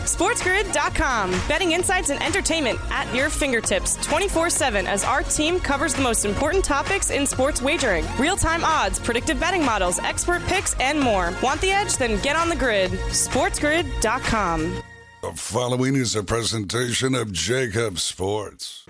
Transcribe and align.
SportsGrid.com. 0.00 1.30
Betting 1.48 1.72
insights 1.72 2.10
and 2.10 2.22
entertainment 2.22 2.78
at 2.90 3.12
your 3.14 3.30
fingertips 3.30 3.96
24 4.06 4.50
7 4.50 4.86
as 4.86 5.04
our 5.04 5.22
team 5.22 5.58
covers 5.60 5.94
the 5.94 6.02
most 6.02 6.24
important 6.24 6.64
topics 6.64 7.10
in 7.10 7.26
sports 7.26 7.60
wagering 7.62 8.04
real 8.18 8.36
time 8.36 8.64
odds, 8.64 8.98
predictive 8.98 9.38
betting 9.40 9.64
models, 9.64 9.98
expert 10.00 10.42
picks, 10.44 10.74
and 10.80 11.00
more. 11.00 11.32
Want 11.42 11.60
the 11.60 11.70
edge? 11.70 11.96
Then 11.96 12.20
get 12.22 12.36
on 12.36 12.48
the 12.48 12.56
grid. 12.56 12.90
SportsGrid.com. 12.90 14.82
The 15.22 15.32
following 15.34 15.96
is 15.96 16.14
a 16.14 16.22
presentation 16.22 17.14
of 17.14 17.32
Jacob 17.32 17.98
Sports. 17.98 18.86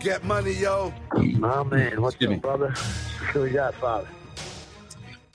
Get 0.00 0.24
money, 0.24 0.52
yo. 0.54 0.92
My 1.14 1.62
man, 1.62 2.00
what's 2.02 2.16
Excuse 2.16 2.28
up, 2.28 2.30
me. 2.30 2.36
brother? 2.40 2.72
Philly 3.32 3.50
Godfather. 3.50 4.08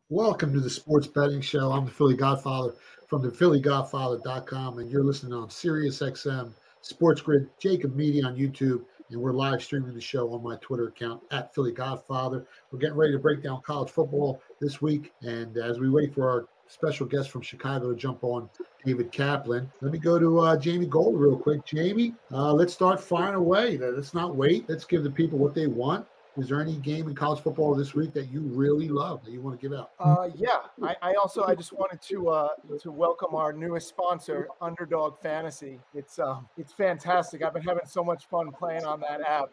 Welcome 0.09 0.53
to 0.53 0.59
the 0.59 0.69
Sports 0.69 1.08
Betting 1.08 1.39
Show. 1.41 1.71
I'm 1.71 1.86
the 1.86 1.91
Philly 1.91 2.16
Godfather 2.16 2.73
from 3.08 3.22
the 3.22 3.30
PhillyGodfather.com, 3.30 4.80
and 4.80 4.91
you're 4.91 5.03
listening 5.03 5.33
on 5.33 5.50
Sirius 5.50 6.00
XM, 6.00 6.52
Sports 6.81 7.22
Grid, 7.22 7.47
Jacob 7.58 7.95
Media 7.95 8.25
on 8.25 8.36
YouTube, 8.36 8.83
and 9.09 9.22
we're 9.22 9.31
live 9.31 9.64
streaming 9.64 9.94
the 9.94 10.02
show 10.02 10.33
on 10.33 10.44
my 10.44 10.58
Twitter 10.58 10.89
account 10.89 11.23
at 11.31 11.55
Philly 11.55 11.72
Godfather. 11.72 12.45
We're 12.69 12.80
getting 12.80 12.97
ready 12.97 13.14
to 13.14 13.19
break 13.19 13.41
down 13.41 13.61
college 13.61 13.89
football 13.89 14.41
this 14.59 14.81
week, 14.81 15.14
and 15.22 15.55
as 15.58 15.80
we 15.80 15.89
wait 15.89 16.14
for 16.14 16.30
our 16.30 16.47
special 16.67 17.05
guest 17.05 17.31
from 17.31 17.41
Chicago 17.41 17.89
to 17.89 17.95
jump 17.95 18.25
on, 18.25 18.49
David 18.86 19.14
Kaplan, 19.14 19.71
let 19.80 19.94
me 19.94 19.99
go 19.99 20.19
to 20.19 20.39
uh, 20.39 20.58
Jamie 20.58 20.86
Gold 20.86 21.17
real 21.17 21.38
quick. 21.38 21.66
Jamie, 21.66 22.14
uh, 22.33 22.52
let's 22.52 22.73
start 22.73 22.99
firing 22.99 23.36
away. 23.36 23.77
Let's 23.77 24.14
not 24.14 24.36
wait. 24.36 24.67
Let's 24.67 24.83
give 24.83 25.03
the 25.03 25.09
people 25.09 25.39
what 25.39 25.55
they 25.55 25.67
want. 25.67 26.05
Is 26.38 26.49
there 26.49 26.61
any 26.61 26.75
game 26.75 27.07
in 27.07 27.16
college 27.16 27.41
football 27.41 27.73
this 27.73 27.95
week 27.95 28.13
that 28.13 28.30
you 28.30 28.41
really 28.41 28.88
love 28.88 29.25
that 29.25 29.31
you 29.31 29.41
want 29.41 29.59
to 29.59 29.67
give 29.69 29.77
out? 29.77 29.91
Uh, 29.99 30.30
yeah, 30.35 30.67
I, 30.83 30.95
I 31.02 31.13
also 31.16 31.43
I 31.43 31.55
just 31.55 31.73
wanted 31.73 31.99
to 32.03 32.30
uh, 32.30 32.49
to 32.80 32.91
welcome 32.91 33.33
our 33.33 33.52
newest 33.52 33.88
sponsor, 33.88 34.47
Underdog 34.61 35.17
Fantasy. 35.17 35.80
It's 35.95 36.19
um, 36.19 36.47
it's 36.55 36.71
fantastic. 36.71 37.41
I've 37.41 37.53
been 37.53 37.63
having 37.63 37.88
so 37.88 38.03
much 38.03 38.27
fun 38.27 38.52
playing 38.52 38.85
on 38.85 38.99
that 39.02 39.21
app, 39.21 39.49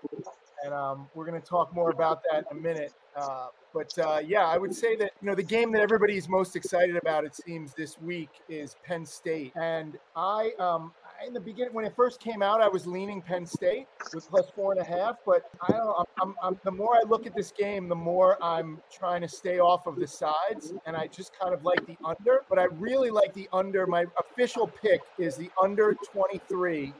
and 0.63 0.75
um, 0.75 1.09
we're 1.15 1.25
going 1.25 1.41
to 1.41 1.47
talk 1.47 1.75
more 1.75 1.91
about 1.91 2.23
that 2.31 2.45
in 2.51 2.59
a 2.59 2.61
minute. 2.61 2.93
Uh, 3.17 3.47
but 3.73 3.99
uh, 3.99 4.21
yeah, 4.25 4.47
I 4.47 4.59
would 4.59 4.75
say 4.75 4.95
that 4.97 5.13
you 5.23 5.29
know 5.29 5.35
the 5.35 5.43
game 5.43 5.73
that 5.73 5.81
everybody's 5.81 6.29
most 6.29 6.55
excited 6.55 6.97
about, 6.97 7.25
it 7.25 7.35
seems 7.35 7.73
this 7.73 7.99
week, 7.99 8.29
is 8.51 8.77
Penn 8.85 9.07
State, 9.07 9.53
and 9.57 9.99
I 10.15 10.51
um, 10.59 10.93
in 11.27 11.35
the 11.35 11.41
beginning 11.41 11.75
when 11.75 11.85
it 11.85 11.95
first 11.95 12.21
came 12.21 12.43
out, 12.43 12.61
I 12.61 12.69
was 12.69 12.87
leaning 12.87 13.21
Penn 13.21 13.47
State 13.47 13.87
with 14.13 14.29
plus 14.29 14.51
four 14.55 14.73
and 14.73 14.81
a 14.81 14.85
half. 14.85 15.17
But 15.25 15.51
I 15.63 15.73
don't. 15.73 16.09
I'm, 16.21 16.35
I'm, 16.43 16.61
the 16.65 16.71
more 16.71 16.97
I 16.97 17.03
look 17.03 17.27
at 17.27 17.35
this 17.35 17.51
game, 17.51 17.89
the 17.89 17.95
more 17.95 18.43
I'm 18.43 18.81
trying 18.93 19.21
to 19.23 19.29
stay 19.29 19.59
off 19.59 19.87
of 19.87 19.97
the 19.97 20.07
sides, 20.07 20.73
and 20.87 20.97
I 20.97 21.07
just 21.07 21.39
kind 21.39 21.55
of 21.55 21.65
like 21.65 21.85
the 21.87 21.97
under. 22.05 22.43
But 22.49 22.59
I 22.59 22.65
really 22.65 23.11
like 23.11 23.33
the 23.35 23.49
under. 23.53 23.87
My 23.87 24.07
official 24.19 24.67
pick 24.67 25.01
is 25.19 25.37
the 25.37 25.51
under 25.61 25.95
23 26.13 26.93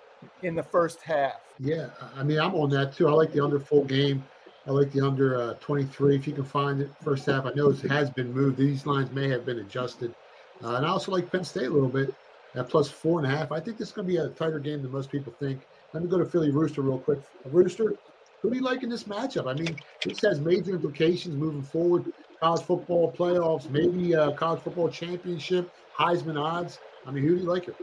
in 0.43 0.55
the 0.55 0.63
first 0.63 1.03
half. 1.03 1.55
Yeah, 1.59 1.89
I 2.17 2.23
mean, 2.23 2.39
I'm 2.39 2.55
on 2.55 2.71
that 2.71 2.95
too. 2.95 3.09
I 3.09 3.13
like 3.13 3.33
the 3.33 3.45
under 3.45 3.61
full 3.61 3.85
game. 3.85 4.25
I 4.67 4.71
like 4.71 4.93
the 4.93 5.07
under 5.07 5.41
uh, 5.41 5.55
23 5.61 6.17
if 6.17 6.27
you 6.27 6.33
can 6.33 6.45
find 6.45 6.81
it 6.81 6.91
first 7.03 7.27
half. 7.27 7.45
I 7.45 7.53
know 7.53 7.71
it 7.71 7.81
has 7.83 8.09
been 8.11 8.33
moved. 8.33 8.57
These 8.57 8.87
lines 8.87 9.11
may 9.13 9.29
have 9.29 9.45
been 9.45 9.59
adjusted. 9.59 10.15
Uh, 10.63 10.77
and 10.77 10.87
I 10.87 10.89
also 10.89 11.13
like 11.13 11.31
Penn 11.31 11.45
State 11.45 11.67
a 11.67 11.71
little 11.71 11.89
bit 11.89 12.15
at 12.55 12.69
plus 12.69 12.91
four 12.91 13.19
and 13.21 13.31
a 13.31 13.37
half. 13.37 13.53
I 13.53 13.61
think 13.61 13.79
this 13.79 13.89
is 13.89 13.95
going 13.95 14.07
to 14.07 14.13
be 14.13 14.19
a 14.19 14.29
tighter 14.29 14.59
game 14.59 14.83
than 14.83 14.91
most 14.91 15.11
people 15.11 15.33
think. 15.41 15.61
Let 15.93 16.03
me 16.03 16.09
go 16.09 16.19
to 16.19 16.25
Philly 16.25 16.51
Rooster 16.51 16.83
real 16.83 16.99
quick. 16.99 17.19
Rooster, 17.47 17.95
who 18.43 18.51
do 18.51 18.57
you 18.57 18.63
like 18.63 18.83
in 18.83 18.89
this 18.89 19.05
matchup? 19.05 19.49
I 19.49 19.55
mean, 19.55 19.77
this 20.05 20.21
has 20.23 20.41
major 20.41 20.73
implications 20.73 21.37
moving 21.37 21.63
forward. 21.63 22.05
College 22.41 22.63
football 22.63 23.13
playoffs, 23.13 23.71
maybe 23.71 24.15
uh, 24.15 24.33
college 24.33 24.63
football 24.63 24.89
championship, 24.89 25.71
Heisman 25.99 26.39
odds. 26.39 26.79
I 27.07 27.11
mean, 27.11 27.25
who 27.25 27.37
do 27.37 27.43
you 27.43 27.49
like 27.49 27.65
here? 27.65 27.75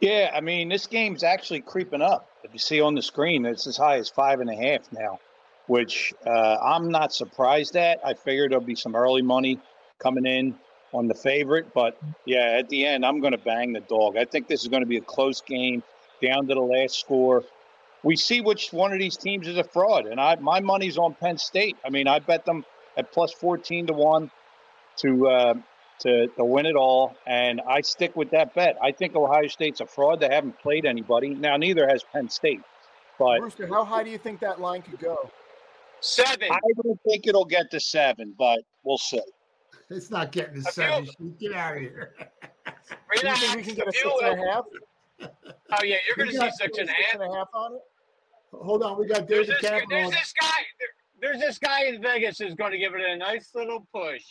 Yeah, 0.00 0.32
I 0.34 0.40
mean, 0.40 0.68
this 0.68 0.86
game's 0.86 1.22
actually 1.22 1.60
creeping 1.60 2.02
up. 2.02 2.28
If 2.42 2.52
you 2.52 2.58
see 2.58 2.80
on 2.80 2.94
the 2.94 3.02
screen, 3.02 3.44
it's 3.44 3.66
as 3.66 3.76
high 3.76 3.98
as 3.98 4.08
five 4.08 4.40
and 4.40 4.48
a 4.48 4.56
half 4.56 4.90
now, 4.92 5.20
which 5.66 6.14
uh, 6.26 6.56
I'm 6.56 6.88
not 6.88 7.12
surprised 7.12 7.76
at. 7.76 8.00
I 8.04 8.14
figured 8.14 8.50
there'll 8.50 8.64
be 8.64 8.74
some 8.74 8.96
early 8.96 9.22
money 9.22 9.60
coming 10.00 10.24
in 10.24 10.54
on 10.92 11.06
the 11.06 11.14
favorite, 11.14 11.72
but 11.74 11.98
yeah, 12.24 12.56
at 12.58 12.68
the 12.68 12.86
end, 12.86 13.04
I'm 13.04 13.20
going 13.20 13.32
to 13.32 13.38
bang 13.38 13.72
the 13.72 13.80
dog. 13.80 14.16
I 14.16 14.24
think 14.24 14.48
this 14.48 14.62
is 14.62 14.68
going 14.68 14.82
to 14.82 14.88
be 14.88 14.96
a 14.96 15.02
close 15.02 15.40
game, 15.40 15.82
down 16.22 16.46
to 16.48 16.54
the 16.54 16.60
last 16.60 16.98
score. 16.98 17.44
We 18.02 18.16
see 18.16 18.40
which 18.40 18.72
one 18.72 18.92
of 18.92 18.98
these 18.98 19.16
teams 19.16 19.46
is 19.46 19.56
a 19.56 19.64
fraud, 19.64 20.06
and 20.06 20.20
I 20.20 20.36
my 20.36 20.60
money's 20.60 20.98
on 20.98 21.14
Penn 21.14 21.38
State. 21.38 21.76
I 21.84 21.90
mean, 21.90 22.08
I 22.08 22.18
bet 22.18 22.44
them 22.44 22.64
at 22.96 23.12
plus 23.12 23.32
14 23.32 23.88
to 23.88 23.92
one 23.92 24.30
to 24.96 25.28
uh, 25.28 25.54
to, 26.00 26.28
to 26.28 26.44
win 26.44 26.66
it 26.66 26.76
all. 26.76 27.16
And 27.26 27.60
I 27.66 27.80
stick 27.82 28.16
with 28.16 28.30
that 28.30 28.54
bet. 28.54 28.76
I 28.82 28.92
think 28.92 29.14
Ohio 29.14 29.46
State's 29.46 29.80
a 29.80 29.86
fraud. 29.86 30.20
They 30.20 30.28
haven't 30.28 30.58
played 30.58 30.84
anybody. 30.84 31.30
Now, 31.30 31.56
neither 31.56 31.86
has 31.86 32.02
Penn 32.12 32.28
State. 32.28 32.60
But 33.18 33.40
Rooster, 33.40 33.66
how 33.66 33.84
high 33.84 34.02
do 34.02 34.10
you 34.10 34.18
think 34.18 34.40
that 34.40 34.60
line 34.60 34.82
could 34.82 34.98
go? 34.98 35.30
Seven. 36.00 36.50
I 36.50 36.58
don't 36.82 36.98
think 37.06 37.26
it'll 37.26 37.44
get 37.44 37.70
to 37.72 37.80
seven, 37.80 38.34
but 38.38 38.60
we'll 38.82 38.98
see. 38.98 39.20
It's 39.90 40.10
not 40.10 40.32
getting 40.32 40.62
to 40.62 40.72
seven. 40.72 41.08
Get 41.38 41.52
out 41.52 41.74
of 41.76 41.80
here. 41.80 42.14
Do 43.20 43.26
you 43.28 43.34
think 43.36 43.56
we 43.56 43.62
can 43.62 43.74
get 43.74 43.88
a 43.88 43.92
six 43.92 44.04
and 44.22 44.40
a 44.40 44.52
half? 44.52 44.64
Oh 45.20 45.84
yeah, 45.84 45.96
you're 46.06 46.16
going 46.16 46.28
to 46.28 46.32
see 46.34 46.38
got 46.38 46.52
six 46.54 46.78
and 46.78 46.88
a 46.88 46.92
Six 46.92 47.04
half. 47.12 47.20
and 47.20 47.32
a 47.32 47.36
half 47.36 47.48
on 47.52 47.74
it? 47.74 47.80
Hold 48.52 48.82
on, 48.82 48.98
we 48.98 49.06
got 49.06 49.28
There's 49.28 49.46
David 49.48 49.62
this, 49.62 49.70
Kaplan 49.70 49.86
there's 49.90 50.06
on. 50.06 50.12
this 50.12 50.34
guy. 50.40 50.46
there- 50.78 50.88
there's 51.20 51.38
this 51.38 51.58
guy 51.58 51.84
in 51.84 52.00
Vegas 52.00 52.38
who's 52.38 52.54
going 52.54 52.72
to 52.72 52.78
give 52.78 52.94
it 52.94 53.02
a 53.02 53.14
nice 53.14 53.50
little 53.54 53.86
push. 53.94 54.24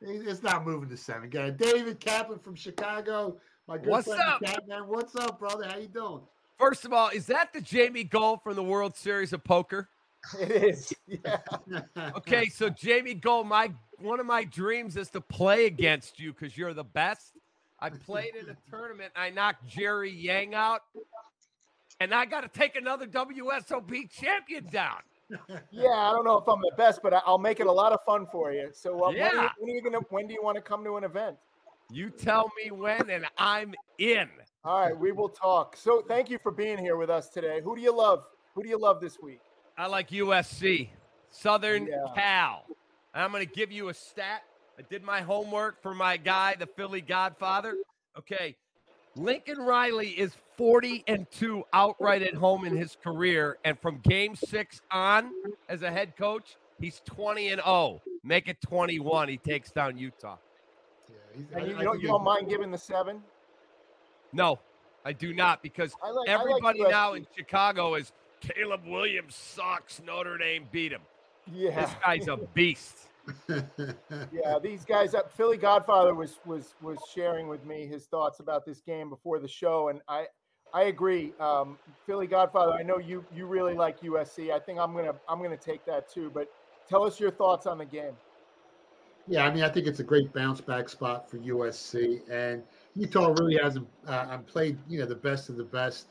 It's 0.00 0.42
not 0.42 0.66
moving 0.66 0.88
to 0.88 0.96
seven. 0.96 1.30
Got 1.30 1.50
it. 1.50 1.56
David 1.56 2.00
Kaplan 2.00 2.40
from 2.40 2.56
Chicago. 2.56 3.36
My 3.68 3.78
good 3.78 3.86
What's 3.86 4.08
friend 4.08 4.20
up? 4.26 4.42
Kaplan. 4.42 4.88
What's 4.88 5.14
up, 5.14 5.38
brother? 5.38 5.68
How 5.68 5.76
you 5.76 5.86
doing? 5.86 6.20
First 6.58 6.84
of 6.84 6.92
all, 6.92 7.10
is 7.10 7.26
that 7.26 7.52
the 7.52 7.60
Jamie 7.60 8.02
Gold 8.02 8.42
from 8.42 8.56
the 8.56 8.62
World 8.64 8.96
Series 8.96 9.32
of 9.32 9.44
Poker? 9.44 9.88
It 10.38 10.50
is. 10.50 10.92
Yeah. 11.06 11.38
Okay, 12.16 12.48
so 12.48 12.68
Jamie 12.68 13.14
Gold, 13.14 13.46
my 13.46 13.72
one 13.98 14.20
of 14.20 14.26
my 14.26 14.44
dreams 14.44 14.96
is 14.96 15.10
to 15.10 15.20
play 15.20 15.66
against 15.66 16.18
you 16.20 16.32
because 16.32 16.56
you're 16.56 16.74
the 16.74 16.84
best. 16.84 17.32
I 17.80 17.90
played 17.90 18.34
in 18.36 18.48
a 18.48 18.56
tournament. 18.70 19.12
I 19.16 19.30
knocked 19.30 19.66
Jerry 19.66 20.10
Yang 20.10 20.54
out, 20.54 20.82
and 22.00 22.14
I 22.14 22.24
got 22.24 22.42
to 22.42 22.48
take 22.48 22.76
another 22.76 23.06
WSOP 23.06 24.10
champion 24.10 24.66
down. 24.70 24.98
Yeah, 25.70 25.88
I 25.88 26.12
don't 26.12 26.24
know 26.24 26.36
if 26.38 26.46
I'm 26.48 26.60
the 26.60 26.72
best, 26.76 27.00
but 27.02 27.14
I'll 27.26 27.38
make 27.38 27.58
it 27.60 27.66
a 27.66 27.72
lot 27.72 27.92
of 27.92 28.00
fun 28.04 28.26
for 28.30 28.52
you. 28.52 28.68
So, 28.72 29.02
uh, 29.04 29.08
when, 29.08 29.22
are 29.22 29.34
you, 29.34 29.40
Yeah. 29.40 29.48
when 29.58 29.70
are 29.70 29.74
you 29.74 29.82
gonna? 29.82 30.00
When 30.10 30.26
do 30.26 30.34
you 30.34 30.42
want 30.42 30.56
to 30.56 30.62
come 30.62 30.84
to 30.84 30.96
an 30.96 31.04
event? 31.04 31.36
You 31.90 32.10
tell 32.10 32.50
me 32.62 32.70
when, 32.70 33.10
and 33.10 33.26
I'm 33.38 33.74
in. 33.98 34.28
All 34.64 34.80
right, 34.80 34.96
we 34.96 35.10
will 35.12 35.28
talk. 35.28 35.76
So, 35.76 36.02
thank 36.06 36.30
you 36.30 36.38
for 36.38 36.52
being 36.52 36.78
here 36.78 36.96
with 36.96 37.10
us 37.10 37.28
today. 37.28 37.60
Who 37.62 37.74
do 37.74 37.82
you 37.82 37.96
love? 37.96 38.24
Who 38.54 38.62
do 38.62 38.68
you 38.68 38.78
love 38.78 39.00
this 39.00 39.18
week? 39.20 39.40
I 39.82 39.86
like 39.86 40.10
USC, 40.10 40.90
Southern 41.32 41.88
Yeah. 41.88 42.04
Cal. 42.14 42.64
And 43.14 43.24
I'm 43.24 43.32
going 43.32 43.44
to 43.44 43.52
give 43.52 43.72
you 43.72 43.88
a 43.88 43.94
stat. 43.94 44.44
I 44.78 44.82
did 44.82 45.02
my 45.02 45.22
homework 45.22 45.82
for 45.82 45.92
my 45.92 46.16
guy, 46.18 46.54
the 46.56 46.68
Philly 46.68 47.00
Godfather. 47.00 47.74
Okay. 48.16 48.54
Lincoln 49.16 49.58
Riley 49.58 50.10
is 50.10 50.36
40 50.56 51.02
and 51.08 51.28
2 51.32 51.64
outright 51.72 52.22
at 52.22 52.34
home 52.34 52.64
in 52.64 52.76
his 52.76 52.96
career. 53.02 53.58
And 53.64 53.76
from 53.80 53.98
game 53.98 54.36
six 54.36 54.82
on 54.92 55.32
as 55.68 55.82
a 55.82 55.90
head 55.90 56.16
coach, 56.16 56.54
he's 56.78 57.02
20 57.04 57.48
and 57.48 57.60
0. 57.60 58.00
Make 58.22 58.46
it 58.46 58.60
21. 58.60 59.30
He 59.30 59.36
takes 59.36 59.72
down 59.72 59.98
Utah. 59.98 60.36
And 61.56 61.66
you, 61.66 61.76
you 61.76 61.82
don't, 61.82 62.00
you 62.00 62.06
don't 62.06 62.22
mind 62.22 62.48
giving 62.48 62.70
the 62.70 62.78
seven? 62.78 63.20
No, 64.32 64.60
I 65.04 65.12
do 65.12 65.34
not 65.34 65.60
because 65.60 65.92
I 66.00 66.10
like- 66.10 66.28
I 66.28 66.34
like 66.36 66.40
everybody 66.40 66.82
now 66.84 67.14
in 67.14 67.26
Chicago 67.36 67.96
is 67.96 68.12
Caleb 68.42 68.82
Williams 68.86 69.34
sucks. 69.34 70.00
Notre 70.04 70.38
Dame 70.38 70.66
beat 70.70 70.92
him. 70.92 71.02
Yeah. 71.52 71.80
This 71.80 71.90
guy's 72.04 72.28
a 72.28 72.36
beast. 72.54 73.08
yeah, 73.48 74.58
these 74.60 74.84
guys. 74.84 75.14
Uh, 75.14 75.22
Philly 75.36 75.56
Godfather 75.56 76.14
was 76.14 76.40
was 76.44 76.74
was 76.82 76.98
sharing 77.14 77.46
with 77.46 77.64
me 77.64 77.86
his 77.86 78.06
thoughts 78.06 78.40
about 78.40 78.66
this 78.66 78.80
game 78.80 79.08
before 79.08 79.38
the 79.38 79.46
show, 79.46 79.88
and 79.88 80.00
I 80.08 80.26
I 80.74 80.84
agree. 80.84 81.32
Um, 81.38 81.78
Philly 82.04 82.26
Godfather, 82.26 82.72
I 82.72 82.82
know 82.82 82.98
you 82.98 83.24
you 83.34 83.46
really 83.46 83.74
like 83.74 84.00
USC. 84.00 84.50
I 84.50 84.58
think 84.58 84.78
I'm 84.80 84.94
gonna 84.94 85.14
I'm 85.28 85.40
gonna 85.40 85.56
take 85.56 85.84
that 85.86 86.10
too. 86.12 86.30
But 86.34 86.48
tell 86.88 87.04
us 87.04 87.20
your 87.20 87.30
thoughts 87.30 87.66
on 87.66 87.78
the 87.78 87.84
game. 87.84 88.14
Yeah, 89.28 89.46
I 89.46 89.54
mean, 89.54 89.62
I 89.62 89.68
think 89.68 89.86
it's 89.86 90.00
a 90.00 90.04
great 90.04 90.32
bounce 90.32 90.60
back 90.60 90.88
spot 90.88 91.30
for 91.30 91.38
USC, 91.38 92.28
and 92.28 92.64
Utah 92.96 93.32
really 93.38 93.56
hasn't 93.62 93.86
uh, 94.06 94.38
played 94.38 94.78
you 94.88 94.98
know 94.98 95.06
the 95.06 95.14
best 95.14 95.48
of 95.48 95.56
the 95.56 95.64
best, 95.64 96.08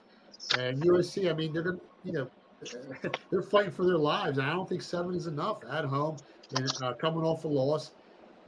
and 0.57 0.81
USC. 0.81 1.29
I 1.29 1.33
mean, 1.33 1.51
they're 1.51 1.63
gonna 1.63 1.79
you 2.03 2.13
know 2.13 2.27
they're 3.31 3.41
fighting 3.41 3.71
for 3.71 3.85
their 3.85 3.97
lives, 3.97 4.37
I 4.39 4.51
don't 4.51 4.69
think 4.69 4.81
seven 4.81 5.15
is 5.15 5.27
enough 5.27 5.63
at 5.69 5.85
home 5.85 6.17
and 6.55 6.71
uh, 6.83 6.93
coming 6.93 7.23
off 7.23 7.43
a 7.43 7.47
loss. 7.47 7.91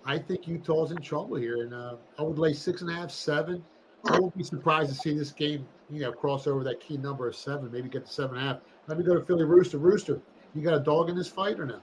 I 0.06 0.18
think 0.20 0.48
Utah's 0.48 0.92
in 0.92 0.98
trouble 0.98 1.38
here, 1.38 1.64
and 1.64 1.74
uh, 1.74 1.96
I 2.20 2.24
would 2.24 2.38
lay 2.38 2.54
six 2.54 2.82
and 2.82 2.90
a 2.90 2.94
half, 2.94 3.10
seven. 3.10 3.64
I 4.06 4.20
won't 4.20 4.38
be 4.38 4.44
surprised 4.44 4.90
to 4.90 4.96
see 4.96 5.18
this 5.18 5.32
game, 5.32 5.66
you 5.90 6.02
know, 6.02 6.12
cross 6.12 6.46
over 6.46 6.64
that 6.66 6.82
key 6.82 6.98
number 6.98 7.28
of 7.28 7.36
seven, 7.36 7.72
maybe 7.72 7.88
get 7.88 8.06
to 8.06 8.12
seven 8.12 8.38
and 8.38 8.46
a 8.46 8.54
half. 8.54 8.62
Let 8.88 8.98
me 8.98 9.06
go 9.06 9.16
to 9.16 9.22
Philly 9.22 9.46
Rooster. 9.46 9.78
Rooster, 9.78 10.20
you 10.54 10.62
got 10.62 10.74
a 10.74 10.80
dog 10.82 11.10
in 11.10 11.16
this 11.16 11.30
fight 11.30 11.60
or 11.60 11.66
no? 11.66 11.80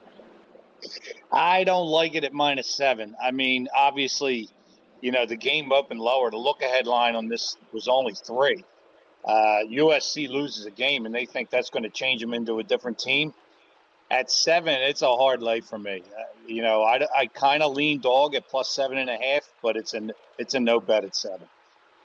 I 1.32 1.64
don't 1.64 1.88
like 1.88 2.14
it 2.14 2.24
at 2.24 2.32
minus 2.32 2.68
seven. 2.68 3.16
I 3.22 3.30
mean, 3.30 3.68
obviously, 3.74 4.50
you 5.00 5.12
know, 5.12 5.24
the 5.24 5.36
game 5.36 5.72
up 5.72 5.90
and 5.90 6.00
lower. 6.00 6.30
The 6.30 6.36
look 6.36 6.62
ahead 6.62 6.86
line 6.86 7.16
on 7.16 7.28
this 7.28 7.56
was 7.72 7.88
only 7.88 8.14
three. 8.14 8.64
Uh, 9.24 9.60
USC 9.70 10.28
loses 10.28 10.66
a 10.66 10.70
game 10.70 11.06
and 11.06 11.14
they 11.14 11.26
think 11.26 11.50
that's 11.50 11.70
going 11.70 11.82
to 11.82 11.90
change 11.90 12.20
them 12.20 12.34
into 12.34 12.58
a 12.58 12.62
different 12.62 12.98
team. 12.98 13.34
At 14.10 14.30
seven, 14.30 14.74
it's 14.74 15.02
a 15.02 15.16
hard 15.16 15.40
lay 15.42 15.60
for 15.60 15.78
me. 15.78 16.02
Uh, 16.06 16.22
you 16.46 16.62
know, 16.62 16.82
I, 16.82 17.06
I 17.16 17.26
kind 17.26 17.62
of 17.62 17.76
lean 17.76 18.00
dog 18.00 18.34
at 18.34 18.48
plus 18.48 18.68
seven 18.68 18.98
and 18.98 19.08
a 19.08 19.16
half, 19.16 19.48
but 19.62 19.76
it's 19.76 19.94
a 19.94 20.10
it's 20.36 20.54
a 20.54 20.60
no 20.60 20.80
bet 20.80 21.04
at 21.04 21.14
seven. 21.14 21.46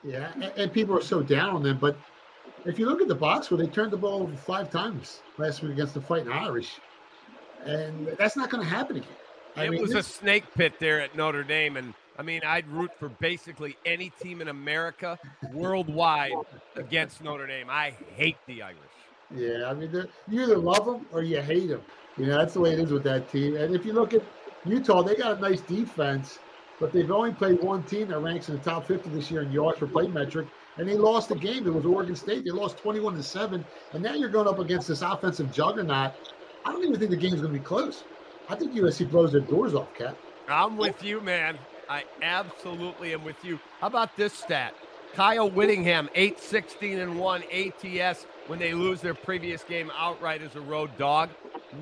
Yeah, 0.03 0.31
and, 0.35 0.43
and, 0.55 0.71
people 0.71 0.95
are 0.95 1.01
so 1.01 1.23
down 1.23 1.55
on 1.55 1.63
them. 1.63 1.79
But 1.79 1.97
if 2.63 2.77
you 2.77 2.85
look 2.85 3.01
at 3.01 3.07
the 3.07 3.15
box 3.15 3.49
where 3.49 3.57
they 3.57 3.65
turned 3.65 3.89
the 3.89 3.97
ball 3.97 4.21
over 4.21 4.35
five 4.35 4.69
times 4.69 5.21
last 5.39 5.63
week 5.63 5.71
against 5.71 5.95
the 5.95 6.01
Fighting 6.01 6.31
Irish, 6.31 6.73
and 7.65 8.07
that's 8.19 8.37
not 8.37 8.51
going 8.51 8.63
to 8.63 8.69
happen 8.69 8.97
again. 8.97 9.09
I 9.55 9.65
it 9.65 9.71
mean, 9.71 9.81
was 9.81 9.91
this... 9.91 10.07
a 10.07 10.09
snake 10.09 10.43
pit 10.53 10.73
there 10.79 11.01
at 11.01 11.15
Notre 11.15 11.43
Dame, 11.43 11.77
and 11.77 11.95
I 12.17 12.23
mean, 12.23 12.41
I'd 12.45 12.67
root 12.67 12.91
for 12.97 13.09
basically 13.09 13.75
any 13.85 14.09
team 14.21 14.41
in 14.41 14.47
America, 14.47 15.19
worldwide, 15.51 16.33
against 16.75 17.23
Notre 17.23 17.47
Dame. 17.47 17.69
I 17.69 17.93
hate 18.15 18.37
the 18.47 18.61
Irish. 18.63 18.79
Yeah, 19.35 19.69
I 19.69 19.73
mean, 19.73 19.91
you 20.29 20.43
either 20.43 20.57
love 20.57 20.85
them 20.85 21.05
or 21.11 21.23
you 21.23 21.41
hate 21.41 21.67
them. 21.67 21.81
You 22.17 22.27
know, 22.27 22.37
that's 22.37 22.53
the 22.53 22.61
way 22.61 22.71
it 22.71 22.79
is 22.79 22.91
with 22.91 23.03
that 23.03 23.29
team. 23.29 23.57
And 23.57 23.75
if 23.75 23.85
you 23.85 23.93
look 23.93 24.13
at 24.13 24.21
Utah, 24.65 25.01
they 25.03 25.15
got 25.15 25.37
a 25.37 25.41
nice 25.41 25.61
defense 25.61 26.39
but 26.79 26.91
they've 26.91 27.09
only 27.09 27.31
played 27.31 27.61
one 27.61 27.83
team 27.83 28.09
that 28.09 28.19
ranks 28.19 28.49
in 28.49 28.55
the 28.55 28.61
top 28.61 28.85
50 28.85 29.09
this 29.09 29.31
year 29.31 29.43
in 29.43 29.51
yards 29.51 29.79
per 29.79 29.87
play 29.87 30.07
metric, 30.07 30.47
and 30.77 30.87
they 30.87 30.95
lost 30.95 31.29
the 31.29 31.35
game. 31.35 31.65
It 31.65 31.73
was 31.73 31.85
Oregon 31.85 32.15
State. 32.15 32.43
They 32.43 32.51
lost 32.51 32.77
21 32.77 33.15
to 33.15 33.23
7. 33.23 33.63
And 33.93 34.03
now 34.03 34.13
you're 34.13 34.29
going 34.29 34.47
up 34.47 34.59
against 34.59 34.87
this 34.87 35.01
offensive 35.01 35.51
juggernaut. 35.53 36.13
I 36.65 36.71
don't 36.71 36.83
even 36.83 36.99
think 36.99 37.11
the 37.11 37.17
game's 37.17 37.41
going 37.41 37.53
to 37.53 37.59
be 37.59 37.63
close. 37.63 38.03
I 38.49 38.55
think 38.55 38.73
USC 38.73 39.09
blows 39.09 39.31
their 39.31 39.41
doors 39.41 39.73
off, 39.73 39.93
Cap. 39.95 40.17
I'm 40.47 40.77
with 40.77 41.03
you, 41.03 41.21
man. 41.21 41.57
I 41.89 42.03
absolutely 42.21 43.13
am 43.13 43.23
with 43.23 43.43
you. 43.43 43.59
How 43.79 43.87
about 43.87 44.15
this 44.17 44.33
stat? 44.33 44.73
Kyle 45.13 45.49
Whittingham, 45.49 46.09
8 46.13 46.39
16 46.39 46.99
and 46.99 47.17
1 47.17 47.43
ATS 47.51 48.25
when 48.47 48.59
they 48.59 48.73
lose 48.73 49.01
their 49.01 49.13
previous 49.13 49.63
game 49.63 49.91
outright 49.97 50.41
as 50.41 50.55
a 50.55 50.61
road 50.61 50.95
dog. 50.97 51.29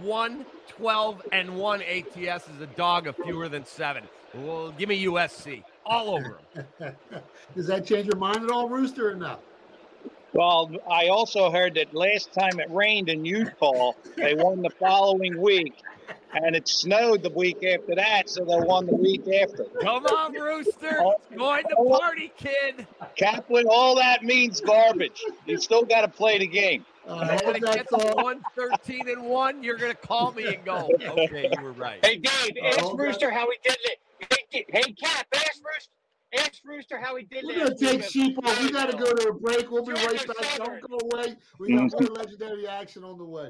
1 0.01 0.45
12 0.67 1.21
and 1.31 1.55
1 1.55 1.81
ATS 1.81 2.47
is 2.47 2.61
a 2.61 2.67
dog 2.75 3.07
of 3.07 3.15
fewer 3.17 3.49
than 3.49 3.65
seven. 3.65 4.03
Well, 4.33 4.71
give 4.71 4.89
me 4.89 5.05
USC 5.05 5.63
all 5.85 6.15
over 6.15 6.39
them. 6.53 6.65
Does 7.55 7.67
that 7.67 7.85
change 7.85 8.07
your 8.07 8.17
mind 8.17 8.43
at 8.43 8.49
all, 8.49 8.69
Rooster, 8.69 9.09
or 9.09 9.15
not? 9.15 9.41
Well, 10.33 10.71
I 10.89 11.09
also 11.09 11.51
heard 11.51 11.75
that 11.75 11.93
last 11.93 12.33
time 12.33 12.59
it 12.59 12.69
rained 12.71 13.09
in 13.09 13.23
Utah, 13.23 13.91
they 14.17 14.33
won 14.33 14.63
the 14.63 14.71
following 14.71 15.39
week, 15.39 15.75
and 16.33 16.55
it 16.55 16.67
snowed 16.67 17.23
the 17.23 17.29
week 17.29 17.63
after 17.63 17.95
that, 17.95 18.29
so 18.29 18.43
they 18.45 18.59
won 18.59 18.85
the 18.85 18.95
week 18.95 19.21
after. 19.27 19.65
Come 19.81 20.05
on, 20.05 20.33
Rooster. 20.33 21.03
Join 21.35 21.63
the 21.69 21.97
party, 21.99 22.31
kid. 22.37 22.87
Kaplan, 23.15 23.65
all 23.69 23.95
that 23.95 24.23
means 24.23 24.61
garbage. 24.61 25.23
You 25.45 25.57
still 25.57 25.83
got 25.83 26.01
to 26.01 26.07
play 26.07 26.39
the 26.39 26.47
game. 26.47 26.85
Uh, 27.05 27.37
when 27.43 27.57
it 27.57 27.61
gets 27.61 27.91
one 27.91 28.41
thirteen 28.55 29.09
and 29.09 29.25
one, 29.25 29.61
you're 29.61 29.75
gonna 29.75 29.93
call 29.93 30.31
me 30.31 30.45
and 30.55 30.63
go, 30.63 30.89
okay, 31.01 31.51
you 31.53 31.63
were 31.63 31.73
right. 31.73 32.03
Hey 32.05 32.15
Dave, 32.15 32.53
ask 32.63 32.81
uh, 32.81 32.95
Rooster 32.95 33.29
how 33.29 33.49
he 33.49 33.57
did 33.61 33.77
it. 33.83 33.99
Hey, 34.49 34.65
hey 34.69 34.93
Cap, 34.93 35.27
ask 35.35 35.61
Rooster. 35.65 35.91
Ask 36.35 36.61
Rooster 36.63 36.97
how 36.97 37.17
he 37.17 37.25
did 37.25 37.43
it. 37.43 37.45
We're 37.45 37.65
gonna 37.65 37.75
take 37.75 38.03
sheep 38.03 38.37
off. 38.43 38.61
We 38.61 38.71
gotta 38.71 38.95
go 38.95 39.11
to 39.11 39.29
a 39.29 39.33
break. 39.33 39.69
We'll 39.69 39.85
be 39.85 39.91
right 39.91 40.25
back. 40.27 40.57
Don't 40.57 40.81
go 40.81 40.99
away. 41.11 41.35
We 41.59 41.75
got 41.75 41.91
more 41.91 42.09
legendary 42.09 42.67
action 42.67 43.03
on 43.03 43.17
the 43.17 43.25
way. 43.25 43.49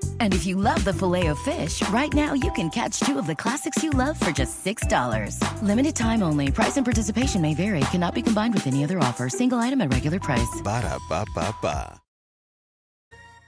And 0.21 0.35
if 0.35 0.45
you 0.45 0.55
love 0.55 0.83
the 0.83 0.93
filet 0.93 1.27
of 1.27 1.39
fish, 1.39 1.81
right 1.89 2.13
now 2.13 2.33
you 2.33 2.51
can 2.51 2.69
catch 2.69 2.99
two 2.99 3.17
of 3.17 3.25
the 3.25 3.35
classics 3.35 3.81
you 3.81 3.89
love 3.89 4.19
for 4.19 4.29
just 4.29 4.63
$6. 4.63 5.63
Limited 5.63 5.95
time 5.95 6.21
only. 6.21 6.51
Price 6.51 6.77
and 6.77 6.85
participation 6.85 7.41
may 7.41 7.55
vary. 7.55 7.79
Cannot 7.89 8.13
be 8.13 8.21
combined 8.21 8.53
with 8.53 8.67
any 8.67 8.83
other 8.83 8.99
offer. 8.99 9.29
Single 9.29 9.57
item 9.57 9.81
at 9.81 9.91
regular 9.91 10.19
price. 10.19 10.61
Ba 10.63 10.81
da 10.83 10.99
ba 11.09 11.25
ba 11.33 11.55
ba. 11.59 11.99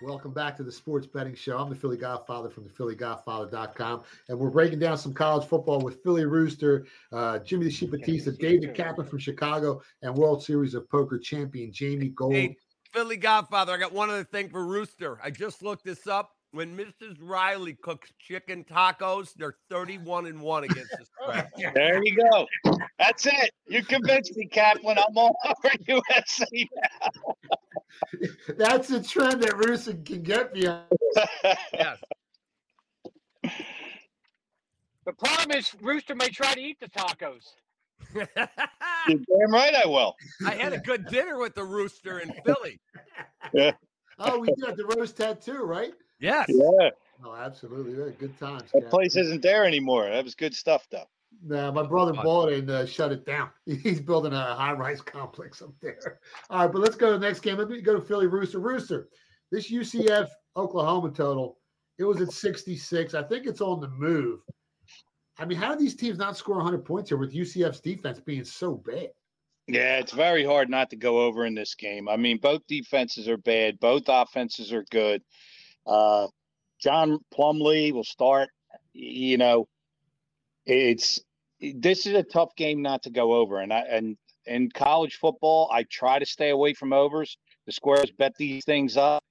Welcome 0.01 0.33
back 0.33 0.57
to 0.57 0.63
the 0.63 0.71
Sports 0.71 1.05
Betting 1.05 1.35
Show. 1.35 1.59
I'm 1.59 1.69
the 1.69 1.75
Philly 1.75 1.95
Godfather 1.95 2.49
from 2.49 2.63
the 2.63 2.71
PhillyGodfather.com, 2.71 4.03
and 4.27 4.39
we're 4.39 4.49
breaking 4.49 4.79
down 4.79 4.97
some 4.97 5.13
college 5.13 5.47
football 5.47 5.79
with 5.79 6.03
Philly 6.03 6.25
Rooster, 6.25 6.87
uh, 7.13 7.37
Jimmy 7.39 7.65
the 7.65 7.71
Sheep 7.71 7.91
Batista, 7.91 8.31
David 8.31 8.73
Kaplan 8.73 9.07
from 9.07 9.19
Chicago, 9.19 9.81
and 10.01 10.13
World 10.15 10.43
Series 10.43 10.73
of 10.73 10.89
Poker 10.89 11.19
champion 11.19 11.71
Jamie 11.71 12.09
Gold. 12.09 12.33
Hey, 12.33 12.57
Philly 12.91 13.15
Godfather, 13.15 13.73
I 13.73 13.77
got 13.77 13.93
one 13.93 14.09
other 14.09 14.25
thing 14.25 14.49
for 14.49 14.65
Rooster. 14.65 15.19
I 15.23 15.29
just 15.29 15.61
looked 15.61 15.85
this 15.85 16.07
up. 16.07 16.31
When 16.53 16.77
Mrs. 16.77 17.17
Riley 17.19 17.73
cooks 17.73 18.13
chicken 18.19 18.63
tacos, 18.63 19.33
they're 19.33 19.55
31 19.71 20.27
and 20.27 20.39
1 20.39 20.63
against 20.65 20.91
the 20.91 21.05
spread. 21.05 21.49
there 21.73 21.99
you 22.03 22.15
go. 22.15 22.45
That's 22.99 23.25
it. 23.25 23.49
You 23.67 23.83
convinced 23.83 24.37
me, 24.37 24.45
Kaplan. 24.45 24.99
I'm 24.99 25.17
all 25.17 25.35
over 25.45 25.75
USC 25.87 26.69
now. 26.75 27.35
That's 28.55 28.91
a 28.91 29.01
trend 29.01 29.41
that 29.41 29.57
Rooster 29.57 29.95
can 29.95 30.21
get 30.21 30.53
me 30.53 30.67
on. 30.67 30.83
yes. 31.73 31.97
The 35.05 35.13
problem 35.17 35.57
is 35.57 35.73
Rooster 35.81 36.13
may 36.13 36.29
try 36.29 36.53
to 36.53 36.61
eat 36.61 36.79
the 36.79 36.89
tacos. 36.89 37.45
You're 38.13 38.27
damn 38.35 39.51
right 39.51 39.73
I 39.73 39.87
will. 39.87 40.15
I 40.45 40.51
had 40.51 40.73
a 40.73 40.77
good 40.77 41.07
dinner 41.07 41.39
with 41.39 41.55
the 41.55 41.63
rooster 41.63 42.19
in 42.19 42.31
Philly. 42.45 42.79
Yeah. 43.53 43.71
Oh, 44.19 44.37
we 44.37 44.53
got 44.61 44.77
the 44.77 44.85
rose 44.85 45.13
tattoo, 45.13 45.63
right? 45.63 45.93
Yes. 46.23 46.45
Yeah. 46.47 46.89
Oh, 47.25 47.35
absolutely. 47.35 47.99
Yeah, 47.99 48.11
good 48.17 48.39
times. 48.39 48.63
That 48.73 48.83
Cap. 48.83 48.91
place 48.91 49.17
isn't 49.17 49.41
there 49.41 49.65
anymore. 49.65 50.09
That 50.09 50.23
was 50.23 50.35
good 50.35 50.53
stuff, 50.53 50.87
though. 50.89 51.03
Nah, 51.45 51.71
my 51.71 51.83
brother 51.83 52.13
bought 52.13 52.49
it 52.49 52.59
and 52.59 52.69
uh, 52.69 52.85
shut 52.85 53.11
it 53.11 53.25
down. 53.25 53.49
He's 53.65 53.99
building 53.99 54.31
a 54.31 54.55
high-rise 54.55 55.01
complex 55.01 55.61
up 55.61 55.73
there. 55.81 56.19
All 56.49 56.59
right, 56.59 56.71
but 56.71 56.81
let's 56.81 56.95
go 56.95 57.11
to 57.11 57.19
the 57.19 57.27
next 57.27 57.41
game. 57.41 57.57
Let 57.57 57.69
me 57.69 57.81
go 57.81 57.93
to 57.93 58.01
Philly 58.01 58.27
Rooster. 58.27 58.59
Rooster, 58.59 59.09
this 59.51 59.69
UCF 59.69 60.29
Oklahoma 60.55 61.11
total, 61.11 61.57
it 61.97 62.05
was 62.05 62.21
at 62.21 62.31
66. 62.31 63.13
I 63.13 63.23
think 63.23 63.45
it's 63.45 63.61
on 63.61 63.81
the 63.81 63.89
move. 63.89 64.39
I 65.37 65.43
mean, 65.43 65.57
how 65.57 65.75
do 65.75 65.83
these 65.83 65.95
teams 65.95 66.17
not 66.17 66.37
score 66.37 66.55
100 66.55 66.85
points 66.85 67.09
here 67.09 67.17
with 67.17 67.33
UCF's 67.33 67.81
defense 67.81 68.21
being 68.21 68.45
so 68.45 68.75
bad? 68.75 69.09
Yeah, 69.67 69.97
it's 69.97 70.13
very 70.13 70.45
hard 70.45 70.69
not 70.69 70.89
to 70.91 70.95
go 70.95 71.21
over 71.21 71.45
in 71.45 71.53
this 71.53 71.75
game. 71.75 72.07
I 72.07 72.15
mean, 72.15 72.37
both 72.37 72.61
defenses 72.67 73.27
are 73.27 73.37
bad, 73.37 73.79
both 73.81 74.03
offenses 74.07 74.71
are 74.71 74.85
good. 74.89 75.21
Uh, 75.85 76.27
John 76.79 77.19
Plumlee 77.33 77.93
will 77.93 78.03
start. 78.03 78.49
You 78.93 79.37
know, 79.37 79.67
it's 80.65 81.19
this 81.59 82.05
is 82.05 82.13
a 82.13 82.23
tough 82.23 82.55
game 82.55 82.81
not 82.81 83.03
to 83.03 83.09
go 83.09 83.33
over, 83.33 83.59
and 83.59 83.71
I 83.71 83.79
and 83.89 84.17
in 84.45 84.69
college 84.69 85.15
football, 85.15 85.69
I 85.71 85.83
try 85.83 86.19
to 86.19 86.25
stay 86.25 86.49
away 86.49 86.73
from 86.73 86.93
overs. 86.93 87.37
The 87.65 87.71
squares 87.71 88.11
bet 88.11 88.33
these 88.37 88.65
things 88.65 88.97
up. 88.97 89.23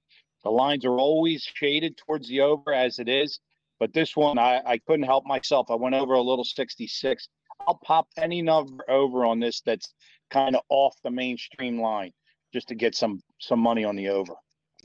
The 0.43 0.49
lines 0.49 0.85
are 0.85 0.97
always 0.97 1.43
shaded 1.53 1.97
towards 1.97 2.27
the 2.27 2.41
over 2.41 2.73
as 2.73 2.99
it 2.99 3.07
is, 3.07 3.39
but 3.79 3.93
this 3.93 4.15
one 4.15 4.37
I, 4.37 4.61
I 4.65 4.77
couldn't 4.79 5.05
help 5.05 5.25
myself. 5.25 5.67
I 5.69 5.75
went 5.75 5.95
over 5.95 6.13
a 6.13 6.21
little 6.21 6.43
66. 6.43 7.29
I'll 7.67 7.79
pop 7.83 8.07
any 8.17 8.41
number 8.41 8.83
over 8.89 9.25
on 9.25 9.39
this 9.39 9.61
that's 9.61 9.93
kind 10.31 10.55
of 10.55 10.63
off 10.69 10.95
the 11.03 11.11
mainstream 11.11 11.79
line 11.79 12.11
just 12.51 12.67
to 12.67 12.75
get 12.75 12.95
some 12.95 13.21
some 13.39 13.59
money 13.59 13.85
on 13.85 13.95
the 13.95 14.09
over. 14.09 14.33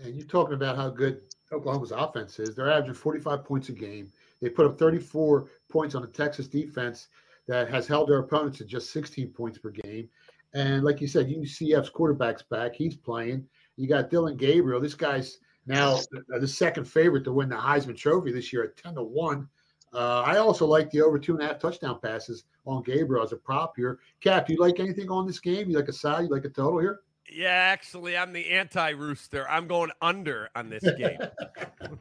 And 0.02 0.14
you're 0.14 0.26
talking 0.26 0.54
about 0.54 0.76
how 0.76 0.90
good 0.90 1.22
Oklahoma's 1.52 1.92
offense 1.92 2.38
is. 2.38 2.54
They're 2.54 2.70
averaging 2.70 2.94
45 2.94 3.44
points 3.44 3.68
a 3.68 3.72
game. 3.72 4.12
They 4.40 4.48
put 4.48 4.66
up 4.66 4.78
34 4.78 5.48
points 5.68 5.94
on 5.94 6.02
the 6.02 6.08
Texas 6.08 6.46
defense 6.46 7.08
that 7.46 7.70
has 7.70 7.86
held 7.86 8.08
their 8.08 8.18
opponents 8.18 8.58
to 8.58 8.64
just 8.64 8.92
16 8.92 9.28
points 9.32 9.58
per 9.58 9.70
game. 9.70 10.08
And 10.54 10.84
like 10.84 11.00
you 11.00 11.06
said, 11.06 11.28
UCF's 11.28 11.90
quarterback's 11.90 12.42
back. 12.42 12.74
He's 12.74 12.96
playing. 12.96 13.46
You 13.76 13.88
got 13.88 14.10
Dillon 14.10 14.36
Gabriel. 14.36 14.80
This 14.80 14.94
guy's 14.94 15.38
now 15.66 15.98
the, 16.10 16.40
the 16.40 16.48
second 16.48 16.84
favorite 16.84 17.24
to 17.24 17.32
win 17.32 17.48
the 17.48 17.56
Heisman 17.56 17.96
Trophy 17.96 18.32
this 18.32 18.52
year 18.52 18.64
at 18.64 18.76
10 18.76 18.94
to 18.94 19.02
1. 19.02 19.48
Uh, 19.94 20.20
I 20.20 20.36
also 20.36 20.66
like 20.66 20.90
the 20.90 21.00
over 21.00 21.18
two 21.18 21.34
and 21.34 21.42
a 21.42 21.46
half 21.46 21.58
touchdown 21.58 21.98
passes 22.02 22.44
on 22.66 22.82
Gabriel 22.82 23.24
as 23.24 23.32
a 23.32 23.36
prop 23.36 23.74
here. 23.76 23.98
Cap, 24.20 24.46
do 24.46 24.52
you 24.52 24.58
like 24.58 24.80
anything 24.80 25.10
on 25.10 25.26
this 25.26 25.40
game? 25.40 25.70
You 25.70 25.76
like 25.76 25.88
a 25.88 25.92
side? 25.92 26.24
You 26.24 26.28
like 26.28 26.44
a 26.44 26.50
total 26.50 26.78
here? 26.78 27.00
Yeah, 27.32 27.48
actually, 27.48 28.16
I'm 28.16 28.32
the 28.32 28.50
anti-rooster. 28.50 29.48
I'm 29.48 29.66
going 29.66 29.90
under 30.00 30.48
on 30.54 30.70
this 30.70 30.82
game. 30.82 31.18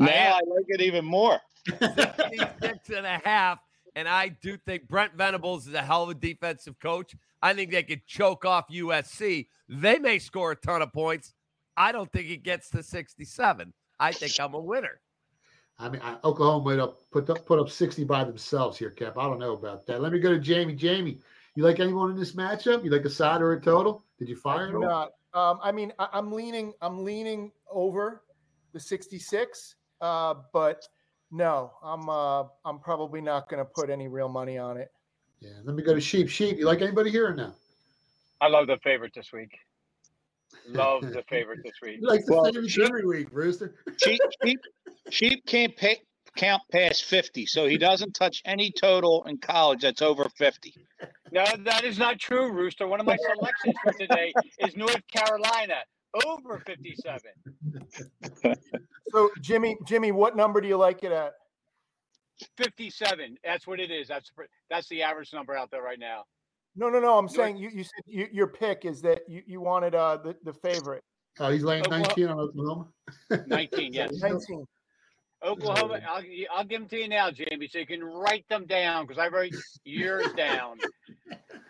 Now 0.00 0.38
I 0.38 0.40
like 0.46 0.64
it 0.68 0.80
even 0.80 1.04
more. 1.04 1.38
66 1.66 2.90
and 2.96 3.06
a 3.06 3.20
half. 3.22 3.58
And 3.94 4.08
I 4.08 4.28
do 4.28 4.56
think 4.56 4.88
Brent 4.88 5.14
Venables 5.14 5.66
is 5.66 5.74
a 5.74 5.82
hell 5.82 6.04
of 6.04 6.10
a 6.10 6.14
defensive 6.14 6.78
coach. 6.80 7.14
I 7.42 7.52
think 7.52 7.70
they 7.70 7.82
could 7.82 8.06
choke 8.06 8.44
off 8.44 8.68
USC. 8.68 9.48
They 9.68 9.98
may 9.98 10.18
score 10.18 10.52
a 10.52 10.56
ton 10.56 10.80
of 10.80 10.92
points. 10.92 11.34
I 11.76 11.92
don't 11.92 12.10
think 12.12 12.30
it 12.30 12.42
gets 12.42 12.70
to 12.70 12.82
67. 12.82 13.72
I 13.98 14.12
think 14.12 14.32
I'm 14.40 14.54
a 14.54 14.60
winner. 14.60 15.00
I 15.78 15.88
mean, 15.88 16.00
I, 16.02 16.16
Oklahoma 16.24 16.64
might 16.64 16.78
have 16.78 17.10
put 17.10 17.28
up 17.30 17.44
put 17.46 17.58
up 17.58 17.70
60 17.70 18.04
by 18.04 18.24
themselves 18.24 18.78
here, 18.78 18.90
Cap. 18.90 19.16
I 19.18 19.24
don't 19.24 19.38
know 19.38 19.54
about 19.54 19.86
that. 19.86 20.02
Let 20.02 20.12
me 20.12 20.18
go 20.18 20.30
to 20.30 20.38
Jamie. 20.38 20.74
Jamie, 20.74 21.20
you 21.54 21.64
like 21.64 21.80
anyone 21.80 22.10
in 22.10 22.16
this 22.16 22.32
matchup? 22.32 22.84
You 22.84 22.90
like 22.90 23.04
a 23.04 23.10
side 23.10 23.42
or 23.42 23.52
a 23.52 23.60
total? 23.60 24.04
Did 24.18 24.28
you 24.28 24.36
fire 24.36 24.68
it? 24.68 24.74
all? 24.74 24.80
Not. 24.80 25.12
Um, 25.32 25.60
I 25.62 25.72
mean, 25.72 25.92
I, 25.98 26.08
I'm 26.12 26.32
leaning. 26.32 26.72
I'm 26.80 27.04
leaning 27.04 27.52
over 27.70 28.22
the 28.72 28.80
66, 28.80 29.76
uh, 30.00 30.34
but 30.52 30.86
no, 31.30 31.72
I'm. 31.82 32.08
Uh, 32.08 32.44
I'm 32.64 32.78
probably 32.80 33.20
not 33.20 33.48
going 33.48 33.64
to 33.64 33.70
put 33.74 33.90
any 33.90 34.08
real 34.08 34.28
money 34.28 34.58
on 34.58 34.76
it. 34.76 34.90
Yeah. 35.40 35.50
Let 35.64 35.74
me 35.74 35.82
go 35.82 35.94
to 35.94 36.00
Sheep. 36.00 36.28
Sheep, 36.28 36.58
you 36.58 36.66
like 36.66 36.82
anybody 36.82 37.10
here 37.10 37.28
or 37.28 37.34
no? 37.34 37.52
I 38.40 38.48
love 38.48 38.66
the 38.66 38.78
favorite 38.82 39.12
this 39.14 39.32
week. 39.32 39.56
Love 40.68 41.02
the 41.02 41.22
favorite 41.28 41.60
this 41.64 41.74
week. 41.82 41.98
Like 42.02 42.24
the 42.26 42.34
Well, 42.34 42.44
favorite 42.44 42.78
every 42.78 43.06
week, 43.06 43.28
Rooster. 43.32 43.74
Sheep, 44.02 44.20
sheep, 44.42 44.60
sheep 45.10 45.46
can't 45.46 45.76
pay, 45.76 46.00
count 46.36 46.62
past 46.72 47.04
50, 47.04 47.46
so 47.46 47.66
he 47.66 47.78
doesn't 47.78 48.12
touch 48.12 48.42
any 48.44 48.72
total 48.72 49.24
in 49.24 49.38
college 49.38 49.82
that's 49.82 50.02
over 50.02 50.26
50. 50.36 50.74
No, 51.32 51.44
that 51.64 51.84
is 51.84 51.98
not 51.98 52.18
true, 52.18 52.50
Rooster. 52.52 52.86
One 52.86 53.00
of 53.00 53.06
my 53.06 53.16
selections 53.16 53.74
for 53.82 53.92
today 53.92 54.32
is 54.58 54.76
North 54.76 55.02
Carolina 55.12 55.76
over 56.26 56.60
57. 56.66 57.20
So, 59.12 59.30
Jimmy, 59.40 59.76
Jimmy, 59.86 60.12
what 60.12 60.36
number 60.36 60.60
do 60.60 60.68
you 60.68 60.76
like 60.76 61.04
it 61.04 61.12
at? 61.12 61.32
57. 62.56 63.36
That's 63.44 63.66
what 63.66 63.80
it 63.80 63.90
is. 63.90 64.08
That's 64.08 64.30
that's 64.70 64.88
the 64.88 65.02
average 65.02 65.32
number 65.32 65.56
out 65.56 65.70
there 65.70 65.82
right 65.82 65.98
now. 65.98 66.24
No, 66.76 66.88
no, 66.88 67.00
no. 67.00 67.18
I'm 67.18 67.28
saying 67.28 67.56
you. 67.56 67.70
You 67.72 67.84
said 67.84 68.02
you, 68.06 68.28
your 68.32 68.46
pick 68.46 68.84
is 68.84 69.02
that 69.02 69.22
you, 69.28 69.42
you 69.46 69.60
wanted 69.60 69.94
uh 69.94 70.18
the, 70.18 70.34
the 70.44 70.52
favorite. 70.52 71.02
Oh, 71.38 71.50
he's 71.50 71.62
laying 71.62 71.82
Oklahoma- 71.82 72.08
19 72.08 72.28
on 72.28 72.38
Oklahoma. 72.40 72.88
19, 73.46 73.92
yes. 73.92 74.12
19. 74.20 74.64
Oklahoma, 75.42 76.00
I'll, 76.06 76.22
I'll 76.54 76.64
give 76.64 76.80
them 76.80 76.88
to 76.88 76.98
you 76.98 77.08
now, 77.08 77.30
Jamie, 77.30 77.68
so 77.68 77.78
you 77.78 77.86
can 77.86 78.02
write 78.04 78.48
them 78.48 78.66
down 78.66 79.06
because 79.06 79.18
I 79.18 79.28
wrote 79.28 79.52
yours 79.84 80.26
down. 80.36 80.78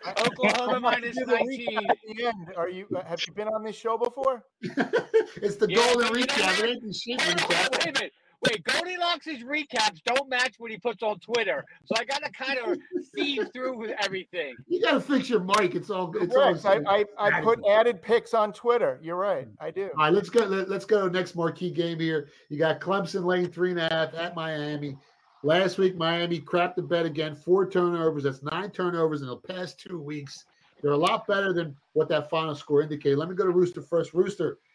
Oklahoma 0.19 0.79
minus 0.79 1.15
Do 1.17 1.25
19. 1.25 1.89
At 1.89 1.97
the 2.07 2.25
end, 2.25 2.53
are 2.57 2.69
you? 2.69 2.87
uh, 2.95 3.03
Have 3.05 3.19
you 3.27 3.33
been 3.33 3.47
on 3.47 3.63
this 3.63 3.75
show 3.75 3.97
before? 3.97 4.43
it's 4.61 5.57
the 5.57 5.67
Yeah, 5.69 5.75
golden 5.77 6.09
but 6.09 6.19
you 6.19 6.25
recap. 6.25 6.59
It 6.63 6.69
ain't 6.69 6.81
the 6.83 6.93
sheep 6.93 7.19
Wait 7.19 7.87
a 7.87 7.93
minute. 7.93 8.13
Wait, 8.43 8.63
Goldilocks' 8.63 9.27
recaps 9.43 10.01
don't 10.03 10.27
match 10.27 10.55
what 10.57 10.71
he 10.71 10.77
puts 10.77 11.03
on 11.03 11.19
Twitter. 11.19 11.63
So 11.85 11.93
I 11.97 12.05
got 12.05 12.23
to 12.23 12.31
kind 12.31 12.57
of 12.59 12.77
feed 13.13 13.53
through 13.53 13.77
with 13.77 13.91
everything. 14.03 14.55
You 14.67 14.81
got 14.81 14.93
to 14.93 14.99
fix 14.99 15.29
your 15.29 15.41
mic. 15.41 15.75
It's 15.75 15.91
all. 15.91 16.11
It's 16.17 16.33
Correct. 16.33 16.65
all. 16.65 16.87
I, 16.87 17.05
I, 17.19 17.37
I 17.37 17.41
put 17.41 17.59
added 17.69 18.01
picks 18.01 18.33
on 18.33 18.51
Twitter. 18.51 18.99
You're 19.03 19.15
right. 19.15 19.47
I 19.59 19.69
do. 19.69 19.89
All 19.95 20.05
right, 20.05 20.13
let's 20.13 20.29
go. 20.29 20.45
Let, 20.45 20.69
us 20.69 20.85
go 20.85 21.03
to 21.03 21.09
the 21.09 21.17
next 21.17 21.35
marquee 21.35 21.69
game 21.69 21.99
here. 21.99 22.29
You 22.49 22.57
got 22.57 22.81
Clemson 22.81 23.25
laying 23.25 23.47
three 23.47 23.71
and 23.71 23.79
a 23.79 23.89
half 23.89 24.15
at 24.15 24.35
Miami. 24.35 24.97
Last 25.43 25.77
week, 25.77 25.95
Miami 25.95 26.39
crapped 26.39 26.75
the 26.75 26.81
bet 26.81 27.05
again. 27.05 27.35
Four 27.35 27.69
turnovers. 27.69 28.23
That's 28.23 28.41
nine 28.41 28.71
turnovers 28.71 29.21
in 29.21 29.27
the 29.27 29.37
past 29.37 29.79
two 29.79 29.99
weeks. 29.99 30.45
They're 30.81 30.91
a 30.91 30.97
lot 30.97 31.27
better 31.27 31.53
than 31.53 31.75
what 31.93 32.09
that 32.09 32.29
final 32.29 32.55
score 32.55 32.81
indicated. 32.81 33.19
Let 33.19 33.29
me 33.29 33.35
go 33.35 33.45
to 33.45 33.51
Rooster 33.51 33.83
first. 33.83 34.15
Rooster, 34.15 34.57
Second 34.57 34.57
one. 34.57 34.70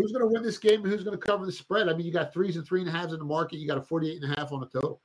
Who's 0.00 0.12
going 0.12 0.22
to 0.22 0.32
win 0.32 0.42
this 0.42 0.58
game 0.58 0.82
and 0.82 0.92
who's 0.92 1.04
going 1.04 1.18
to 1.18 1.24
cover 1.24 1.46
the 1.46 1.52
spread? 1.52 1.88
I 1.88 1.94
mean, 1.94 2.06
you 2.06 2.12
got 2.12 2.32
threes 2.32 2.56
and 2.56 2.66
three 2.66 2.80
and 2.80 2.88
a 2.88 2.92
halves 2.92 3.12
in 3.12 3.18
the 3.18 3.24
market. 3.24 3.58
You 3.58 3.68
got 3.68 3.78
a 3.78 3.82
48 3.82 4.22
and 4.22 4.32
a 4.32 4.40
half 4.40 4.52
on 4.52 4.60
the 4.60 4.66
total. 4.66 5.00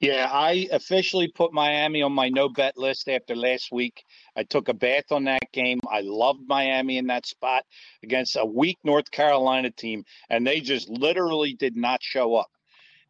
Yeah, 0.00 0.28
I 0.30 0.68
officially 0.72 1.28
put 1.28 1.52
Miami 1.52 2.02
on 2.02 2.12
my 2.12 2.28
no 2.28 2.48
bet 2.48 2.76
list 2.76 3.08
after 3.08 3.34
last 3.34 3.72
week. 3.72 4.04
I 4.36 4.42
took 4.42 4.68
a 4.68 4.74
bath 4.74 5.10
on 5.10 5.24
that 5.24 5.50
game. 5.52 5.80
I 5.90 6.02
loved 6.02 6.40
Miami 6.46 6.98
in 6.98 7.06
that 7.06 7.26
spot 7.26 7.64
against 8.02 8.36
a 8.36 8.44
weak 8.44 8.78
North 8.84 9.10
Carolina 9.10 9.70
team, 9.70 10.04
and 10.28 10.46
they 10.46 10.60
just 10.60 10.90
literally 10.90 11.54
did 11.54 11.76
not 11.76 12.02
show 12.02 12.34
up. 12.34 12.50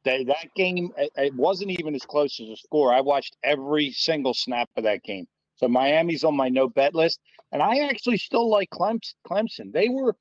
They, 0.04 0.22
that 0.24 0.54
game, 0.54 0.92
it, 0.96 1.34
wasn't 1.34 1.70
even 1.70 1.94
as 1.94 2.04
close 2.04 2.38
as 2.38 2.48
a 2.48 2.56
score. 2.56 2.92
I 2.92 3.00
watched 3.00 3.36
every 3.42 3.90
single 3.90 4.34
snap 4.34 4.68
of 4.76 4.84
that 4.84 5.02
game. 5.02 5.26
So 5.56 5.66
Miami's 5.66 6.24
on 6.24 6.36
my 6.36 6.48
no 6.48 6.68
bet 6.68 6.94
list, 6.94 7.20
and 7.52 7.62
I 7.62 7.88
actually 7.88 8.18
still 8.18 8.48
like 8.50 8.68
Clemson. 8.70 9.14
Clemson. 9.26 9.72
They 9.72 9.88
were 9.88 10.14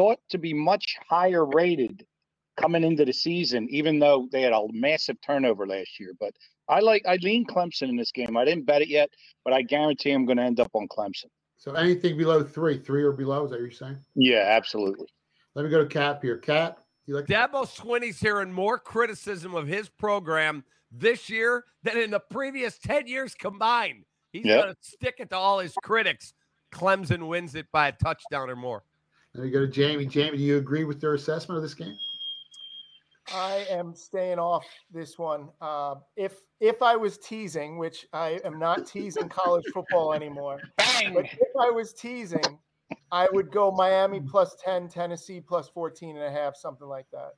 thought 0.00 0.18
to 0.30 0.38
be 0.38 0.54
much 0.54 0.96
higher 1.06 1.44
rated 1.44 2.06
coming 2.58 2.82
into 2.84 3.04
the 3.04 3.12
season, 3.12 3.68
even 3.70 3.98
though 3.98 4.28
they 4.32 4.40
had 4.40 4.54
a 4.54 4.66
massive 4.72 5.16
turnover 5.20 5.66
last 5.66 6.00
year. 6.00 6.12
But 6.18 6.32
I 6.70 6.80
like 6.80 7.02
I 7.06 7.16
lean 7.16 7.44
Clemson 7.44 7.90
in 7.90 7.96
this 7.96 8.10
game. 8.10 8.34
I 8.34 8.46
didn't 8.46 8.64
bet 8.64 8.80
it 8.80 8.88
yet, 8.88 9.10
but 9.44 9.52
I 9.52 9.60
guarantee 9.60 10.12
I'm 10.12 10.24
going 10.24 10.38
to 10.38 10.42
end 10.44 10.58
up 10.58 10.70
on 10.72 10.88
Clemson. 10.88 11.26
So 11.58 11.72
anything 11.74 12.16
below 12.16 12.42
three, 12.42 12.78
three 12.78 13.02
or 13.02 13.12
below, 13.12 13.44
is 13.44 13.50
that 13.50 13.56
what 13.56 13.60
you're 13.60 13.70
saying? 13.70 13.98
Yeah, 14.14 14.44
absolutely. 14.46 15.06
Let 15.54 15.66
me 15.66 15.70
go 15.70 15.80
to 15.82 15.86
Cap 15.86 16.22
here. 16.22 16.38
Cap, 16.38 16.80
you 17.04 17.14
like 17.16 17.26
Dabo 17.26 17.66
Swinney's 17.66 18.18
hearing 18.20 18.50
more 18.50 18.78
criticism 18.78 19.54
of 19.54 19.66
his 19.66 19.90
program 19.90 20.64
this 20.90 21.28
year 21.28 21.64
than 21.82 21.98
in 21.98 22.10
the 22.10 22.20
previous 22.20 22.78
10 22.78 23.06
years 23.06 23.34
combined. 23.34 24.04
He's 24.32 24.46
Yep. 24.46 24.62
going 24.62 24.74
to 24.74 24.80
stick 24.80 25.16
it 25.18 25.28
to 25.30 25.36
all 25.36 25.58
his 25.58 25.74
critics. 25.82 26.32
Clemson 26.72 27.28
wins 27.28 27.54
it 27.54 27.66
by 27.70 27.88
a 27.88 27.92
touchdown 27.92 28.48
or 28.48 28.56
more. 28.56 28.82
Let 29.34 29.44
me 29.44 29.50
go 29.50 29.60
to 29.60 29.68
Jamie. 29.68 30.06
Jamie, 30.06 30.38
do 30.38 30.42
you 30.42 30.58
agree 30.58 30.84
with 30.84 31.00
their 31.00 31.14
assessment 31.14 31.56
of 31.56 31.62
this 31.62 31.74
game? 31.74 31.96
I 33.32 33.64
am 33.70 33.94
staying 33.94 34.38
off 34.38 34.64
this 34.92 35.18
one. 35.18 35.50
Uh, 35.60 35.96
if 36.16 36.40
if 36.60 36.82
I 36.82 36.96
was 36.96 37.16
teasing, 37.18 37.78
which 37.78 38.06
I 38.12 38.40
am 38.44 38.58
not 38.58 38.86
teasing 38.90 39.28
college 39.28 39.64
football 39.72 40.12
anymore, 40.12 40.58
Bang! 40.78 41.14
but 41.14 41.26
if 41.26 41.56
I 41.60 41.70
was 41.70 41.92
teasing, 41.92 42.58
I 43.12 43.28
would 43.32 43.52
go 43.52 43.70
Miami 43.70 44.20
plus 44.20 44.56
10, 44.64 44.88
Tennessee 44.88 45.40
plus 45.40 45.68
14 45.68 46.16
and 46.16 46.24
a 46.24 46.30
half, 46.30 46.56
something 46.56 46.88
like 46.88 47.06
that. 47.12 47.32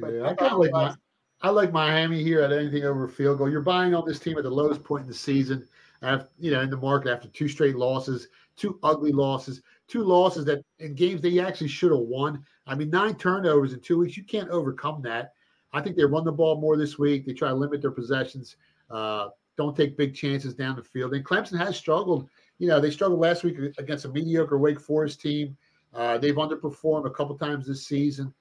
But 0.00 0.12
Yeah, 0.12 0.28
I 0.28 0.34
kind 0.34 0.52
of 0.52 0.58
like 0.58 0.72
my, 0.72 0.94
I 1.40 1.50
like 1.50 1.72
Miami 1.72 2.22
here 2.22 2.42
at 2.42 2.52
anything 2.52 2.84
over 2.84 3.04
a 3.04 3.08
field 3.08 3.38
goal. 3.38 3.50
You're 3.50 3.62
buying 3.62 3.94
on 3.94 4.06
this 4.06 4.18
team 4.18 4.36
at 4.36 4.44
the 4.44 4.50
lowest 4.50 4.84
point 4.84 5.02
in 5.02 5.08
the 5.08 5.14
season, 5.14 5.66
after, 6.02 6.28
you 6.38 6.50
know, 6.50 6.60
in 6.60 6.70
the 6.70 6.76
market 6.76 7.10
after 7.10 7.28
two 7.28 7.48
straight 7.48 7.76
losses, 7.76 8.28
two 8.56 8.78
ugly 8.82 9.12
losses, 9.12 9.62
two 9.92 10.02
losses 10.02 10.46
that 10.46 10.64
in 10.78 10.94
games 10.94 11.20
they 11.20 11.38
actually 11.38 11.68
should 11.68 11.92
have 11.92 12.00
won. 12.00 12.42
I 12.66 12.74
mean, 12.74 12.88
nine 12.88 13.14
turnovers 13.16 13.74
in 13.74 13.80
two 13.80 13.98
weeks, 13.98 14.16
you 14.16 14.24
can't 14.24 14.48
overcome 14.48 15.02
that. 15.02 15.34
I 15.74 15.82
think 15.82 15.96
they 15.96 16.04
run 16.04 16.24
the 16.24 16.32
ball 16.32 16.58
more 16.60 16.78
this 16.78 16.98
week. 16.98 17.26
They 17.26 17.34
try 17.34 17.50
to 17.50 17.54
limit 17.54 17.82
their 17.82 17.90
possessions. 17.90 18.56
Uh, 18.90 19.28
don't 19.58 19.76
take 19.76 19.98
big 19.98 20.14
chances 20.14 20.54
down 20.54 20.76
the 20.76 20.82
field. 20.82 21.12
And 21.12 21.24
Clemson 21.24 21.58
has 21.58 21.76
struggled. 21.76 22.28
You 22.58 22.68
know, 22.68 22.80
they 22.80 22.90
struggled 22.90 23.20
last 23.20 23.44
week 23.44 23.58
against 23.76 24.06
a 24.06 24.08
mediocre 24.08 24.58
Wake 24.58 24.80
Forest 24.80 25.20
team. 25.20 25.56
Uh, 25.92 26.16
they've 26.16 26.34
underperformed 26.34 27.06
a 27.06 27.10
couple 27.10 27.36
times 27.36 27.66
this 27.66 27.86
season. 27.86 28.32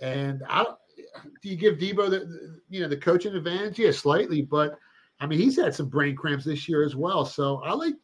And 0.00 0.42
I 0.48 0.64
do 1.40 1.48
you 1.48 1.56
give 1.56 1.78
Dabo 1.78 2.10
the, 2.10 2.20
the 2.20 2.60
you 2.68 2.80
know 2.80 2.88
the 2.88 2.96
coaching 2.96 3.34
advantage? 3.34 3.78
Yeah, 3.78 3.92
slightly, 3.92 4.42
but 4.42 4.78
I 5.20 5.26
mean 5.26 5.38
he's 5.38 5.56
had 5.56 5.74
some 5.74 5.88
brain 5.88 6.16
cramps 6.16 6.44
this 6.44 6.68
year 6.68 6.84
as 6.84 6.96
well. 6.96 7.24
So 7.24 7.62
I 7.64 7.72
like 7.72 7.94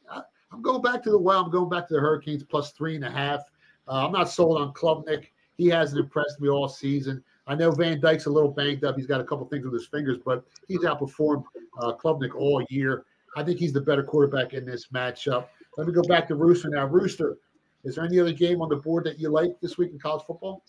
am 0.52 0.62
going 0.62 0.82
back 0.82 1.02
to 1.04 1.10
the 1.10 1.18
well. 1.18 1.44
I'm 1.44 1.50
going 1.50 1.68
back 1.68 1.88
to 1.88 1.94
the 1.94 2.00
Hurricanes 2.00 2.44
plus 2.44 2.72
three 2.72 2.96
and 2.96 3.04
a 3.04 3.10
half. 3.10 3.40
Uh, 3.88 4.06
I'm 4.06 4.12
not 4.12 4.30
sold 4.30 4.60
on 4.60 4.72
Klubnik. 4.72 5.28
He 5.56 5.66
hasn't 5.68 6.00
impressed 6.00 6.40
me 6.40 6.48
all 6.48 6.68
season. 6.68 7.22
I 7.46 7.54
know 7.54 7.70
Van 7.72 8.00
Dyke's 8.00 8.26
a 8.26 8.30
little 8.30 8.50
banged 8.50 8.84
up. 8.84 8.96
He's 8.96 9.06
got 9.06 9.20
a 9.20 9.24
couple 9.24 9.46
things 9.46 9.64
with 9.64 9.74
his 9.74 9.86
fingers, 9.86 10.18
but 10.24 10.44
he's 10.68 10.80
outperformed 10.80 11.44
uh, 11.80 11.92
Klubnik 11.92 12.34
all 12.34 12.64
year. 12.70 13.04
I 13.36 13.42
think 13.42 13.58
he's 13.58 13.72
the 13.72 13.80
better 13.80 14.02
quarterback 14.02 14.54
in 14.54 14.64
this 14.64 14.88
matchup. 14.88 15.46
Let 15.76 15.86
me 15.86 15.92
go 15.92 16.02
back 16.02 16.28
to 16.28 16.34
Rooster 16.34 16.68
now. 16.68 16.86
Rooster, 16.86 17.38
is 17.84 17.96
there 17.96 18.04
any 18.04 18.20
other 18.20 18.32
game 18.32 18.60
on 18.62 18.68
the 18.68 18.76
board 18.76 19.04
that 19.04 19.18
you 19.18 19.28
like 19.28 19.58
this 19.60 19.76
week 19.76 19.90
in 19.90 19.98
college 19.98 20.22
football? 20.26 20.62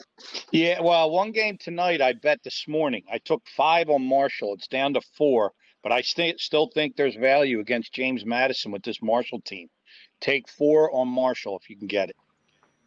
Yeah, 0.51 0.81
well, 0.81 1.11
one 1.11 1.31
game 1.31 1.57
tonight 1.57 2.01
I 2.01 2.13
bet 2.13 2.39
this 2.43 2.65
morning. 2.67 3.03
I 3.11 3.19
took 3.19 3.43
five 3.55 3.89
on 3.89 4.03
Marshall. 4.03 4.53
It's 4.53 4.67
down 4.67 4.93
to 4.95 5.01
four, 5.15 5.53
but 5.83 5.91
I 5.91 6.01
st- 6.01 6.39
still 6.39 6.67
think 6.67 6.95
there's 6.95 7.15
value 7.15 7.59
against 7.59 7.93
James 7.93 8.25
Madison 8.25 8.71
with 8.71 8.83
this 8.83 9.01
Marshall 9.01 9.41
team. 9.41 9.69
Take 10.21 10.47
four 10.49 10.93
on 10.95 11.09
Marshall 11.09 11.59
if 11.61 11.69
you 11.69 11.75
can 11.75 11.87
get 11.87 12.09
it. 12.09 12.15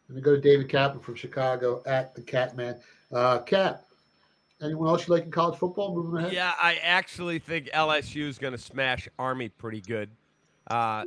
Let 0.09 0.17
me 0.17 0.23
go 0.23 0.35
to 0.35 0.41
David 0.41 0.69
Kaplan 0.69 1.03
from 1.03 1.15
Chicago 1.15 1.83
at 1.85 2.15
the 2.15 2.23
Catman. 2.23 2.76
Uh, 3.12 3.41
Cat, 3.41 3.85
anyone 4.62 4.88
else 4.88 5.07
you 5.07 5.15
like 5.15 5.25
in 5.25 5.31
college 5.31 5.59
football? 5.59 5.95
Moving 5.95 6.19
ahead. 6.19 6.33
Yeah, 6.33 6.53
I 6.61 6.79
actually 6.83 7.38
think 7.38 7.67
LSU 7.75 8.26
is 8.26 8.38
going 8.38 8.53
to 8.53 8.59
smash 8.59 9.09
Army 9.19 9.49
pretty 9.50 9.81
good. 9.81 10.09
Uh, 10.69 11.05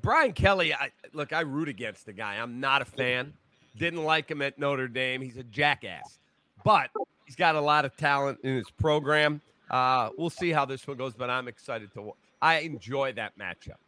Brian 0.00 0.32
Kelly, 0.32 0.74
I, 0.74 0.90
look, 1.12 1.32
I 1.32 1.40
root 1.40 1.68
against 1.68 2.06
the 2.06 2.12
guy. 2.12 2.36
I'm 2.36 2.58
not 2.58 2.82
a 2.82 2.86
fan. 2.86 3.34
Didn't 3.76 4.02
like 4.02 4.30
him 4.30 4.42
at 4.42 4.58
Notre 4.58 4.88
Dame. 4.88 5.20
He's 5.20 5.36
a 5.36 5.44
jackass, 5.44 6.18
but 6.64 6.90
he's 7.26 7.36
got 7.36 7.54
a 7.54 7.60
lot 7.60 7.84
of 7.84 7.96
talent 7.96 8.38
in 8.42 8.56
his 8.56 8.70
program. 8.70 9.40
Uh, 9.70 10.10
we'll 10.16 10.30
see 10.30 10.50
how 10.50 10.64
this 10.64 10.86
one 10.86 10.96
goes, 10.96 11.14
but 11.14 11.30
I'm 11.30 11.48
excited 11.48 11.92
to. 11.94 12.12
I 12.40 12.60
enjoy 12.60 13.12
that 13.14 13.38
matchup. 13.38 13.78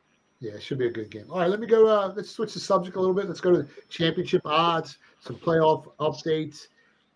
Yeah, 0.41 0.53
it 0.53 0.63
should 0.63 0.79
be 0.79 0.87
a 0.87 0.91
good 0.91 1.11
game. 1.11 1.27
All 1.31 1.39
right, 1.39 1.51
let 1.51 1.61
me 1.61 1.67
go. 1.67 1.87
Uh, 1.87 2.13
let's 2.17 2.31
switch 2.31 2.55
the 2.55 2.61
subject 2.61 2.97
a 2.97 3.01
little 3.01 3.15
bit. 3.15 3.29
Let's 3.29 3.41
go 3.41 3.53
to 3.53 3.59
the 3.59 3.69
championship 3.91 4.43
odds, 4.45 4.97
some 5.21 5.37
playoff 5.37 5.87
updates. 5.99 6.69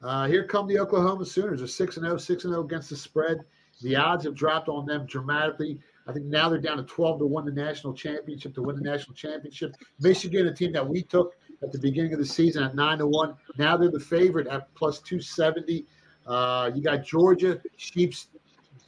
Uh, 0.03 0.27
here 0.27 0.45
come 0.45 0.67
the 0.67 0.79
Oklahoma 0.79 1.25
Sooners. 1.25 1.61
They're 1.61 1.69
6 1.69 1.95
0, 1.95 2.17
6 2.19 2.43
0 2.43 2.61
against 2.61 2.91
the 2.91 2.97
spread. 2.97 3.39
The 3.81 3.97
odds 3.97 4.25
have 4.25 4.35
dropped 4.35 4.69
on 4.69 4.85
them 4.85 5.07
dramatically. 5.07 5.81
I 6.07 6.13
think 6.13 6.27
now 6.27 6.51
they're 6.51 6.61
down 6.61 6.77
to 6.77 6.83
12 6.83 7.21
to 7.21 7.27
win 7.27 7.47
the 7.47 7.53
national 7.53 7.95
championship, 7.95 8.55
to 8.55 8.63
win 8.63 8.77
the 8.77 8.83
national 8.83 9.15
championship. 9.15 9.75
Michigan, 10.01 10.47
a 10.47 10.55
team 10.55 10.73
that 10.73 10.87
we 10.87 11.03
took 11.03 11.35
at 11.63 11.73
the 11.73 11.79
beginning 11.79 12.13
of 12.13 12.19
the 12.19 12.27
season 12.27 12.63
at 12.63 12.75
9 12.75 12.99
to 12.99 13.07
1. 13.07 13.35
Now 13.57 13.79
they're 13.79 13.91
the 13.91 13.99
favorite 13.99 14.47
at 14.49 14.73
plus 14.75 15.01
270. 15.01 15.87
Uh, 16.27 16.71
you 16.75 16.83
got 16.83 17.05
Georgia, 17.05 17.61
Sheep's 17.77 18.29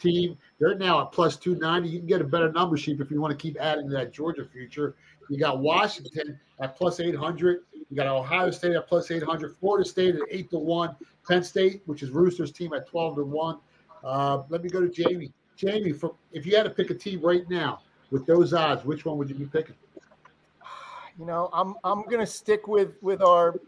team. 0.07 0.39
They're 0.59 0.77
now 0.77 1.03
at 1.03 1.13
plus 1.13 1.37
290. 1.37 1.89
You 1.89 1.99
can 1.99 2.07
get 2.07 2.21
a 2.21 2.25
better 2.25 2.53
number, 2.53 2.77
Sheep, 2.77 3.01
if 3.01 3.11
you 3.11 3.21
want 3.21 3.37
to 3.37 3.43
keep 3.43 3.57
adding 3.61 3.89
to 3.89 3.95
that 3.95 4.13
Georgia 4.13 4.45
future. 4.45 4.95
You 5.29 5.39
got 5.39 5.59
Washington 5.59 6.39
at 6.61 6.77
plus 6.77 7.01
800. 7.01 7.61
You 7.73 7.97
got 7.97 8.07
Ohio 8.07 8.51
State 8.51 8.75
at 8.75 8.89
plus 8.89 9.11
800. 9.11 9.57
Florida 9.57 9.89
State 9.89 10.15
at 10.15 10.23
8 10.31 10.51
to 10.51 10.59
1. 10.59 10.97
Penn 11.27 11.43
State, 11.43 11.83
which 11.87 12.03
is 12.03 12.11
Rooster's 12.11 12.53
team, 12.53 12.73
at 12.73 12.87
12 12.87 13.17
to 13.17 13.25
1. 13.25 13.59
Uh, 14.05 14.43
let 14.49 14.63
me 14.63 14.69
go 14.69 14.81
to 14.81 14.89
Jamie. 14.89 15.33
Jamie, 15.57 15.93
for, 15.93 16.15
if 16.33 16.47
you 16.47 16.55
had 16.57 16.65
to 16.65 16.71
pick 16.71 16.91
a 16.91 16.95
team 16.95 17.21
right 17.23 17.49
now 17.51 17.81
with 18.11 18.27
those 18.27 18.53
odds, 18.53 18.85
which 18.85 19.05
one 19.05 19.19
would 19.19 19.29
you 19.29 19.35
be 19.35 19.47
picking? 19.47 19.75
You 21.19 21.25
know, 21.25 21.49
I'm 21.53 21.75
I'm 21.83 22.03
gonna 22.03 22.27
stick 22.27 22.69
with 22.69 22.93
with 23.01 23.23
our 23.23 23.59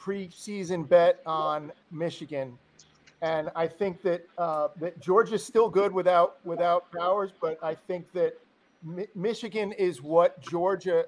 preseason 0.00 0.88
bet 0.88 1.20
on 1.26 1.72
Michigan, 1.90 2.56
and 3.22 3.50
I 3.54 3.66
think 3.66 4.02
that 4.02 4.26
uh, 4.38 4.68
that 4.80 4.98
Georgia's 5.00 5.44
still 5.44 5.68
good 5.68 5.92
without 5.92 6.44
without 6.44 6.90
Bowers, 6.92 7.32
but 7.40 7.58
I 7.62 7.74
think 7.74 8.10
that 8.12 8.38
Mi- 8.82 9.08
Michigan 9.14 9.72
is 9.72 10.02
what 10.02 10.40
Georgia. 10.40 11.04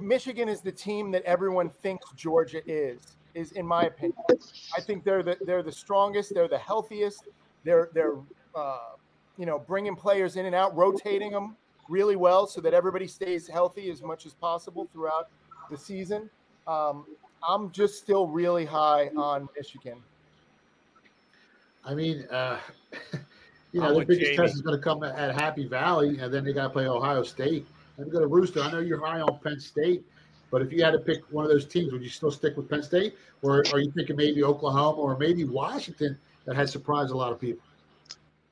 Michigan 0.00 0.48
is 0.48 0.60
the 0.60 0.72
team 0.72 1.12
that 1.12 1.22
everyone 1.22 1.70
thinks 1.70 2.10
Georgia 2.16 2.60
is. 2.66 3.16
Is 3.34 3.52
in 3.52 3.66
my 3.66 3.84
opinion. 3.84 4.16
I 4.76 4.80
think 4.80 5.04
they're 5.04 5.22
the 5.22 5.36
they're 5.46 5.62
the 5.62 5.72
strongest. 5.72 6.34
They're 6.34 6.48
the 6.48 6.58
healthiest. 6.58 7.28
They're 7.64 7.90
they're 7.92 8.16
uh, 8.54 8.96
you 9.36 9.46
know, 9.46 9.58
bringing 9.58 9.94
players 9.94 10.36
in 10.36 10.46
and 10.46 10.54
out, 10.54 10.74
rotating 10.76 11.30
them 11.30 11.56
really 11.88 12.16
well 12.16 12.46
so 12.46 12.60
that 12.60 12.74
everybody 12.74 13.06
stays 13.06 13.46
healthy 13.46 13.90
as 13.90 14.02
much 14.02 14.26
as 14.26 14.34
possible 14.34 14.88
throughout 14.92 15.28
the 15.70 15.76
season. 15.76 16.28
Um, 16.66 17.04
I'm 17.46 17.70
just 17.70 17.98
still 17.98 18.26
really 18.26 18.64
high 18.64 19.10
on 19.16 19.48
Michigan. 19.56 19.98
I 21.86 21.94
mean, 21.94 22.26
uh, 22.30 22.58
you 23.72 23.80
know, 23.80 23.98
the 23.98 24.04
biggest 24.04 24.32
Jamie. 24.32 24.36
test 24.36 24.54
is 24.54 24.60
going 24.60 24.76
to 24.76 24.82
come 24.82 25.02
at 25.04 25.34
Happy 25.34 25.66
Valley, 25.66 26.18
and 26.18 26.32
then 26.32 26.44
they 26.44 26.52
got 26.52 26.64
to 26.64 26.70
play 26.70 26.86
Ohio 26.86 27.22
State. 27.22 27.66
And 27.98 28.10
go 28.12 28.20
to 28.20 28.26
Rooster. 28.26 28.60
I 28.60 28.70
know 28.70 28.80
you're 28.80 29.04
high 29.04 29.20
on 29.20 29.38
Penn 29.38 29.58
State, 29.58 30.04
but 30.50 30.60
if 30.60 30.70
you 30.70 30.84
had 30.84 30.90
to 30.90 30.98
pick 30.98 31.22
one 31.30 31.46
of 31.46 31.50
those 31.50 31.64
teams, 31.64 31.92
would 31.92 32.02
you 32.02 32.10
still 32.10 32.30
stick 32.30 32.56
with 32.56 32.68
Penn 32.68 32.82
State, 32.82 33.14
or 33.40 33.64
are 33.72 33.78
you 33.78 33.90
thinking 33.92 34.16
maybe 34.16 34.44
Oklahoma 34.44 34.98
or 34.98 35.16
maybe 35.16 35.44
Washington 35.44 36.18
that 36.44 36.56
has 36.56 36.70
surprised 36.70 37.10
a 37.10 37.16
lot 37.16 37.32
of 37.32 37.40
people? 37.40 37.62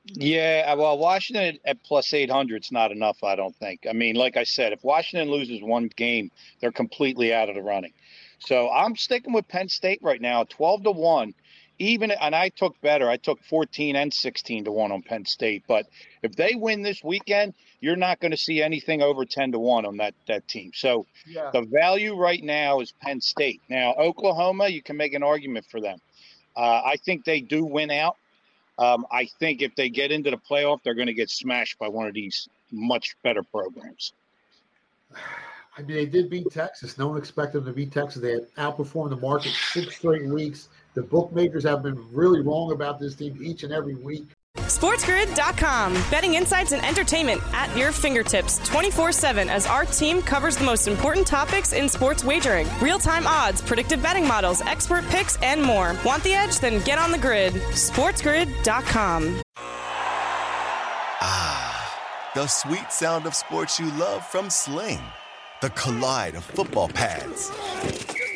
Yeah, 0.05 0.65
uh, 0.67 0.77
well, 0.77 0.97
Washington 0.97 1.57
at 1.65 1.81
plus 1.83 2.13
800 2.13 2.63
is 2.63 2.71
not 2.71 2.91
enough, 2.91 3.23
I 3.23 3.35
don't 3.35 3.55
think. 3.55 3.85
I 3.89 3.93
mean, 3.93 4.15
like 4.15 4.37
I 4.37 4.43
said, 4.43 4.71
if 4.71 4.83
Washington 4.83 5.31
loses 5.31 5.61
one 5.61 5.89
game, 5.95 6.31
they're 6.59 6.71
completely 6.71 7.33
out 7.33 7.49
of 7.49 7.55
the 7.55 7.63
running. 7.63 7.93
So 8.39 8.69
I'm 8.69 8.95
sticking 8.95 9.33
with 9.33 9.47
Penn 9.47 9.67
State 9.69 9.99
right 10.03 10.21
now, 10.21 10.43
12 10.43 10.83
to 10.83 10.91
1. 10.91 11.33
Even 11.77 12.11
and 12.11 12.35
I 12.35 12.49
took 12.49 12.79
better. 12.81 13.09
I 13.09 13.17
took 13.17 13.43
14 13.43 13.95
and 13.95 14.13
16 14.13 14.65
to 14.65 14.71
1 14.71 14.91
on 14.91 15.01
Penn 15.01 15.25
State, 15.25 15.63
but 15.67 15.87
if 16.21 16.35
they 16.35 16.55
win 16.55 16.81
this 16.81 17.03
weekend, 17.03 17.53
you're 17.81 17.95
not 17.95 18.19
going 18.19 18.31
to 18.31 18.37
see 18.37 18.61
anything 18.61 19.01
over 19.01 19.25
10 19.25 19.51
to 19.51 19.59
1 19.59 19.85
on 19.85 19.97
that 19.97 20.13
that 20.27 20.47
team. 20.47 20.71
So 20.73 21.05
yeah. 21.27 21.49
the 21.51 21.61
value 21.61 22.15
right 22.15 22.43
now 22.43 22.79
is 22.79 22.93
Penn 23.01 23.21
State. 23.21 23.61
Now, 23.69 23.93
Oklahoma, 23.93 24.69
you 24.69 24.81
can 24.81 24.97
make 24.97 25.13
an 25.13 25.23
argument 25.23 25.65
for 25.69 25.81
them. 25.81 25.99
Uh, 26.55 26.81
I 26.85 26.95
think 27.03 27.25
they 27.25 27.41
do 27.41 27.65
win 27.65 27.91
out 27.91 28.15
um, 28.77 29.05
I 29.11 29.25
think 29.39 29.61
if 29.61 29.75
they 29.75 29.89
get 29.89 30.11
into 30.11 30.31
the 30.31 30.37
playoff, 30.37 30.79
they're 30.83 30.95
going 30.95 31.07
to 31.07 31.13
get 31.13 31.29
smashed 31.29 31.79
by 31.79 31.87
one 31.87 32.07
of 32.07 32.13
these 32.13 32.49
much 32.71 33.15
better 33.23 33.43
programs. 33.43 34.13
I 35.77 35.81
mean, 35.81 35.97
they 35.97 36.05
did 36.05 36.29
beat 36.29 36.49
Texas. 36.51 36.97
No 36.97 37.09
one 37.09 37.17
expected 37.17 37.59
them 37.59 37.65
to 37.65 37.73
beat 37.73 37.91
Texas. 37.91 38.21
They 38.21 38.31
had 38.31 38.47
outperformed 38.55 39.09
the 39.09 39.17
market 39.17 39.51
six 39.73 39.97
straight 39.97 40.25
weeks. 40.25 40.69
The 40.95 41.03
bookmakers 41.03 41.63
have 41.65 41.83
been 41.83 42.03
really 42.11 42.41
wrong 42.41 42.71
about 42.71 42.99
this 42.99 43.15
team 43.15 43.37
each 43.43 43.63
and 43.63 43.73
every 43.73 43.95
week. 43.95 44.25
SportsGrid.com. 44.55 45.93
Betting 46.09 46.35
insights 46.35 46.71
and 46.71 46.83
entertainment 46.85 47.41
at 47.53 47.75
your 47.77 47.91
fingertips 47.91 48.57
24 48.67 49.11
7 49.11 49.49
as 49.49 49.67
our 49.67 49.85
team 49.85 50.21
covers 50.21 50.55
the 50.57 50.63
most 50.63 50.87
important 50.87 51.27
topics 51.27 51.73
in 51.73 51.89
sports 51.89 52.23
wagering 52.23 52.67
real 52.81 52.97
time 52.97 53.27
odds, 53.27 53.61
predictive 53.61 54.01
betting 54.01 54.27
models, 54.27 54.61
expert 54.61 55.05
picks, 55.09 55.37
and 55.43 55.61
more. 55.61 55.95
Want 56.05 56.23
the 56.23 56.33
edge? 56.33 56.59
Then 56.59 56.81
get 56.83 56.97
on 56.97 57.11
the 57.11 57.17
grid. 57.17 57.53
SportsGrid.com. 57.53 59.41
Ah, 61.21 62.31
the 62.33 62.47
sweet 62.47 62.91
sound 62.91 63.25
of 63.25 63.35
sports 63.35 63.79
you 63.79 63.91
love 63.91 64.25
from 64.25 64.49
Sling. 64.49 65.01
The 65.61 65.69
collide 65.71 66.35
of 66.35 66.43
football 66.43 66.87
pads, 66.87 67.49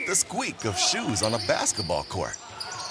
the 0.08 0.16
squeak 0.16 0.66
of 0.66 0.78
shoes 0.80 1.22
on 1.22 1.34
a 1.34 1.40
basketball 1.40 2.04
court, 2.06 2.38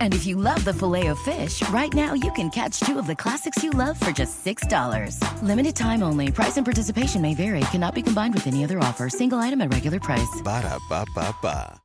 And 0.00 0.12
if 0.12 0.26
you 0.26 0.36
love 0.36 0.62
the 0.64 0.74
filet 0.74 1.06
of 1.06 1.18
fish, 1.20 1.66
right 1.70 1.92
now 1.94 2.12
you 2.12 2.30
can 2.32 2.50
catch 2.50 2.80
two 2.80 2.98
of 2.98 3.06
the 3.06 3.16
classics 3.16 3.62
you 3.62 3.70
love 3.70 3.98
for 3.98 4.10
just 4.10 4.44
$6. 4.44 5.16
Limited 5.42 5.74
time 5.74 6.02
only. 6.02 6.30
Price 6.30 6.58
and 6.58 6.66
participation 6.66 7.22
may 7.22 7.34
vary. 7.34 7.60
Cannot 7.70 7.94
be 7.94 8.02
combined 8.02 8.34
with 8.34 8.46
any 8.46 8.64
other 8.64 8.78
offer. 8.80 9.08
Single 9.08 9.38
item 9.38 9.62
at 9.62 9.72
regular 9.72 9.98
price. 9.98 10.42
Ba 10.44 10.60
da 10.62 10.78
ba 10.90 11.06
ba 11.14 11.34
ba. 11.40 11.80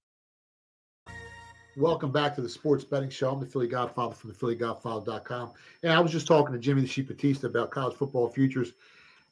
Welcome 1.77 2.11
back 2.11 2.33
to 2.33 2.41
the 2.41 2.49
Sports 2.49 2.83
Betting 2.83 3.11
Show. 3.11 3.29
I'm 3.29 3.39
the 3.39 3.45
Philly 3.45 3.67
Godfather 3.67 4.15
from 4.15 4.31
the 4.31 4.35
PhillyGodfather.com. 4.35 5.51
And 5.83 5.91
I 5.93 5.99
was 5.99 6.11
just 6.11 6.25
talking 6.25 6.51
to 6.53 6.59
Jimmy 6.59 6.81
the 6.81 6.87
Sheep 6.87 7.07
Batista 7.07 7.45
about 7.45 7.69
college 7.69 7.95
football 7.95 8.27
futures. 8.27 8.73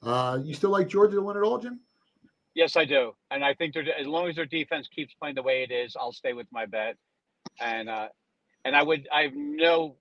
Uh, 0.04 0.38
you 0.44 0.54
still 0.54 0.70
like 0.70 0.88
Georgia 0.88 1.16
to 1.16 1.24
win 1.24 1.38
it 1.38 1.40
all, 1.40 1.58
Jim? 1.58 1.80
Yes, 2.54 2.78
I 2.78 2.86
do, 2.86 3.14
and 3.32 3.44
I 3.44 3.56
think 3.56 3.74
they're 3.74 3.84
as 4.00 4.06
long 4.06 4.30
as 4.30 4.36
their 4.36 4.46
defense 4.46 4.88
keeps 4.88 5.14
playing 5.16 5.34
the 5.34 5.42
way 5.42 5.64
it 5.64 5.74
is, 5.74 5.96
I'll 6.00 6.14
stay 6.14 6.34
with 6.34 6.46
my 6.52 6.68
bet. 6.68 6.96
And 7.60 7.90
uh, 7.90 8.10
and 8.66 8.76
I 8.76 8.84
would 8.84 9.08
I 9.14 9.24
have 9.24 9.34
no, 9.36 9.96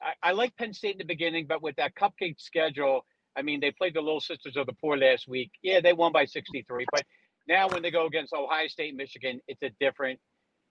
I, 0.00 0.30
I 0.30 0.32
like 0.32 0.56
Penn 0.56 0.72
State 0.72 0.92
in 0.92 0.98
the 0.98 1.04
beginning, 1.04 1.46
but 1.46 1.62
with 1.62 1.76
that 1.76 1.94
cupcake 1.94 2.40
schedule, 2.40 3.04
I 3.36 3.42
mean 3.42 3.60
they 3.60 3.72
played 3.72 3.94
the 3.94 4.00
Little 4.00 4.20
Sisters 4.20 4.56
of 4.56 4.66
the 4.66 4.72
Poor 4.72 4.96
last 4.96 5.28
week. 5.28 5.50
Yeah, 5.62 5.80
they 5.80 5.92
won 5.92 6.12
by 6.12 6.24
63, 6.24 6.86
but 6.90 7.04
now 7.48 7.68
when 7.68 7.82
they 7.82 7.90
go 7.90 8.06
against 8.06 8.32
Ohio 8.32 8.68
State, 8.68 8.94
Michigan, 8.94 9.40
it's 9.48 9.62
a 9.62 9.70
different. 9.80 10.18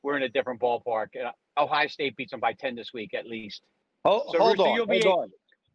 We're 0.04 0.17
in 0.17 0.24
a 0.24 0.30
different 0.30 0.60
ballpark. 0.60 1.10
Uh, 1.15 1.32
Ohio 1.62 1.88
State 1.88 2.15
beats 2.15 2.32
them 2.32 2.39
by 2.39 2.54
10 2.54 2.76
this 2.76 2.91
week 2.91 3.13
at 3.13 3.28
least. 3.28 3.62
Hold, 4.04 4.32
So, 4.32 4.39
hold 4.39 4.58
Rooster, 4.58 4.69
on, 4.69 4.76
you'll 4.76 4.88
hold 4.88 5.24
on. 5.24 5.30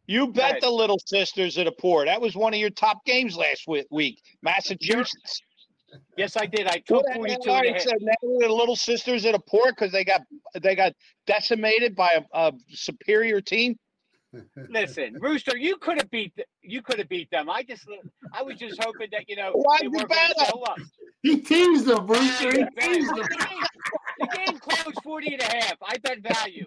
You 0.07 0.27
bet 0.27 0.61
the 0.61 0.69
Little 0.69 0.99
Sisters 1.05 1.57
of 1.57 1.65
the 1.65 1.71
Poor. 1.71 2.05
That 2.05 2.19
was 2.19 2.35
one 2.35 2.53
of 2.53 2.59
your 2.59 2.69
top 2.69 3.05
games 3.05 3.37
last 3.37 3.67
week, 3.67 4.21
Massachusetts. 4.41 5.41
Yes, 6.17 6.35
I 6.35 6.45
did. 6.45 6.67
I 6.67 6.77
took 6.79 7.05
Well, 7.05 7.15
42 7.15 7.49
all 7.49 7.57
and 7.57 7.65
a 7.67 7.73
half. 7.73 7.81
so 7.81 7.91
now 8.01 8.13
the 8.21 8.49
Little 8.53 8.75
Sisters 8.75 9.23
of 9.25 9.33
the 9.33 9.39
Poor 9.39 9.67
because 9.71 9.91
they 9.91 10.03
got 10.03 10.21
they 10.61 10.75
got 10.75 10.93
decimated 11.25 11.95
by 11.95 12.09
a, 12.33 12.37
a 12.49 12.53
superior 12.69 13.39
team. 13.41 13.77
Listen, 14.69 15.15
Rooster, 15.21 15.55
you 15.57 15.77
could 15.77 15.97
have 15.97 16.09
beat 16.11 16.35
th- 16.35 16.47
you 16.61 16.81
could 16.81 16.99
have 16.99 17.07
beat 17.09 17.29
them. 17.31 17.49
I 17.49 17.63
just 17.63 17.87
I 18.33 18.43
was 18.43 18.55
just 18.57 18.83
hoping 18.83 19.07
that 19.11 19.29
you 19.29 19.35
know 19.37 19.51
Why'd 19.53 19.79
they 19.81 19.85
you 19.85 19.91
weren't 19.91 20.09
bet 20.09 20.17
going 20.17 20.33
to 20.35 20.41
'em? 20.41 20.47
show 20.51 20.61
up. 20.63 20.77
He 21.23 21.37
teased 21.41 21.85
them, 21.85 22.05
Brewster. 22.05 22.51
He 22.51 22.65
teased 22.79 23.09
the, 23.09 23.15
them. 23.15 23.59
the 24.19 24.27
game 24.35 24.59
closed 24.59 24.99
40 25.03 25.33
and 25.33 25.41
a 25.41 25.45
half. 25.45 25.75
I 25.81 25.97
bet 25.97 26.19
value. 26.19 26.65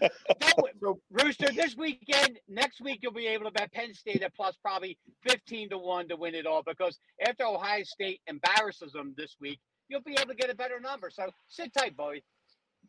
No, 0.00 0.98
Rooster, 1.10 1.50
this 1.52 1.76
weekend, 1.76 2.38
next 2.48 2.80
week 2.80 3.00
you'll 3.02 3.12
be 3.12 3.26
able 3.26 3.44
to 3.46 3.50
bet 3.50 3.72
Penn 3.72 3.94
State 3.94 4.22
at 4.22 4.34
plus 4.34 4.56
probably 4.60 4.98
15 5.28 5.70
to 5.70 5.78
1 5.78 6.08
to 6.08 6.16
win 6.16 6.34
it 6.34 6.46
all 6.46 6.62
because 6.66 6.98
after 7.26 7.44
Ohio 7.44 7.82
State 7.84 8.20
embarrasses 8.26 8.92
them 8.92 9.14
this 9.16 9.36
week, 9.40 9.60
you'll 9.88 10.02
be 10.02 10.12
able 10.12 10.28
to 10.28 10.34
get 10.34 10.50
a 10.50 10.54
better 10.54 10.80
number. 10.80 11.10
So 11.10 11.30
sit 11.48 11.72
tight, 11.72 11.96
boy. 11.96 12.22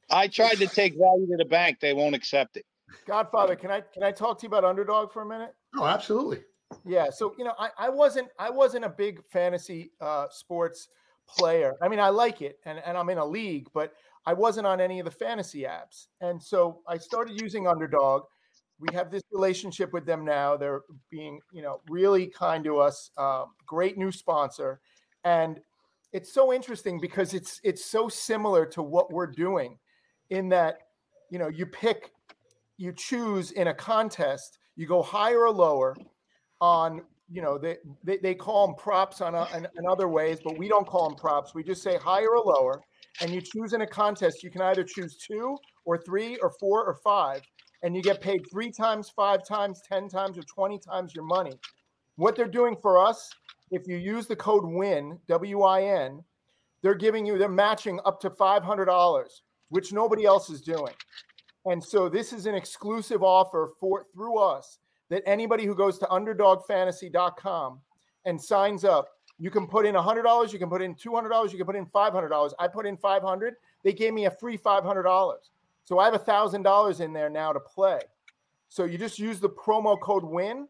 I 0.10 0.28
tried 0.28 0.56
to 0.56 0.68
take 0.68 0.94
value 0.94 1.28
to 1.28 1.38
the 1.38 1.46
bank; 1.46 1.80
they 1.80 1.94
won't 1.94 2.16
accept 2.16 2.58
it. 2.58 2.66
Godfather, 3.08 3.56
can 3.56 3.72
I 3.72 3.82
can 3.82 4.04
I 4.04 4.12
talk 4.12 4.40
to 4.40 4.44
you 4.44 4.48
about 4.48 4.64
underdog 4.64 5.12
for 5.12 5.22
a 5.22 5.26
minute? 5.26 5.54
Oh, 5.76 5.86
absolutely. 5.86 6.44
Yeah, 6.86 7.10
so 7.10 7.34
you 7.38 7.44
know, 7.44 7.54
I, 7.58 7.70
I 7.78 7.90
wasn't 7.90 8.30
I 8.38 8.50
wasn't 8.50 8.86
a 8.86 8.90
big 8.90 9.24
fantasy 9.32 9.92
uh, 10.02 10.28
sports 10.30 10.88
player. 11.28 11.76
I 11.82 11.88
mean, 11.88 12.00
I 12.00 12.10
like 12.10 12.42
it, 12.42 12.60
and 12.66 12.80
and 12.86 12.98
I'm 12.98 13.10
in 13.10 13.18
a 13.18 13.26
league, 13.26 13.68
but 13.74 13.94
I 14.26 14.34
wasn't 14.34 14.68
on 14.68 14.82
any 14.82 15.00
of 15.00 15.06
the 15.06 15.12
fantasy 15.12 15.62
apps. 15.64 16.08
And 16.22 16.42
so 16.42 16.82
I 16.88 16.98
started 16.98 17.40
using 17.42 17.68
Underdog. 17.68 18.24
We 18.80 18.94
have 18.94 19.12
this 19.12 19.24
relationship 19.32 19.94
with 19.94 20.06
them 20.06 20.26
now. 20.26 20.58
They're 20.58 20.82
being 21.10 21.40
you 21.54 21.62
know 21.62 21.82
really 21.90 22.28
kind 22.28 22.64
to 22.66 22.80
us. 22.80 23.12
Uh, 23.18 23.46
great 23.66 23.98
new 23.98 24.12
sponsor, 24.12 24.82
and 25.24 25.62
it's 26.12 26.34
so 26.34 26.52
interesting 26.52 27.00
because 27.00 27.34
it's 27.34 27.62
it's 27.64 27.86
so 27.86 28.10
similar 28.10 28.66
to 28.68 28.84
what 28.84 29.14
we're 29.14 29.32
doing, 29.32 29.78
in 30.30 30.50
that 30.50 30.80
you 31.30 31.40
know 31.40 31.48
you 31.48 31.66
pick 31.66 32.12
you 32.78 32.92
choose 32.92 33.52
in 33.52 33.68
a 33.68 33.74
contest 33.74 34.60
you 34.76 34.88
go 34.88 35.02
higher 35.02 35.42
or 35.42 35.52
lower 35.52 35.96
on 36.62 37.02
you 37.30 37.42
know 37.42 37.58
they 37.58 37.78
they, 38.04 38.18
they 38.18 38.36
call 38.36 38.68
them 38.68 38.76
props 38.76 39.22
on, 39.22 39.36
a, 39.36 39.48
in, 39.56 39.68
in 39.78 39.88
other 39.90 40.08
ways 40.08 40.40
but 40.44 40.58
we 40.58 40.68
don't 40.68 40.88
call 40.88 41.10
them 41.10 41.18
props. 41.18 41.54
We 41.54 41.64
just 41.64 41.82
say 41.82 41.98
higher 41.98 42.30
or 42.30 42.44
lower 42.44 42.82
and 43.22 43.32
you 43.32 43.42
choose 43.42 43.74
in 43.74 43.82
a 43.82 43.88
contest. 43.88 44.44
You 44.44 44.52
can 44.52 44.62
either 44.62 44.84
choose 44.84 45.18
two 45.18 45.58
or 45.86 45.98
three 45.98 46.38
or 46.38 46.52
four 46.60 46.86
or 46.86 46.96
five 47.04 47.42
and 47.84 47.96
you 47.96 48.02
get 48.02 48.22
paid 48.22 48.42
three 48.52 48.72
times 48.72 49.12
five 49.16 49.46
times 49.48 49.82
ten 49.88 50.08
times 50.08 50.38
or 50.38 50.44
20 50.44 50.80
times 50.80 51.16
your 51.16 51.26
money. 51.26 51.54
What 52.16 52.36
they're 52.36 52.48
doing 52.48 52.76
for 52.82 52.98
us 52.98 53.30
if 53.72 53.88
you 53.88 53.98
use 53.98 54.28
the 54.28 54.36
code 54.36 54.64
win 54.66 55.18
w-i-n 55.28 56.24
they're 56.84 56.94
giving 56.94 57.26
you 57.26 57.38
they're 57.38 57.50
matching 57.50 58.00
up 58.06 58.20
to 58.22 58.30
$500 58.30 59.26
which 59.70 59.92
nobody 59.92 60.26
else 60.26 60.50
is 60.50 60.62
doing. 60.62 60.94
And 61.66 61.84
so 61.84 62.08
this 62.08 62.32
is 62.32 62.46
an 62.46 62.54
exclusive 62.54 63.24
offer 63.24 63.72
for 63.80 64.06
through 64.14 64.38
us 64.38 64.78
that 65.10 65.24
anybody 65.26 65.66
who 65.66 65.76
goes 65.76 65.98
to 66.00 66.06
underdogfantasy.com 66.06 67.80
and 68.26 68.42
signs 68.42 68.84
up, 68.84 69.10
you 69.38 69.52
can 69.52 69.68
put 69.68 69.86
in 69.86 69.96
$100, 69.96 70.54
you 70.54 70.60
can 70.60 70.70
put 70.70 70.82
in 70.82 70.96
$200, 70.96 71.52
you 71.52 71.58
can 71.58 71.66
put 71.66 71.76
in 71.76 71.86
$500. 71.86 72.54
I 72.58 72.68
put 72.68 72.86
in 72.86 72.98
500. 72.98 73.56
They 73.84 73.94
gave 73.94 74.14
me 74.14 74.26
a 74.26 74.32
free 74.32 74.58
$500. 74.58 75.36
So 75.84 76.00
I 76.00 76.06
have 76.06 76.26
$1,000 76.26 77.02
in 77.02 77.14
there 77.14 77.30
now 77.30 77.54
to 77.54 77.60
play. 77.60 78.00
So 78.70 78.86
you 78.86 78.98
just 78.98 79.20
use 79.20 79.40
the 79.40 79.50
promo 79.50 80.00
code 80.00 80.24
WIN. 80.24 80.68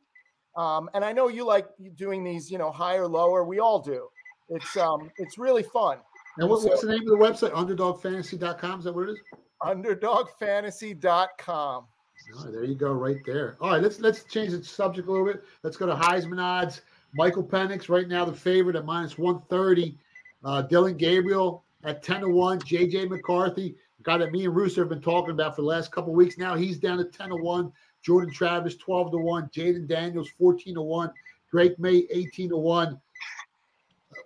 Um, 0.58 0.90
and 0.94 1.06
I 1.06 1.12
know 1.12 1.28
you 1.28 1.46
like 1.46 1.68
doing 1.96 2.24
these, 2.24 2.52
you 2.52 2.58
know, 2.58 2.72
higher, 2.72 3.08
lower. 3.08 3.44
We 3.44 3.60
all 3.60 3.80
do. 3.80 4.08
It's 4.50 4.76
um, 4.78 5.12
it's 5.18 5.38
really 5.38 5.64
fun. 5.64 5.98
And 6.38 6.50
what, 6.50 6.64
what's 6.64 6.82
the 6.82 6.88
name 6.88 7.02
of 7.02 7.08
the 7.08 7.18
website? 7.18 7.52
Underdogfantasy.com. 7.52 8.80
Is 8.80 8.86
that 8.86 8.94
what 8.94 9.10
it 9.10 9.14
is? 9.14 9.20
Underdogfantasy.com. 9.64 11.88
Right, 12.34 12.52
there 12.52 12.64
you 12.64 12.76
go, 12.76 12.92
right 12.92 13.18
there. 13.26 13.56
All 13.62 13.72
right, 13.72 13.82
let's 13.82 14.00
let's 14.00 14.24
change 14.24 14.52
the 14.52 14.64
subject 14.64 15.08
a 15.08 15.12
little 15.12 15.26
bit. 15.26 15.44
Let's 15.64 15.78
go 15.78 15.86
to 15.86 15.94
Heisman 15.94 16.42
odds. 16.42 16.82
Michael 17.14 17.44
Penix 17.44 17.88
right 17.88 18.08
now 18.08 18.26
the 18.26 18.34
favorite 18.34 18.76
at 18.76 18.86
minus 18.86 19.18
one 19.18 19.42
thirty. 19.50 19.98
Uh, 20.44 20.62
Dillon 20.64 20.98
Gabriel 20.98 21.64
at 21.84 22.04
ten 22.04 22.22
to 22.22 22.30
one. 22.30 22.60
JJ 22.60 23.10
McCarthy, 23.10 23.76
guy 24.04 24.18
that 24.18 24.32
me 24.32 24.46
and 24.46 24.56
Rooster 24.56 24.82
have 24.82 24.90
been 24.90 25.02
talking 25.02 25.32
about 25.32 25.56
for 25.56 25.62
the 25.62 25.68
last 25.68 25.92
couple 25.92 26.14
weeks 26.14 26.38
now. 26.38 26.56
He's 26.56 26.80
down 26.80 26.98
to 26.98 27.06
ten 27.06 27.30
to 27.30 27.36
one. 27.36 27.72
Jordan 28.02 28.34
Travis 28.34 28.76
twelve 28.76 29.12
to 29.12 29.18
one. 29.18 29.50
Jayden 29.50 29.88
Daniels 29.88 30.30
fourteen 30.38 30.76
to 30.76 30.82
one. 30.82 31.12
Drake 31.52 31.78
Maye 31.80 32.08
eighteen 32.10 32.50
to 32.50 32.58
one. 32.58 33.00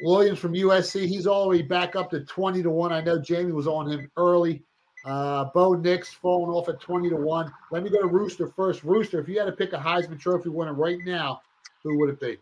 Williams 0.01 0.39
from 0.39 0.53
USC, 0.53 1.05
he's 1.07 1.27
all 1.27 1.43
the 1.43 1.49
way 1.49 1.61
back 1.61 1.95
up 1.95 2.09
to 2.11 2.21
20 2.21 2.63
to 2.63 2.69
1. 2.69 2.93
I 2.93 3.01
know 3.01 3.19
Jamie 3.19 3.51
was 3.51 3.67
on 3.67 3.89
him 3.89 4.09
early. 4.15 4.63
Uh, 5.05 5.45
Bo 5.45 5.73
Nix 5.73 6.11
falling 6.13 6.51
off 6.51 6.67
at 6.69 6.79
20 6.79 7.09
to 7.09 7.15
1. 7.15 7.51
Let 7.71 7.83
me 7.83 7.89
go 7.89 8.01
to 8.01 8.07
Rooster 8.07 8.47
first. 8.47 8.83
Rooster, 8.83 9.19
if 9.19 9.29
you 9.29 9.39
had 9.39 9.45
to 9.45 9.51
pick 9.51 9.73
a 9.73 9.77
Heisman 9.77 10.19
Trophy 10.19 10.49
winner 10.49 10.73
right 10.73 10.99
now, 11.05 11.41
who 11.83 11.97
would 11.99 12.09
it 12.09 12.19
be? 12.19 12.37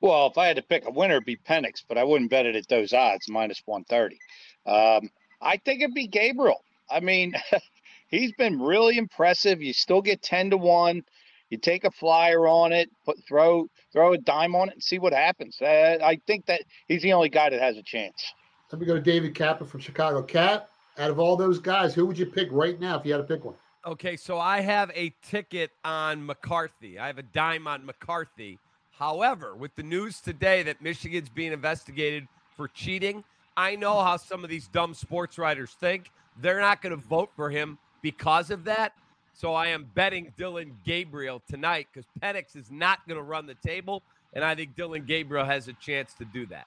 Well, 0.00 0.26
if 0.26 0.38
I 0.38 0.46
had 0.46 0.56
to 0.56 0.62
pick 0.62 0.86
a 0.86 0.90
winner, 0.90 1.14
it'd 1.14 1.26
be 1.26 1.36
Penix, 1.36 1.84
but 1.86 1.98
I 1.98 2.04
wouldn't 2.04 2.30
bet 2.30 2.46
it 2.46 2.56
at 2.56 2.68
those 2.68 2.92
odds, 2.92 3.28
minus 3.28 3.62
130. 3.66 4.18
Um, 4.66 5.10
I 5.40 5.56
think 5.58 5.82
it'd 5.82 5.94
be 5.94 6.06
Gabriel. 6.06 6.64
I 6.90 7.00
mean, 7.00 7.34
he's 8.08 8.32
been 8.32 8.60
really 8.60 8.96
impressive. 8.98 9.62
You 9.62 9.72
still 9.72 10.02
get 10.02 10.22
10 10.22 10.50
to 10.50 10.56
1. 10.56 11.02
You 11.50 11.58
take 11.58 11.84
a 11.84 11.90
flyer 11.90 12.46
on 12.46 12.72
it, 12.72 12.90
put 13.04 13.18
throw 13.26 13.68
throw 13.92 14.12
a 14.12 14.18
dime 14.18 14.54
on 14.54 14.68
it, 14.68 14.74
and 14.74 14.82
see 14.82 15.00
what 15.00 15.12
happens. 15.12 15.60
Uh, 15.60 15.98
I 16.00 16.20
think 16.24 16.46
that 16.46 16.62
he's 16.86 17.02
the 17.02 17.12
only 17.12 17.28
guy 17.28 17.50
that 17.50 17.60
has 17.60 17.76
a 17.76 17.82
chance. 17.82 18.24
Let 18.70 18.80
me 18.80 18.86
go 18.86 18.94
to 18.94 19.00
David 19.00 19.34
Kappa 19.34 19.64
from 19.64 19.80
Chicago. 19.80 20.22
Cap, 20.22 20.70
out 20.98 21.10
of 21.10 21.18
all 21.18 21.36
those 21.36 21.58
guys, 21.58 21.94
who 21.94 22.06
would 22.06 22.18
you 22.18 22.26
pick 22.26 22.48
right 22.50 22.78
now 22.80 22.98
if 22.98 23.06
you 23.06 23.12
had 23.12 23.18
to 23.18 23.24
pick 23.24 23.44
one? 23.44 23.54
Okay, 23.86 24.16
so 24.16 24.38
I 24.38 24.60
have 24.60 24.90
a 24.94 25.14
ticket 25.22 25.70
on 25.84 26.24
McCarthy. 26.24 26.98
I 26.98 27.06
have 27.06 27.18
a 27.18 27.22
dime 27.22 27.66
on 27.66 27.86
McCarthy. 27.86 28.58
However, 28.90 29.56
with 29.56 29.74
the 29.76 29.82
news 29.82 30.20
today 30.20 30.62
that 30.64 30.82
Michigan's 30.82 31.30
being 31.30 31.52
investigated 31.52 32.28
for 32.56 32.68
cheating, 32.68 33.24
I 33.56 33.76
know 33.76 34.02
how 34.02 34.18
some 34.18 34.44
of 34.44 34.50
these 34.50 34.68
dumb 34.68 34.92
sports 34.92 35.38
writers 35.38 35.70
think. 35.70 36.10
They're 36.38 36.60
not 36.60 36.82
going 36.82 36.94
to 36.94 37.02
vote 37.08 37.30
for 37.34 37.48
him 37.48 37.78
because 38.02 38.50
of 38.50 38.64
that. 38.64 38.92
So 39.32 39.54
I 39.54 39.68
am 39.68 39.90
betting 39.94 40.32
Dillon 40.36 40.76
Gabriel 40.84 41.42
tonight 41.48 41.86
because 41.92 42.06
Penix 42.20 42.56
is 42.56 42.70
not 42.70 43.06
going 43.08 43.16
to 43.16 43.22
run 43.22 43.46
the 43.46 43.54
table, 43.54 44.02
and 44.34 44.44
I 44.44 44.54
think 44.54 44.76
Dillon 44.76 45.04
Gabriel 45.06 45.46
has 45.46 45.68
a 45.68 45.72
chance 45.74 46.12
to 46.14 46.26
do 46.26 46.44
that. 46.46 46.66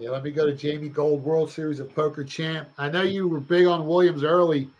Yeah, 0.00 0.10
let 0.10 0.24
me 0.24 0.30
go 0.30 0.46
to 0.46 0.54
Jamie 0.54 0.88
Gold, 0.88 1.22
World 1.22 1.50
Series 1.50 1.78
of 1.78 1.94
Poker 1.94 2.24
champ. 2.24 2.68
I 2.78 2.88
know 2.88 3.02
you 3.02 3.28
were 3.28 3.38
big 3.38 3.66
on 3.66 3.86
Williams 3.86 4.24
early. 4.24 4.70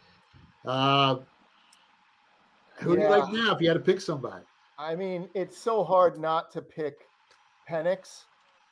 Uh, 0.64 1.16
who 2.76 2.96
do 2.96 3.02
you 3.02 3.08
like 3.08 3.30
now 3.30 3.54
if 3.54 3.60
you 3.60 3.68
had 3.68 3.74
to 3.74 3.80
pick 3.80 4.00
somebody? 4.00 4.44
I 4.78 4.96
mean, 4.96 5.28
it's 5.34 5.58
so 5.58 5.84
hard 5.84 6.18
not 6.18 6.50
to 6.52 6.62
pick 6.62 7.06
Penix. 7.68 8.24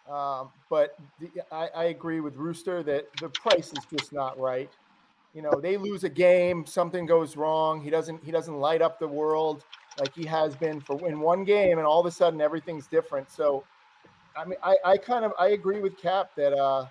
Um, 0.09 0.49
but 0.71 0.97
the, 1.21 1.31
I, 1.53 1.69
I 1.75 1.85
agree 1.85 2.21
with 2.21 2.35
Rooster 2.37 2.83
that 2.83 3.09
the 3.21 3.29
price 3.29 3.69
is 3.69 3.85
just 3.95 4.15
not 4.15 4.41
right. 4.41 4.71
You 5.35 5.43
know, 5.43 5.61
they 5.61 5.77
lose 5.77 6.05
a 6.05 6.09
game, 6.09 6.65
something 6.65 7.05
goes 7.05 7.37
wrong. 7.37 7.83
He 7.83 7.91
doesn't 7.91 8.25
he 8.25 8.31
doesn't 8.31 8.59
light 8.59 8.81
up 8.81 8.99
the 8.99 9.07
world 9.07 9.65
like 10.01 10.15
he 10.15 10.25
has 10.25 10.57
been 10.57 10.81
for 10.81 11.07
in 11.07 11.21
one 11.21 11.45
game, 11.45 11.77
and 11.77 11.87
all 11.87 12.01
of 12.01 12.07
a 12.07 12.11
sudden 12.11 12.41
everything's 12.41 12.87
different. 12.87 13.31
So, 13.31 13.65
I 14.39 14.45
mean, 14.45 14.59
I, 14.63 14.77
I 14.85 14.97
kind 14.97 15.25
of 15.25 15.33
I 15.39 15.49
agree 15.49 15.81
with 15.81 16.01
Cap 16.01 16.31
that 16.37 16.57
uh, 16.57 16.87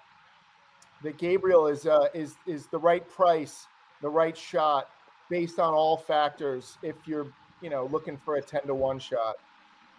that 1.02 1.18
Gabriel 1.18 1.68
is 1.68 1.88
uh, 1.88 2.08
is 2.14 2.36
is 2.46 2.68
the 2.68 2.78
right 2.78 3.08
price, 3.10 3.68
the 4.02 4.10
right 4.10 4.38
shot 4.38 4.90
based 5.30 5.58
on 5.58 5.74
all 5.74 5.96
factors. 5.96 6.78
If 6.84 6.96
you're 7.06 7.28
you 7.62 7.70
know 7.70 7.86
looking 7.86 8.18
for 8.18 8.36
a 8.36 8.42
ten 8.42 8.64
to 8.68 8.76
one 8.76 9.00
shot. 9.00 9.38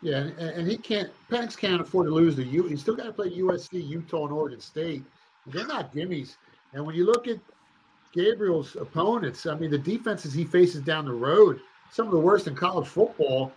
Yeah, 0.03 0.19
and, 0.19 0.39
and 0.39 0.69
he 0.69 0.77
can't. 0.77 1.11
Penix 1.31 1.57
can't 1.57 1.81
afford 1.81 2.07
to 2.07 2.13
lose 2.13 2.37
the 2.37 2.45
U. 2.45 2.65
He's 2.65 2.83
still 2.83 2.95
got 2.95 3.05
to 3.05 3.13
play 3.13 3.31
USC, 3.31 3.87
Utah, 3.87 4.25
and 4.25 4.33
Oregon 4.33 4.61
State. 4.61 5.03
They're 5.47 5.67
not 5.67 5.93
gimmies. 5.95 6.37
And 6.75 6.85
when 6.85 6.95
you 6.95 7.07
look 7.07 7.27
at 7.27 7.39
Gabriel's 8.13 8.77
opponents, 8.77 9.47
I 9.47 9.55
mean, 9.55 9.71
the 9.71 9.79
defenses 9.79 10.35
he 10.35 10.45
faces 10.45 10.83
down 10.83 11.07
the 11.07 11.13
road, 11.13 11.61
some 11.91 12.07
of 12.07 12.13
the 12.13 12.19
worst 12.19 12.47
in 12.47 12.55
college 12.55 12.87
football. 12.87 13.53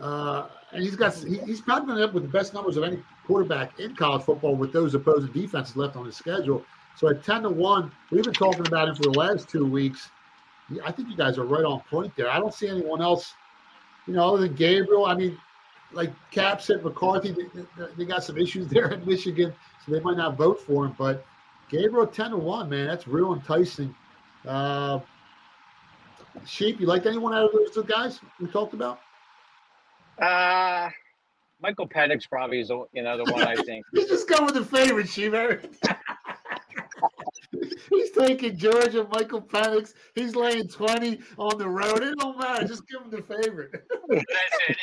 Uh, 0.00 0.48
and 0.72 0.82
he's 0.82 0.96
got 0.96 1.14
he, 1.14 1.38
he's 1.38 1.60
probably 1.60 1.94
end 1.94 2.02
up 2.02 2.12
with 2.12 2.24
the 2.24 2.28
best 2.28 2.54
numbers 2.54 2.76
of 2.76 2.84
any 2.84 3.02
quarterback 3.26 3.78
in 3.80 3.94
college 3.96 4.22
football 4.22 4.54
with 4.54 4.72
those 4.72 4.94
opposing 4.94 5.32
defenses 5.32 5.76
left 5.76 5.96
on 5.96 6.04
his 6.04 6.16
schedule. 6.16 6.64
So 6.96 7.08
at 7.08 7.22
ten 7.22 7.42
to 7.42 7.50
one, 7.50 7.92
we've 8.10 8.24
been 8.24 8.34
talking 8.34 8.66
about 8.66 8.88
him 8.88 8.96
for 8.96 9.04
the 9.04 9.18
last 9.18 9.48
two 9.48 9.64
weeks. 9.64 10.10
I 10.84 10.92
think 10.92 11.08
you 11.08 11.16
guys 11.16 11.38
are 11.38 11.44
right 11.44 11.64
on 11.64 11.80
point 11.90 12.14
there. 12.16 12.30
I 12.30 12.38
don't 12.38 12.52
see 12.52 12.68
anyone 12.68 13.00
else, 13.00 13.34
you 14.06 14.14
know, 14.14 14.34
other 14.34 14.46
than 14.46 14.54
Gabriel. 14.54 15.06
I 15.06 15.14
mean, 15.14 15.38
like 15.92 16.12
Cap 16.30 16.60
said, 16.60 16.84
McCarthy, 16.84 17.32
they, 17.32 17.84
they 17.96 18.04
got 18.04 18.22
some 18.24 18.36
issues 18.36 18.68
there 18.70 18.90
in 18.90 19.04
Michigan, 19.06 19.54
so 19.84 19.92
they 19.92 20.00
might 20.00 20.16
not 20.16 20.36
vote 20.36 20.60
for 20.60 20.84
him. 20.84 20.94
But 20.98 21.24
Gabriel 21.70 22.06
ten 22.06 22.32
to 22.32 22.36
one, 22.36 22.68
man, 22.68 22.86
that's 22.86 23.08
real 23.08 23.32
enticing. 23.32 23.94
Uh, 24.46 25.00
Sheep, 26.46 26.80
you 26.80 26.86
like 26.86 27.06
anyone 27.06 27.34
out 27.34 27.44
of 27.44 27.52
those 27.52 27.70
two 27.72 27.84
guys 27.84 28.20
we 28.40 28.46
talked 28.48 28.74
about? 28.74 29.00
Uh 30.20 30.90
Michael 31.60 31.88
Penix 31.88 32.28
probably 32.28 32.60
is 32.60 32.68
know 32.68 32.86
the 32.92 33.32
one 33.32 33.42
I 33.42 33.56
think. 33.56 33.84
He's 33.94 34.08
just 34.08 34.28
going 34.28 34.46
with 34.46 34.54
the 34.54 34.64
favorite, 34.64 35.08
Sheep. 35.08 35.34
He's 37.90 38.10
taking 38.12 38.56
Georgia, 38.56 39.06
Michael 39.12 39.42
Penix. 39.42 39.92
He's 40.14 40.36
laying 40.36 40.68
20 40.68 41.18
on 41.38 41.58
the 41.58 41.68
road. 41.68 42.02
It 42.02 42.16
don't 42.18 42.38
matter. 42.38 42.66
Just 42.66 42.86
give 42.86 43.00
him 43.02 43.10
the 43.10 43.22
favorite. 43.22 43.72
That's 44.08 44.58
it. 44.68 44.76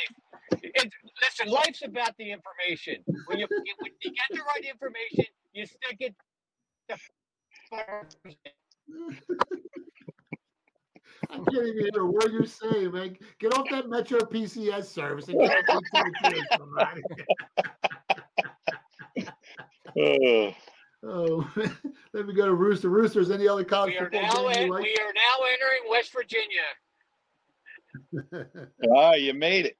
It, 0.62 0.92
listen, 1.22 1.48
life's 1.52 1.82
about 1.82 2.16
the 2.18 2.30
information. 2.32 3.02
When 3.26 3.38
you, 3.38 3.46
you 3.50 3.74
when 3.78 3.92
you 4.02 4.10
get 4.12 4.26
the 4.30 4.40
right 4.42 4.64
information, 4.64 5.24
you 5.52 5.66
stick 5.66 5.96
it. 6.00 6.14
I 11.30 11.36
can't 11.36 11.48
even 11.66 11.88
hear 11.92 12.02
a 12.02 12.06
word 12.06 12.32
you're 12.32 12.46
saying, 12.46 12.92
man. 12.92 13.16
Get 13.38 13.56
off 13.56 13.68
that 13.70 13.88
Metro 13.88 14.20
PCS 14.20 14.84
service 14.84 15.28
and 15.28 15.40
get 15.40 15.50
off 15.68 15.82
the 19.96 20.54
Oh, 21.08 21.48
let 22.12 22.26
me 22.26 22.34
go 22.34 22.46
to 22.46 22.54
Rooster. 22.54 22.88
Roosters, 22.88 23.30
any 23.30 23.46
other 23.46 23.64
college 23.64 23.92
We 23.92 23.98
are 23.98 24.10
football 24.10 24.48
now 24.48 24.48
game 24.48 24.62
in, 24.62 24.66
you 24.66 24.72
like? 24.72 24.82
we 24.82 24.96
are 24.96 25.12
now 25.14 25.44
entering 25.52 25.90
West 25.90 26.12
Virginia. 26.12 26.62
Ah, 28.94 29.14
you 29.14 29.32
made 29.32 29.66
it. 29.66 29.76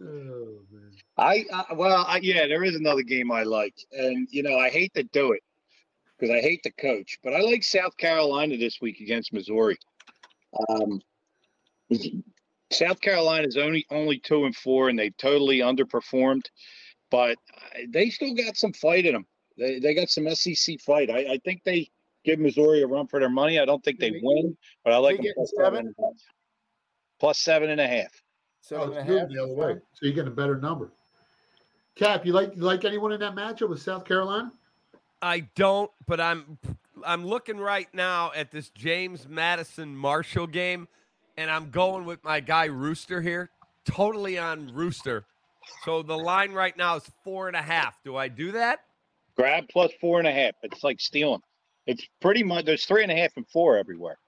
Oh, 0.00 0.60
man. 0.70 0.90
I, 1.16 1.44
I 1.52 1.72
well, 1.72 2.04
I, 2.06 2.18
yeah, 2.22 2.46
there 2.46 2.64
is 2.64 2.74
another 2.74 3.02
game 3.02 3.32
I 3.32 3.44
like, 3.44 3.74
and 3.92 4.28
you 4.30 4.42
know 4.42 4.58
I 4.58 4.68
hate 4.68 4.92
to 4.94 5.04
do 5.04 5.32
it 5.32 5.42
because 6.18 6.34
I 6.34 6.40
hate 6.40 6.62
the 6.64 6.72
coach, 6.72 7.18
but 7.22 7.32
I 7.32 7.40
like 7.40 7.64
South 7.64 7.96
Carolina 7.96 8.56
this 8.58 8.80
week 8.80 9.00
against 9.00 9.32
Missouri. 9.32 9.78
Um, 10.68 11.00
South 12.72 13.00
Carolina's 13.00 13.56
only 13.56 13.86
only 13.90 14.18
two 14.18 14.44
and 14.44 14.54
four, 14.56 14.88
and 14.88 14.98
they 14.98 15.10
totally 15.10 15.58
underperformed, 15.58 16.42
but 17.10 17.38
uh, 17.56 17.78
they 17.88 18.10
still 18.10 18.34
got 18.34 18.56
some 18.56 18.72
fight 18.72 19.06
in 19.06 19.12
them. 19.14 19.26
They 19.56 19.78
they 19.78 19.94
got 19.94 20.08
some 20.10 20.28
SEC 20.34 20.80
fight. 20.80 21.10
I, 21.10 21.34
I 21.34 21.40
think 21.44 21.62
they 21.64 21.88
give 22.24 22.40
Missouri 22.40 22.82
a 22.82 22.86
run 22.86 23.06
for 23.06 23.20
their 23.20 23.28
money. 23.30 23.58
I 23.60 23.64
don't 23.64 23.82
think 23.84 24.00
they 24.00 24.20
win, 24.22 24.56
but 24.84 24.92
I 24.92 24.96
like 24.96 25.16
them 25.16 25.22
getting 25.24 25.34
plus 25.36 25.52
seven? 25.56 25.64
seven 25.74 25.86
and 25.86 25.94
a 25.98 26.02
half. 26.02 26.22
Plus 27.20 27.38
seven 27.38 27.70
and 27.70 27.80
a 27.80 27.86
half. 27.86 28.22
Seven 28.60 28.88
Oh, 28.88 28.92
it's 28.92 28.98
and 29.00 29.10
a 29.10 29.20
half. 29.20 29.28
the 29.28 29.42
other 29.42 29.54
way. 29.54 29.74
So 29.92 30.06
you're 30.06 30.12
getting 30.12 30.32
a 30.32 30.34
better 30.36 30.58
number. 30.58 30.90
Cap, 31.94 32.26
you 32.26 32.32
like 32.32 32.54
you 32.56 32.62
like 32.62 32.84
anyone 32.84 33.12
in 33.12 33.20
that 33.20 33.34
matchup 33.34 33.68
with 33.70 33.80
South 33.80 34.04
Carolina? 34.04 34.52
I 35.22 35.40
don't, 35.54 35.90
but 36.06 36.20
I'm 36.20 36.58
I'm 37.06 37.24
looking 37.24 37.58
right 37.58 37.88
now 37.94 38.32
at 38.34 38.50
this 38.50 38.68
James 38.70 39.28
Madison 39.28 39.96
Marshall 39.96 40.48
game, 40.48 40.88
and 41.36 41.50
I'm 41.50 41.70
going 41.70 42.04
with 42.04 42.22
my 42.24 42.40
guy 42.40 42.64
Rooster 42.64 43.22
here. 43.22 43.50
Totally 43.84 44.38
on 44.38 44.74
Rooster. 44.74 45.24
So 45.84 46.02
the 46.02 46.18
line 46.18 46.52
right 46.52 46.76
now 46.76 46.96
is 46.96 47.08
four 47.22 47.46
and 47.46 47.56
a 47.56 47.62
half. 47.62 48.02
Do 48.04 48.16
I 48.16 48.26
do 48.26 48.50
that? 48.52 48.80
Grab 49.36 49.66
plus 49.70 49.92
four 50.00 50.18
and 50.18 50.26
a 50.26 50.32
half. 50.32 50.54
It's 50.64 50.82
like 50.82 51.00
stealing. 51.00 51.42
It's 51.86 52.04
pretty 52.20 52.42
much 52.42 52.64
there's 52.64 52.84
three 52.84 53.04
and 53.04 53.12
a 53.12 53.16
half 53.16 53.36
and 53.36 53.46
four 53.48 53.78
everywhere. 53.78 54.18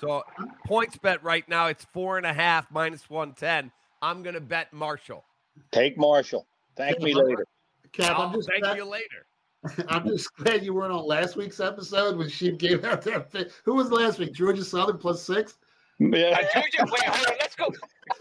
So 0.00 0.22
PointsBet 0.68 1.18
right 1.22 1.48
now 1.48 1.66
it's 1.66 1.84
four 1.92 2.18
and 2.18 2.26
a 2.26 2.32
half 2.32 2.70
minus 2.70 3.10
one 3.10 3.32
ten. 3.32 3.72
I'm 4.00 4.22
gonna 4.22 4.40
bet 4.40 4.72
Marshall. 4.72 5.24
Take 5.72 5.98
Marshall. 5.98 6.46
Thank 6.76 7.00
me 7.00 7.14
later. 7.14 7.46
Cap, 7.92 8.18
I'm 8.18 8.28
I'll 8.28 8.36
just 8.36 8.48
thank 8.48 8.62
glad, 8.62 8.76
you 8.76 8.84
later. 8.84 9.26
I'm 9.88 10.06
just 10.08 10.34
glad 10.36 10.64
you 10.64 10.74
weren't 10.74 10.92
on 10.92 11.06
last 11.06 11.36
week's 11.36 11.60
episode 11.60 12.16
when 12.18 12.28
she 12.28 12.52
gave 12.52 12.84
out 12.84 13.02
that. 13.02 13.30
fi- 13.30 13.46
Who 13.64 13.74
was 13.74 13.90
last 13.90 14.18
week? 14.18 14.32
Georgia 14.32 14.64
Southern 14.64 14.98
plus 14.98 15.22
six. 15.22 15.58
Yeah. 15.98 16.08
Uh, 16.40 16.60
Georgia, 16.60 16.90
wait, 16.92 17.04
hold 17.04 17.26
on, 17.28 17.34
let's 17.38 17.54
go. 17.54 17.66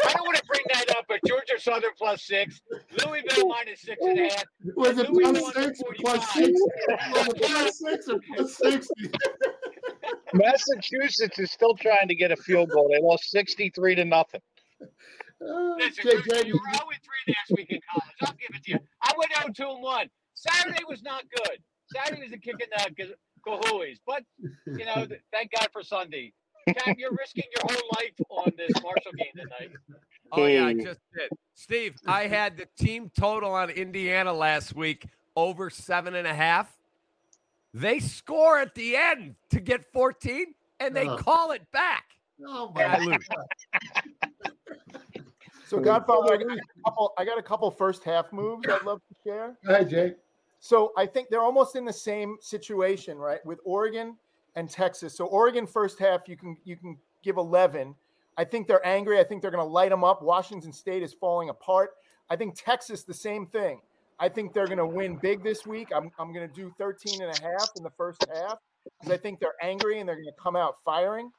I 0.06 0.14
don't 0.14 0.26
want 0.26 0.38
to 0.38 0.44
bring 0.46 0.62
that 0.74 0.92
up, 0.96 1.06
but 1.08 1.20
Georgia 1.26 1.54
Southern 1.60 1.90
plus 1.98 2.24
six, 2.28 2.62
Louisville 3.04 3.48
minus 3.48 3.82
six 3.82 3.98
and 4.06 4.20
a 4.20 4.24
half. 4.24 4.44
Was 4.76 4.98
it 5.00 5.10
Louisville 5.10 5.52
six 5.52 5.82
or 5.82 5.94
plus 5.96 6.32
six? 6.34 6.60
plus 7.38 7.80
Six 7.80 8.08
or 8.08 8.20
plus 8.36 8.56
sixty? 8.58 9.10
Massachusetts 10.34 11.40
is 11.40 11.52
still 11.52 11.76
trying 11.76 12.08
to 12.08 12.16
get 12.16 12.32
a 12.32 12.36
field 12.38 12.70
goal. 12.70 12.90
They 12.94 13.02
lost 13.02 13.32
63 13.32 13.96
to 13.96 14.06
nothing. 14.06 14.42
Uh, 14.82 15.76
Listen, 15.78 16.04
Jay, 16.04 16.12
you, 16.18 16.24
Jay, 16.24 16.48
you 16.48 16.54
were 16.54 16.74
0 16.74 16.86
3 17.26 17.34
last 17.34 17.58
week 17.58 17.70
in 17.72 17.80
college. 17.92 18.16
I'll 18.22 18.34
give 18.34 18.56
it 18.56 18.64
to 18.66 18.72
you. 18.72 18.80
I 19.02 19.12
went 19.18 19.32
0 19.58 19.70
2 19.70 19.76
and 19.76 19.84
1. 19.84 20.10
Saturday 20.42 20.84
was 20.88 21.04
not 21.04 21.24
good. 21.36 21.58
Saturday 21.94 22.24
was 22.24 22.32
a 22.32 22.38
kick 22.38 22.56
in 22.62 22.68
the 22.72 23.04
g- 23.06 23.14
But, 24.08 24.24
you 24.66 24.86
know, 24.86 25.06
thank 25.32 25.52
God 25.58 25.68
for 25.72 25.84
Sunday. 25.84 26.34
Cap, 26.68 26.96
you're 26.98 27.12
risking 27.12 27.44
your 27.56 27.64
whole 27.76 27.90
life 27.98 28.14
on 28.30 28.54
this 28.58 28.72
Marshall 28.82 29.12
game 29.18 29.32
tonight. 29.36 29.72
Oh 30.32 30.46
yeah, 30.46 30.66
I 30.68 30.74
just 30.74 31.00
did. 31.18 31.30
Steve, 31.56 31.96
I 32.08 32.28
had 32.28 32.56
the 32.58 32.68
team 32.78 33.12
total 33.20 33.52
on 33.54 33.70
Indiana 33.70 34.32
last 34.32 34.76
week 34.76 35.06
over 35.36 35.70
seven 35.70 36.16
and 36.16 36.26
a 36.28 36.34
half. 36.34 36.76
They 37.74 38.00
score 38.00 38.58
at 38.60 38.74
the 38.76 38.96
end 38.96 39.36
to 39.50 39.60
get 39.60 39.92
14, 39.92 40.54
and 40.80 40.96
they 40.96 41.08
Oh. 41.08 41.18
call 41.18 41.52
it 41.52 41.70
back. 41.72 42.06
oh 42.48 42.72
my! 42.74 42.98
lose. 43.00 43.18
So 45.68 45.80
Godfather, 45.80 46.34
I 46.34 46.38
got 46.38 46.58
a 46.58 46.62
couple. 46.86 47.14
I 47.18 47.26
got 47.26 47.38
a 47.38 47.44
couple 47.44 47.72
first 47.72 48.04
half 48.04 48.32
moves 48.34 48.66
I'd 48.68 48.84
love 48.84 49.02
to 49.10 49.16
share. 49.26 49.58
Go 49.66 49.74
ahead, 49.74 49.90
Jay. 49.90 50.14
So 50.62 50.93
I 50.95 51.08
think 51.08 51.30
they're 51.30 51.41
almost 51.41 51.76
in 51.76 51.86
the 51.86 51.91
same 51.91 52.38
situation, 52.39 53.17
right, 53.17 53.43
with 53.43 53.60
Oregon 53.65 54.15
and 54.56 54.69
Texas. 54.69 55.17
So 55.17 55.26
Oregon 55.26 55.65
first 55.65 55.97
half, 55.97 56.30
you 56.30 56.38
can 56.38 56.56
you 56.63 56.78
can 56.78 56.97
give 57.24 57.38
11. 57.38 57.95
I 58.38 58.43
think 58.45 58.67
they're 58.67 58.86
angry. 58.86 59.19
I 59.19 59.24
think 59.24 59.41
they're 59.41 59.52
going 59.52 59.65
to 59.65 59.69
light 59.69 59.89
them 59.89 60.04
up. 60.04 60.21
Washington 60.21 60.71
State 60.71 61.02
is 61.02 61.13
falling 61.13 61.50
apart. 61.50 61.91
I 62.30 62.36
think 62.36 62.54
Texas 62.56 63.04
the 63.04 63.13
same 63.13 63.47
thing. 63.47 63.82
I 64.19 64.30
think 64.30 64.54
they're 64.54 64.67
going 64.67 64.78
to 64.78 64.86
win 64.86 65.17
big 65.17 65.43
this 65.43 65.65
week. 65.65 65.89
I'm 65.95 66.12
I'm 66.19 66.32
going 66.32 66.47
to 66.47 66.54
do 66.54 66.71
13 66.78 67.24
and 67.24 67.36
a 67.36 67.41
half 67.41 67.71
in 67.76 67.82
the 67.82 67.89
first 67.97 68.24
half 68.32 68.60
because 69.00 69.12
I 69.12 69.17
think 69.17 69.39
they're 69.39 69.56
angry 69.63 70.00
and 70.00 70.08
they're 70.08 70.15
going 70.15 70.28
to 70.28 70.41
come 70.41 70.56
out 70.56 70.76
firing. 70.86 71.32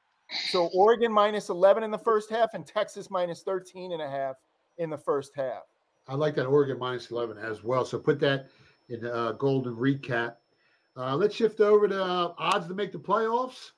So 0.48 0.66
Oregon 0.74 1.12
minus 1.12 1.48
11 1.48 1.84
in 1.84 1.92
the 1.92 1.98
first 1.98 2.28
half 2.28 2.54
and 2.54 2.66
Texas 2.66 3.08
minus 3.08 3.42
13 3.42 3.92
and 3.92 4.02
a 4.02 4.10
half 4.10 4.34
in 4.78 4.90
the 4.90 4.98
first 4.98 5.32
half. 5.36 5.62
I 6.08 6.16
like 6.16 6.34
that 6.34 6.46
Oregon 6.46 6.80
minus 6.80 7.12
11 7.12 7.38
as 7.38 7.62
well. 7.62 7.84
So 7.84 8.00
put 8.00 8.18
that 8.20 8.48
in 8.92 9.06
uh, 9.06 9.32
golden 9.32 9.74
recap. 9.74 10.34
Uh, 10.96 11.16
let's 11.16 11.34
shift 11.34 11.60
over 11.60 11.88
to 11.88 12.02
uh, 12.02 12.34
odds 12.38 12.66
to 12.68 12.74
make 12.74 12.92
the 12.92 12.98
playoffs. 12.98 13.70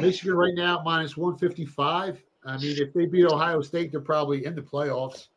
Michigan 0.00 0.34
right 0.34 0.54
now 0.54 0.82
minus 0.84 1.16
155. 1.16 2.22
I 2.44 2.56
mean, 2.58 2.76
if 2.78 2.92
they 2.94 3.06
beat 3.06 3.26
Ohio 3.26 3.60
State, 3.60 3.92
they're 3.92 4.00
probably 4.00 4.46
in 4.46 4.54
the 4.54 4.62
playoffs. 4.62 5.28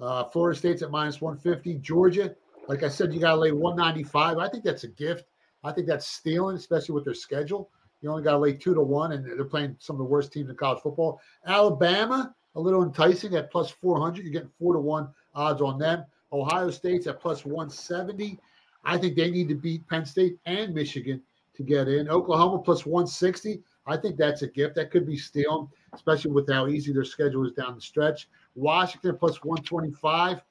Uh, 0.00 0.24
Florida 0.24 0.56
State's 0.56 0.82
at 0.82 0.90
minus 0.90 1.20
150. 1.20 1.80
Georgia, 1.80 2.34
like 2.68 2.82
I 2.82 2.88
said, 2.88 3.12
you 3.12 3.20
got 3.20 3.34
to 3.34 3.40
lay 3.40 3.52
195. 3.52 4.38
I 4.38 4.48
think 4.48 4.64
that's 4.64 4.84
a 4.84 4.88
gift. 4.88 5.24
I 5.64 5.72
think 5.72 5.86
that's 5.86 6.06
stealing, 6.06 6.56
especially 6.56 6.94
with 6.94 7.04
their 7.04 7.14
schedule. 7.14 7.70
You 8.00 8.10
only 8.10 8.22
got 8.22 8.32
to 8.32 8.38
lay 8.38 8.54
two 8.54 8.74
to 8.74 8.80
one, 8.80 9.12
and 9.12 9.26
they're 9.26 9.44
playing 9.44 9.76
some 9.78 9.94
of 9.94 9.98
the 9.98 10.04
worst 10.04 10.32
teams 10.32 10.48
in 10.48 10.56
college 10.56 10.80
football. 10.80 11.20
Alabama, 11.44 12.34
a 12.54 12.60
little 12.60 12.82
enticing 12.82 13.34
at 13.34 13.50
plus 13.50 13.70
400. 13.70 14.22
You're 14.22 14.32
getting 14.32 14.50
four 14.58 14.72
to 14.72 14.80
one 14.80 15.08
odds 15.34 15.60
on 15.60 15.78
them. 15.78 16.04
Ohio 16.32 16.70
State's 16.70 17.06
at 17.06 17.20
plus 17.20 17.44
170. 17.44 18.38
I 18.84 18.98
think 18.98 19.16
they 19.16 19.30
need 19.30 19.48
to 19.48 19.54
beat 19.54 19.86
Penn 19.88 20.04
State 20.04 20.38
and 20.46 20.74
Michigan 20.74 21.22
to 21.54 21.62
get 21.62 21.88
in. 21.88 22.08
Oklahoma 22.08 22.58
plus 22.58 22.86
160. 22.86 23.62
I 23.86 23.96
think 23.96 24.16
that's 24.16 24.42
a 24.42 24.46
gift. 24.46 24.76
That 24.76 24.90
could 24.90 25.06
be 25.06 25.16
stealing, 25.16 25.68
especially 25.92 26.30
with 26.30 26.50
how 26.50 26.68
easy 26.68 26.92
their 26.92 27.04
schedule 27.04 27.46
is 27.46 27.52
down 27.52 27.74
the 27.74 27.80
stretch. 27.80 28.28
Washington 28.54 29.16
plus 29.16 29.42
125. 29.44 30.42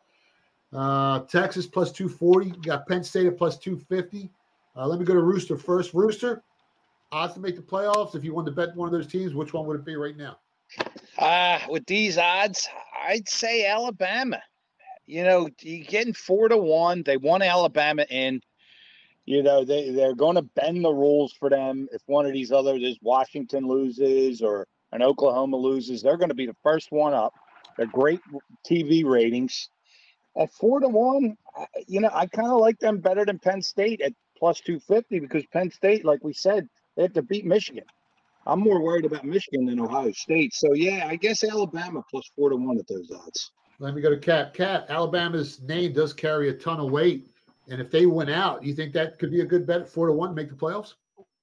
Uh, 0.72 1.20
Texas 1.22 1.66
plus 1.66 1.92
240. 1.92 2.48
You 2.48 2.56
got 2.62 2.88
Penn 2.88 3.04
State 3.04 3.28
at 3.28 3.38
plus 3.38 3.58
250. 3.58 4.30
Uh, 4.76 4.88
let 4.88 5.00
me 5.00 5.06
go 5.06 5.14
to 5.14 5.22
Rooster 5.22 5.58
first. 5.58 5.94
Rooster, 5.94 6.44
odds 7.12 7.34
to 7.34 7.40
make 7.40 7.56
the 7.56 7.62
playoffs. 7.62 8.16
If 8.16 8.24
you 8.24 8.34
want 8.34 8.46
to 8.48 8.52
bet 8.52 8.76
one 8.76 8.88
of 8.88 8.92
those 8.92 9.08
teams, 9.08 9.34
which 9.34 9.54
one 9.54 9.66
would 9.66 9.78
it 9.78 9.86
be 9.86 9.96
right 9.96 10.16
now? 10.16 10.38
Uh, 11.18 11.60
with 11.70 11.86
these 11.88 12.18
odds, 12.18 12.68
I'd 13.08 13.28
say 13.28 13.66
Alabama. 13.66 14.40
You 15.10 15.24
know, 15.24 15.50
you're 15.62 15.88
getting 15.88 16.14
four 16.14 16.50
to 16.50 16.58
one. 16.58 17.02
They 17.02 17.18
want 17.18 17.42
Alabama 17.42 18.06
in. 18.12 18.42
You 19.26 19.42
know, 19.42 19.66
they, 19.66 19.90
they're 19.90 20.14
going 20.14 20.36
to 20.36 20.44
bend 20.44 20.86
the 20.86 20.94
rules 20.94 21.34
for 21.34 21.50
them. 21.50 21.88
If 21.92 22.04
one 22.06 22.28
of 22.28 22.34
these 22.34 22.52
others 22.52 22.84
is 22.84 23.00
Washington 23.02 23.68
loses 23.68 24.44
or 24.44 24.68
an 24.92 25.02
Oklahoma 25.02 25.58
loses, 25.58 26.04
they're 26.04 26.18
going 26.18 26.30
to 26.30 26.36
be 26.36 26.46
the 26.46 26.56
first 26.62 26.92
one 26.92 27.16
up. 27.16 27.34
They're 27.76 27.88
great 27.88 28.20
TV 28.70 29.04
ratings. 29.04 29.70
At 30.38 30.54
four 30.54 30.80
to 30.80 30.88
one, 30.88 31.36
you 31.88 32.02
know, 32.02 32.12
I 32.14 32.28
kind 32.28 32.50
of 32.52 32.60
like 32.60 32.78
them 32.78 33.00
better 33.00 33.26
than 33.26 33.40
Penn 33.40 33.64
State 33.64 34.02
at 34.02 34.14
plus 34.38 34.62
250 34.62 35.22
because 35.22 35.44
Penn 35.52 35.72
State, 35.72 36.06
like 36.06 36.24
we 36.24 36.34
said, 36.34 36.70
they 36.96 37.02
have 37.02 37.14
to 37.14 37.24
beat 37.24 37.46
Michigan. 37.46 37.86
I'm 38.46 38.60
more 38.60 38.80
worried 38.80 39.06
about 39.06 39.26
Michigan 39.26 39.66
than 39.66 39.80
Ohio 39.80 40.12
State. 40.12 40.54
So, 40.54 40.74
yeah, 40.76 41.08
I 41.08 41.16
guess 41.16 41.44
Alabama 41.44 42.04
plus 42.12 42.30
four 42.36 42.52
to 42.52 42.56
one 42.56 42.78
at 42.78 42.88
those 42.88 43.12
odds. 43.12 43.52
Let 43.80 43.96
me 43.96 44.02
go 44.02 44.10
to 44.10 44.18
Cap. 44.18 44.54
Cap, 44.54 44.86
Alabama's 44.90 45.62
name 45.62 45.94
does 45.94 46.14
carry 46.14 46.50
a 46.50 46.54
ton 46.54 46.80
of 46.80 46.92
weight. 46.92 47.28
And 47.70 47.80
if 47.80 47.90
they 47.90 48.06
win 48.06 48.30
out, 48.30 48.64
you 48.64 48.74
think 48.74 48.94
that 48.94 49.20
could 49.20 49.32
be 49.32 49.42
a 49.42 49.46
good 49.46 49.66
bet 49.66 49.82
at 49.82 49.90
four 49.90 50.08
to 50.08 50.14
one 50.14 50.30
to 50.30 50.36
make 50.36 50.50
the 50.50 50.56
playoffs? 50.56 50.96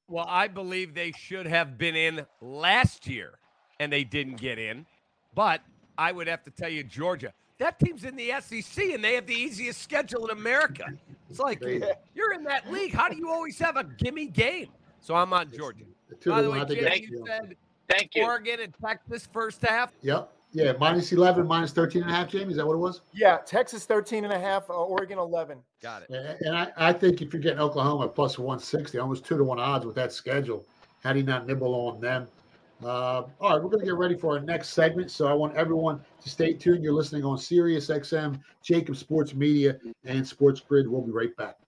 Well, 0.09 0.27
I 0.29 0.49
believe 0.49 0.95
they 0.95 1.13
should 1.13 1.47
have 1.47 1.79
been 1.79 1.97
in 1.97 2.27
last 2.41 3.07
year 3.07 3.39
and 3.81 3.93
they 3.93 4.05
didn't 4.05 4.37
get 4.37 4.59
in. 4.59 4.87
But 5.35 5.63
I 5.97 6.13
would 6.13 6.27
have 6.27 6.45
to 6.45 6.51
tell 6.51 6.69
you, 6.69 6.85
Georgia, 6.85 7.33
that 7.59 7.79
team's 7.79 8.05
in 8.05 8.17
the 8.17 8.33
SEC 8.41 8.85
and 8.85 9.03
they 9.03 9.15
have 9.15 9.27
the 9.27 9.35
easiest 9.35 9.83
schedule 9.83 10.27
in 10.27 10.37
America. 10.37 10.87
It's 11.31 11.39
like 11.39 11.63
you're 12.15 12.33
in 12.35 12.45
that 12.45 12.71
league. 12.71 12.93
How 12.93 13.09
do 13.09 13.17
you 13.17 13.31
always 13.31 13.59
have 13.59 13.77
a 13.77 13.85
gimme 13.85 14.27
game? 14.27 14.69
So 15.01 15.15
I'm 15.15 15.33
on 15.33 15.51
Georgia. 15.57 15.85
By 16.25 16.43
the 16.43 16.51
way, 16.51 16.65
Jim, 16.67 16.93
you 17.09 17.25
said 17.27 17.57
Thank 17.89 18.15
you. 18.15 18.25
Oregon 18.25 18.61
and 18.61 18.75
Texas 18.85 19.29
first 19.33 19.63
half. 19.63 19.93
Yep. 20.03 20.33
Yeah, 20.53 20.73
minus 20.79 21.13
11, 21.13 21.47
minus 21.47 21.73
13 21.73 22.03
and 22.03 22.11
a 22.11 22.15
half, 22.15 22.29
Jamie. 22.29 22.53
Is 22.53 22.57
that 22.57 22.67
what 22.67 22.75
it 22.75 22.79
was? 22.79 23.03
Yeah, 23.13 23.39
Texas 23.45 23.85
13 23.85 24.25
and 24.25 24.33
a 24.33 24.39
half, 24.39 24.71
uh, 24.71 24.75
Oregon 24.75 25.19
11. 25.19 25.59
Got 25.83 26.03
it. 26.03 26.11
And, 26.11 26.41
and 26.41 26.57
I, 26.57 26.73
I 26.77 26.93
think 26.93 27.21
if 27.21 27.33
you're 27.33 27.43
getting 27.43 27.59
Oklahoma 27.59 28.09
plus 28.09 28.39
160, 28.39 28.99
almost 28.99 29.25
two 29.25 29.37
to 29.37 29.45
one 29.45 29.59
odds 29.59 29.85
with 29.85 29.95
that 29.97 30.13
schedule, 30.13 30.65
how 31.03 31.13
do 31.13 31.19
you 31.19 31.25
not 31.27 31.47
nibble 31.47 31.75
on 31.75 32.01
them? 32.01 32.27
Uh, 32.83 33.23
all 33.41 33.53
right, 33.53 33.63
we're 33.63 33.71
going 33.71 33.81
to 33.81 33.87
get 33.87 33.97
ready 33.97 34.17
for 34.17 34.37
our 34.37 34.41
next 34.41 34.71
segment. 34.71 35.11
So 35.11 35.27
I 35.27 35.33
want 35.33 35.55
everyone 35.57 36.01
to 36.23 36.29
stay 36.29 36.53
tuned. 36.53 36.85
You're 36.85 36.93
listening 36.93 37.25
on 37.25 37.39
Sirius 37.39 37.89
XM, 37.89 38.41
JAKIB 38.65 38.97
Sports 38.97 39.35
Media, 39.35 39.79
and 40.05 40.27
Sports 40.27 40.61
Grid. 40.61 40.89
We'll 40.89 41.03
be 41.03 41.13
right 41.13 41.35
back. 41.37 41.57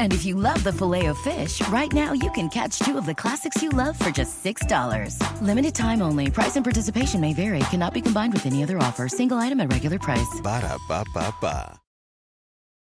And 0.00 0.14
if 0.14 0.24
you 0.24 0.34
love 0.34 0.64
the 0.64 0.72
filet 0.72 1.06
of 1.06 1.18
fish, 1.18 1.60
right 1.68 1.92
now 1.92 2.14
you 2.14 2.30
can 2.32 2.48
catch 2.48 2.78
two 2.80 2.96
of 2.96 3.04
the 3.04 3.14
classics 3.14 3.62
you 3.62 3.68
love 3.68 3.98
for 3.98 4.10
just 4.10 4.42
$6. 4.42 5.42
Limited 5.42 5.74
time 5.74 6.00
only. 6.00 6.30
Price 6.30 6.56
and 6.56 6.64
participation 6.64 7.20
may 7.20 7.34
vary. 7.34 7.60
Cannot 7.70 7.92
be 7.92 8.00
combined 8.00 8.32
with 8.32 8.46
any 8.46 8.62
other 8.62 8.78
offer. 8.78 9.08
Single 9.08 9.36
item 9.36 9.60
at 9.60 9.70
regular 9.70 9.98
price. 9.98 10.40
Ba 10.42 10.62
da 10.62 10.78
ba 10.88 11.04
ba 11.12 11.34
ba. 11.42 11.80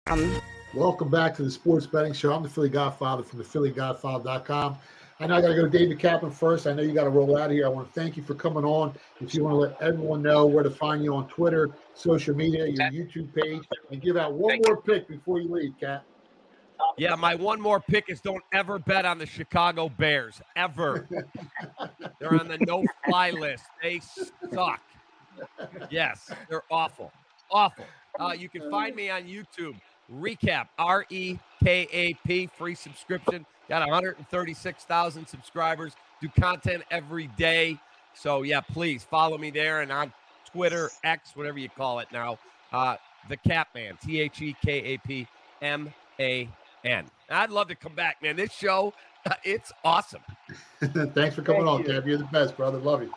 Um, 0.08 0.40
Welcome 0.74 1.08
back 1.08 1.34
to 1.36 1.42
the 1.42 1.50
Sports 1.50 1.86
Betting 1.86 2.12
Show. 2.12 2.34
I'm 2.34 2.42
the 2.42 2.50
Philly 2.50 2.68
Godfather 2.68 3.22
from 3.22 3.38
the 3.38 3.44
PhillyGodfather.com. 3.46 4.76
I 5.18 5.26
know 5.26 5.36
I 5.36 5.40
got 5.40 5.48
to 5.48 5.54
go 5.54 5.62
to 5.62 5.70
David 5.70 5.98
Kaplan 5.98 6.30
first. 6.30 6.66
I 6.66 6.74
know 6.74 6.82
you 6.82 6.92
got 6.92 7.04
to 7.04 7.10
roll 7.10 7.38
out 7.38 7.46
of 7.46 7.52
here. 7.52 7.64
I 7.64 7.70
want 7.70 7.90
to 7.94 7.98
thank 7.98 8.18
you 8.18 8.22
for 8.22 8.34
coming 8.34 8.62
on. 8.62 8.94
If 9.22 9.34
you 9.34 9.42
want 9.42 9.54
to 9.54 9.58
let 9.58 9.80
everyone 9.80 10.20
know 10.20 10.44
where 10.44 10.62
to 10.62 10.70
find 10.70 11.02
you 11.02 11.14
on 11.14 11.28
Twitter, 11.28 11.70
social 11.94 12.36
media, 12.36 12.66
your 12.66 12.90
YouTube 12.90 13.34
page, 13.34 13.62
and 13.90 14.02
give 14.02 14.18
out 14.18 14.34
one 14.34 14.60
more 14.66 14.82
pick 14.82 15.08
before 15.08 15.40
you 15.40 15.48
leave, 15.48 15.72
Cap. 15.80 16.04
Yeah, 16.98 17.14
my 17.14 17.34
one 17.34 17.60
more 17.60 17.80
pick 17.80 18.08
is 18.08 18.20
don't 18.20 18.42
ever 18.52 18.78
bet 18.78 19.04
on 19.04 19.18
the 19.18 19.26
Chicago 19.26 19.88
Bears. 19.88 20.40
Ever. 20.56 21.08
they're 22.20 22.34
on 22.34 22.48
the 22.48 22.58
no 22.58 22.84
fly 23.04 23.30
list. 23.30 23.64
They 23.82 24.00
suck. 24.52 24.80
Yes, 25.90 26.30
they're 26.48 26.62
awful. 26.70 27.12
Awful. 27.50 27.84
Uh, 28.18 28.32
you 28.32 28.48
can 28.48 28.70
find 28.70 28.96
me 28.96 29.10
on 29.10 29.24
YouTube. 29.24 29.76
Recap, 30.12 30.68
R 30.78 31.04
E 31.10 31.38
K 31.62 31.88
A 31.92 32.14
P, 32.26 32.48
free 32.56 32.74
subscription. 32.74 33.44
Got 33.68 33.86
136,000 33.88 35.26
subscribers. 35.26 35.92
Do 36.20 36.28
content 36.28 36.84
every 36.90 37.26
day. 37.36 37.78
So, 38.14 38.42
yeah, 38.42 38.60
please 38.60 39.04
follow 39.04 39.36
me 39.36 39.50
there 39.50 39.80
and 39.80 39.90
on 39.90 40.12
Twitter, 40.50 40.90
X, 41.04 41.34
whatever 41.34 41.58
you 41.58 41.68
call 41.68 41.98
it 41.98 42.08
now. 42.12 42.38
Uh, 42.72 42.96
the 43.28 43.36
Cap 43.36 43.68
Man, 43.74 43.98
T 44.02 44.20
H 44.20 44.40
E 44.40 44.56
K 44.64 44.72
A 44.72 44.98
P 44.98 45.26
M 45.60 45.92
A 46.20 46.48
N. 46.86 47.06
I'd 47.28 47.50
love 47.50 47.68
to 47.68 47.74
come 47.74 47.94
back, 47.94 48.22
man. 48.22 48.36
This 48.36 48.52
show, 48.52 48.94
it's 49.44 49.72
awesome. 49.84 50.22
Thanks 51.14 51.34
for 51.34 51.42
coming 51.42 51.66
on, 51.66 51.84
Cap. 51.84 52.06
You're 52.06 52.18
the 52.18 52.24
best, 52.24 52.56
brother. 52.56 52.78
Love 52.78 53.02
you. 53.02 53.12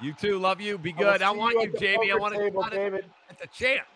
You 0.00 0.12
too. 0.12 0.38
Love 0.38 0.60
you. 0.60 0.76
Be 0.76 0.92
good. 0.92 1.22
I 1.22 1.32
see 1.32 1.38
want 1.38 1.54
you 1.54 1.62
you, 1.72 1.78
Jamie. 1.78 2.12
I 2.12 2.16
want 2.16 2.34
to 2.34 2.40
table, 2.40 2.62
come 2.62 2.70
David. 2.70 3.04
at 3.30 3.38
the 3.38 3.46
champ. 3.48 3.86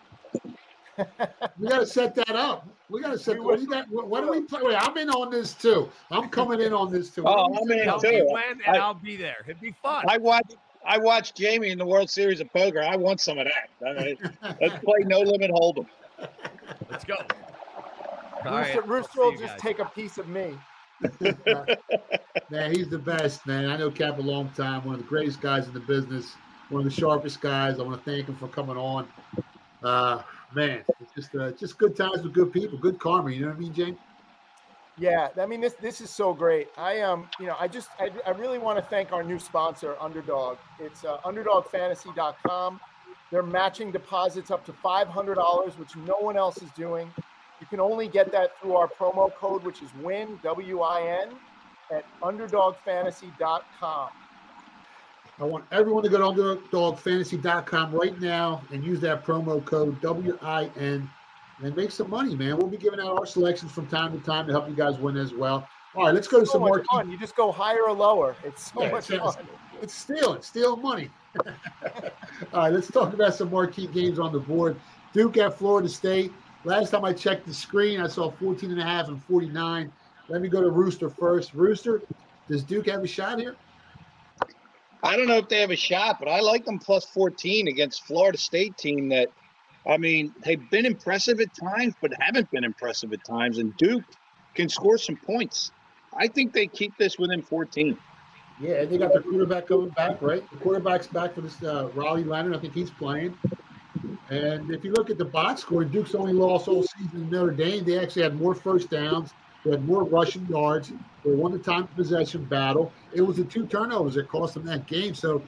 We 1.59 1.69
got 1.69 1.81
to 1.81 1.87
set 1.87 2.15
that 2.17 2.31
up. 2.35 2.67
We 2.89 3.01
got 3.01 3.13
to 3.13 3.19
set. 3.19 3.41
What 3.43 3.57
do 3.57 3.63
you 3.63 3.69
got? 3.69 3.89
What, 3.91 4.09
what 4.09 4.23
do 4.23 4.31
we 4.31 4.41
play? 4.41 4.61
Wait, 4.63 4.77
I'm 4.77 4.97
in 4.97 5.11
on 5.11 5.31
this 5.31 5.53
too. 5.55 5.91
I'm 6.11 6.29
coming 6.29 6.61
in 6.61 6.73
on 6.73 6.91
this 6.91 7.11
too. 7.11 7.23
Oh, 7.27 7.49
What 7.49 7.69
do 7.69 7.75
we 7.75 7.75
I'm 7.75 7.79
in 7.79 7.79
set 7.79 7.85
Tell 7.85 7.97
up? 7.97 8.03
me 8.03 8.19
too. 8.21 8.27
when, 8.33 8.61
and 8.67 8.77
I- 8.77 8.81
I'll 8.81 8.95
be 8.95 9.17
there. 9.17 9.37
It'd 9.45 9.61
be 9.61 9.75
fun. 9.83 10.05
I 10.09 10.19
watched 10.19 10.57
I 10.87 10.97
watched 10.99 11.37
Jamie 11.37 11.71
in 11.71 11.79
the 11.79 11.85
World 11.87 12.09
Series 12.09 12.41
of 12.41 12.51
Poker. 12.53 12.81
I 12.83 12.97
want 12.97 13.21
some 13.21 13.39
of 13.39 13.47
that. 13.47 13.87
I 13.87 14.03
mean, 14.05 14.17
let's 14.61 14.83
play 14.85 15.01
No 15.05 15.19
Limit 15.21 15.51
Hold'em. 15.51 15.87
Let's 16.91 17.05
go. 17.05 17.17
All 18.45 18.57
Rooster, 18.57 18.75
right, 18.75 18.77
I'll 18.77 18.83
Rooster 18.87 19.21
will 19.21 19.33
just 19.33 19.55
guys. 19.55 19.61
take 19.61 19.79
a 19.79 19.85
piece 19.85 20.19
of 20.19 20.29
me. 20.29 20.59
Man, 22.51 22.75
he's 22.75 22.89
the 22.89 22.99
best, 22.99 23.47
man. 23.47 23.67
I 23.71 23.77
know 23.77 23.91
Cap 23.91 24.19
a 24.19 24.23
long 24.23 24.51
time. 24.51 24.85
One 24.85 24.95
of 24.97 25.01
the 25.01 25.07
greatest 25.07 25.41
guys 25.41 25.67
in 25.69 25.75
the 25.75 25.81
business. 25.81 26.35
One 26.71 26.85
of 26.85 26.85
the 26.85 27.01
sharpest 27.01 27.41
guys. 27.41 27.79
I 27.79 27.83
want 27.83 28.03
to 28.05 28.11
thank 28.11 28.27
him 28.29 28.37
for 28.37 28.49
coming 28.49 28.77
on. 28.77 29.09
Uh, 29.83 30.23
man, 30.55 30.83
it's 31.01 31.13
just 31.15 31.35
uh, 31.37 31.53
just 31.53 31.79
good 31.79 31.97
times 31.97 32.23
with 32.23 32.33
good 32.33 32.53
people, 32.53 32.79
good 32.79 32.99
karma. 32.99 33.31
You 33.31 33.43
know 33.43 33.49
what 33.49 33.57
I 33.57 33.61
mean, 33.61 33.75
James? 33.75 33.99
Yeah, 34.99 35.29
I 35.41 35.47
mean 35.47 35.61
this 35.61 35.75
this 35.75 36.01
is 36.01 36.11
so 36.11 36.35
great. 36.35 36.69
I 36.77 37.01
um, 37.03 37.29
you 37.39 37.47
know, 37.47 37.57
I 37.61 37.69
just 37.69 37.91
I, 38.01 38.11
I 38.27 38.31
really 38.31 38.59
want 38.59 38.79
to 38.79 38.85
thank 38.85 39.13
our 39.13 39.23
new 39.23 39.39
sponsor, 39.39 39.97
Underdog. 40.01 40.59
It's 40.81 41.05
uh, 41.05 41.19
underdogfantasy.com. 41.19 42.81
They're 43.31 43.43
matching 43.43 43.93
deposits 43.93 44.51
up 44.51 44.65
to 44.65 44.73
$500, 44.73 45.79
which 45.79 45.95
no 45.97 46.17
one 46.19 46.37
else 46.39 46.63
is 46.63 46.71
doing. 46.71 47.13
You 47.71 47.77
can 47.77 47.81
only 47.85 48.09
get 48.09 48.33
that 48.33 48.59
through 48.63 48.77
our 48.77 48.89
promo 48.89 49.31
code, 49.35 49.63
which 49.63 49.83
is 49.83 49.91
WIN, 50.03 50.41
W 50.43 50.81
I 50.81 51.03
N, 51.29 51.35
at 51.93 52.07
underdogfantasy.com. 52.23 54.09
I 55.41 55.45
want 55.45 55.65
everyone 55.71 56.03
to 56.05 56.09
go 56.09 56.17
to 56.17 56.41
underdogfantasy.com 56.43 57.93
right 57.95 58.19
now 58.23 58.63
and 58.73 58.83
use 58.83 59.01
that 59.01 59.23
promo 59.23 59.63
code 59.63 60.01
WIN 60.03 61.11
and 61.61 61.77
make 61.77 61.91
some 61.91 62.09
money, 62.09 62.35
man. 62.35 62.57
We'll 62.57 62.69
be 62.69 62.79
giving 62.79 63.01
out 63.01 63.19
our 63.19 63.27
selections 63.27 63.71
from 63.71 63.87
time 63.89 64.19
to 64.19 64.25
time 64.25 64.47
to 64.47 64.53
help 64.53 64.67
you 64.67 64.75
guys 64.75 64.97
win 64.99 65.19
as 65.19 65.35
well. 65.35 65.69
All 65.95 66.07
right, 66.07 66.15
let's 66.15 66.27
go 66.27 66.41
to 66.41 66.47
So 66.47 66.53
some 66.53 66.63
more. 66.63 66.83
fun. 66.91 67.11
You 67.11 67.19
just 67.19 67.37
go 67.37 67.53
higher 67.53 67.83
or 67.83 67.93
lower. 67.93 68.35
It's 68.45 68.73
so 68.73 68.83
Yeah, 68.83 68.93
much 68.93 69.11
it's- 69.11 69.35
fun. 69.35 69.47
It's 69.83 69.93
stealing, 69.95 70.41
stealing 70.41 70.81
money. 70.83 71.11
All 71.45 72.63
right, 72.63 72.73
let's 72.73 72.91
talk 72.91 73.13
about 73.13 73.35
some 73.35 73.51
marquee 73.51 73.87
games 73.89 74.19
on 74.19 74.33
the 74.33 74.41
board. 74.41 74.81
Duke 75.13 75.37
at 75.37 75.57
Florida 75.59 75.89
State. 75.89 76.33
Last 76.69 76.91
time 76.91 77.03
I 77.03 77.15
checked 77.15 77.47
the 77.47 77.55
screen, 77.55 77.99
I 77.99 78.09
saw 78.09 78.31
14 78.31 78.71
and 78.71 78.79
a 78.79 78.85
half 78.85 79.09
and 79.09 79.25
49. 79.25 79.91
Let 80.29 80.43
me 80.43 80.51
go 80.51 80.61
to 80.61 80.69
Rooster 80.69 81.09
first. 81.09 81.55
Rooster, 81.55 82.03
does 82.47 82.63
Duke 82.63 82.91
have 82.91 83.03
a 83.03 83.07
shot 83.07 83.39
here? 83.39 83.57
I 85.03 85.17
don't 85.17 85.29
know 85.29 85.39
if 85.39 85.49
they 85.49 85.63
have 85.63 85.71
a 85.71 85.77
shot, 85.77 86.19
but 86.19 86.29
I 86.29 86.41
like 86.41 86.67
them 86.67 86.79
plus 86.79 87.07
14 87.07 87.69
against 87.69 88.05
Florida 88.05 88.37
State 88.37 88.77
team 88.77 89.09
that, 89.09 89.33
I 89.87 89.97
mean, 89.97 90.35
they've 90.45 90.61
been 90.69 90.85
impressive 90.85 91.41
at 91.41 91.49
times, 91.57 91.95
but 92.03 92.13
haven't 92.21 92.51
been 92.51 92.65
impressive 92.65 93.15
at 93.15 93.25
times. 93.25 93.57
And 93.57 93.75
Duke 93.79 94.05
can 94.55 94.69
score 94.69 94.99
some 94.99 95.17
points. 95.17 95.73
I 96.13 96.29
think 96.29 96.53
they 96.53 96.67
keep 96.67 96.95
this 96.99 97.19
within 97.19 97.41
14. 97.41 97.97
Yeah, 98.61 98.85
they 98.85 98.99
got 98.99 99.15
their 99.15 99.23
quarterback 99.23 99.69
coming 99.69 99.89
back, 99.89 100.21
right? 100.21 100.45
The 100.51 100.59
quarterback's 100.59 101.07
back 101.07 101.35
for 101.35 101.41
this 101.41 101.63
uh, 101.63 101.89
Riley 101.95 102.25
Leonard. 102.25 102.55
I 102.55 102.59
think 102.59 102.75
he's 102.75 102.91
playing. 102.91 103.39
And 104.31 104.71
if 104.71 104.85
you 104.85 104.93
look 104.93 105.11
at 105.11 105.19
the 105.19 105.25
box 105.25 105.63
score, 105.63 105.85
Duke's 105.85 106.15
only 106.15 106.35
lost 106.35 106.69
all 106.69 106.83
season 106.83 107.23
in 107.23 107.31
Notre 107.31 107.53
Dame. 107.53 107.85
They 107.85 107.99
actually 107.99 108.23
had 108.23 108.39
more 108.39 108.55
first 108.55 108.91
downs. 108.91 109.33
They 109.65 109.71
had 109.73 109.87
more 109.87 110.05
rushing 110.05 110.47
yards. 110.47 110.93
They 111.25 111.35
won 111.35 111.53
the 111.53 111.59
time 111.59 111.87
possession 111.89 112.45
battle. 112.45 112.93
It 113.13 113.23
was 113.23 113.37
the 113.39 113.45
two 113.45 113.67
turnovers 113.67 114.15
that 114.15 114.29
cost 114.29 114.55
them 114.55 114.67
that 114.67 114.87
game. 114.87 115.15
So 115.15 115.43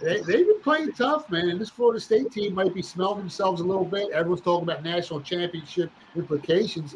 they, 0.00 0.20
they've 0.20 0.46
been 0.46 0.60
playing 0.62 0.92
tough, 0.92 1.28
man. 1.30 1.48
And 1.48 1.60
this 1.60 1.70
Florida 1.70 2.00
State 2.00 2.30
team 2.30 2.54
might 2.54 2.74
be 2.74 2.82
smelling 2.82 3.18
themselves 3.18 3.60
a 3.60 3.64
little 3.64 3.84
bit. 3.84 4.10
Everyone's 4.10 4.42
talking 4.42 4.64
about 4.68 4.82
national 4.82 5.22
championship 5.22 5.90
implications. 6.14 6.94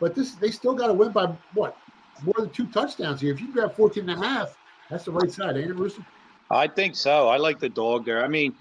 But 0.00 0.14
this 0.14 0.34
they 0.34 0.50
still 0.50 0.74
got 0.74 0.88
to 0.88 0.94
win 0.94 1.12
by 1.12 1.26
what? 1.54 1.76
More 2.24 2.34
than 2.36 2.50
two 2.50 2.66
touchdowns 2.66 3.20
here. 3.20 3.32
If 3.32 3.40
you 3.40 3.52
grab 3.52 3.74
14 3.74 4.08
and 4.08 4.22
a 4.22 4.26
half, 4.26 4.56
that's 4.90 5.04
the 5.04 5.12
right 5.12 5.32
side, 5.32 5.56
ain't 5.56 5.70
it, 5.70 5.76
Rooster? 5.76 6.04
I 6.50 6.66
think 6.66 6.96
so. 6.96 7.28
I 7.28 7.38
like 7.38 7.58
the 7.58 7.68
dog 7.68 8.04
there. 8.04 8.22
I 8.22 8.28
mean, 8.28 8.54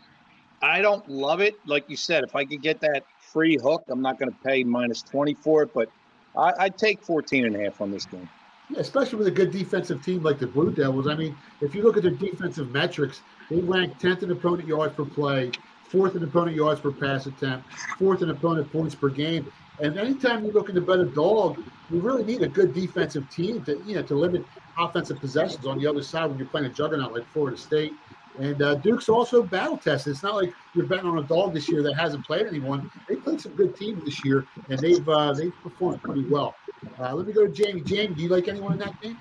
I 0.62 0.82
don't 0.82 1.08
love 1.10 1.42
it. 1.42 1.56
Like 1.66 1.90
you 1.90 1.98
said, 1.98 2.24
if 2.24 2.36
I 2.36 2.46
could 2.46 2.62
get 2.62 2.82
that 2.82 3.04
free 3.34 3.58
hook, 3.62 3.84
I'm 3.90 4.02
not 4.02 4.20
going 4.20 4.32
to 4.32 4.38
pay 4.44 4.64
minus 4.64 5.02
20 5.02 5.34
for 5.36 5.64
it, 5.64 5.74
but 5.74 5.90
I, 6.38 6.54
I'd 6.60 6.78
take 6.78 7.04
14 7.04 7.46
and 7.46 7.56
a 7.56 7.64
half 7.64 7.82
on 7.82 7.92
this 7.92 8.06
game. 8.06 8.30
Yeah, 8.70 8.80
especially 8.80 9.18
with 9.18 9.28
a 9.28 9.32
good 9.32 9.52
defensive 9.52 10.04
team 10.04 10.24
like 10.24 10.40
the 10.40 10.48
Blue 10.48 10.72
Devils. 10.72 11.08
I 11.08 11.16
mean, 11.16 11.36
if 11.62 11.76
you 11.76 11.84
look 11.84 11.98
at 11.98 12.04
their 12.04 12.12
defensive 12.12 12.72
metrics, 12.72 13.22
they 13.50 13.60
rank 13.60 13.98
10th 14.00 14.24
in 14.24 14.32
opponent 14.32 14.68
yards 14.68 14.96
per 14.96 15.04
play, 15.04 15.52
fourth 15.90 16.16
in 16.16 16.24
opponent 16.24 16.56
yards 16.56 16.80
per 16.80 16.92
pass 16.92 17.26
attempt, 17.26 17.70
fourth 18.00 18.22
in 18.22 18.30
opponent 18.30 18.72
points 18.72 18.96
per 18.96 19.10
game. 19.10 19.52
And 19.80 19.98
anytime 19.98 20.46
you're 20.46 20.54
looking 20.54 20.76
to 20.76 20.82
bet 20.82 21.00
a 21.00 21.06
dog, 21.06 21.58
you 21.90 22.00
really 22.00 22.24
need 22.24 22.44
a 22.44 22.48
good 22.48 22.74
defensive 22.74 23.30
team 23.30 23.64
to 23.66 23.78
you 23.86 23.96
know 23.96 24.04
to 24.04 24.16
limit 24.16 24.46
offensive 24.78 25.20
possessions 25.20 25.66
on 25.66 25.80
the 25.80 25.88
other 25.88 26.02
side 26.02 26.30
when 26.30 26.38
you're 26.38 26.48
playing 26.48 26.68
a 26.68 26.70
juggernaut 26.70 27.14
like 27.14 27.26
Florida 27.34 27.58
State. 27.58 27.94
And 28.40 28.62
uh, 28.62 28.76
Duke's 28.76 29.10
also 29.10 29.44
battle 29.44 29.78
tested. 29.78 30.12
It's 30.12 30.24
not 30.24 30.36
like 30.36 30.54
you're 30.74 30.86
betting 30.86 31.06
on 31.06 31.18
a 31.18 31.24
dog 31.24 31.54
this 31.54 31.70
year 31.70 31.84
that 31.84 31.96
hasn't 31.96 32.26
played 32.26 32.48
anyone. 32.48 32.90
They 33.08 33.16
played 33.16 33.42
some 33.42 33.54
good 33.54 33.76
teams 33.76 34.04
this 34.06 34.24
year, 34.24 34.46
and 34.70 34.80
they've 34.80 35.08
uh, 35.08 35.34
they've 35.34 35.54
performed 35.62 36.02
pretty 36.02 36.26
well. 36.28 36.56
Uh, 37.00 37.14
let 37.14 37.28
me 37.28 37.34
go 37.34 37.46
to 37.46 37.52
Jamie. 37.52 37.82
Jamie, 37.82 38.16
do 38.16 38.24
you 38.24 38.30
like 38.30 38.48
anyone 38.48 38.74
in 38.74 38.80
that 38.80 39.00
game? 39.02 39.18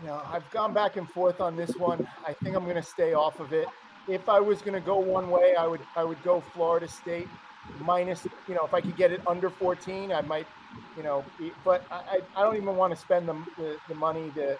You 0.00 0.06
know, 0.06 0.22
I've 0.26 0.48
gone 0.50 0.72
back 0.72 0.96
and 0.96 1.08
forth 1.10 1.40
on 1.40 1.56
this 1.56 1.74
one. 1.76 2.06
I 2.26 2.32
think 2.32 2.54
I'm 2.54 2.64
going 2.64 2.76
to 2.76 2.82
stay 2.82 3.14
off 3.14 3.40
of 3.40 3.52
it. 3.52 3.66
If 4.06 4.28
I 4.28 4.38
was 4.38 4.62
going 4.62 4.74
to 4.74 4.80
go 4.80 4.98
one 4.98 5.30
way, 5.30 5.54
I 5.56 5.66
would 5.66 5.80
I 5.96 6.04
would 6.04 6.22
go 6.22 6.42
Florida 6.54 6.86
State 6.86 7.28
minus. 7.80 8.26
You 8.46 8.54
know, 8.54 8.64
if 8.64 8.72
I 8.72 8.80
could 8.80 8.96
get 8.96 9.10
it 9.10 9.20
under 9.26 9.50
14, 9.50 10.12
I 10.12 10.20
might. 10.22 10.46
You 10.96 11.02
know, 11.02 11.24
but 11.64 11.82
I 11.90 12.20
I 12.36 12.42
don't 12.42 12.56
even 12.56 12.76
want 12.76 12.94
to 12.94 13.00
spend 13.00 13.28
the, 13.28 13.34
the 13.56 13.76
the 13.88 13.94
money 13.94 14.30
to, 14.36 14.56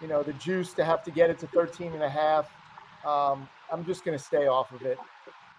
you 0.00 0.08
know, 0.08 0.22
the 0.22 0.32
juice 0.34 0.72
to 0.74 0.84
have 0.84 1.02
to 1.04 1.10
get 1.10 1.30
it 1.30 1.38
to 1.40 1.46
13 1.48 1.92
and 1.92 2.02
a 2.02 2.08
half. 2.08 2.50
Um, 3.04 3.48
I'm 3.72 3.84
just 3.84 4.04
going 4.04 4.16
to 4.16 4.22
stay 4.22 4.46
off 4.46 4.72
of 4.72 4.82
it. 4.82 4.98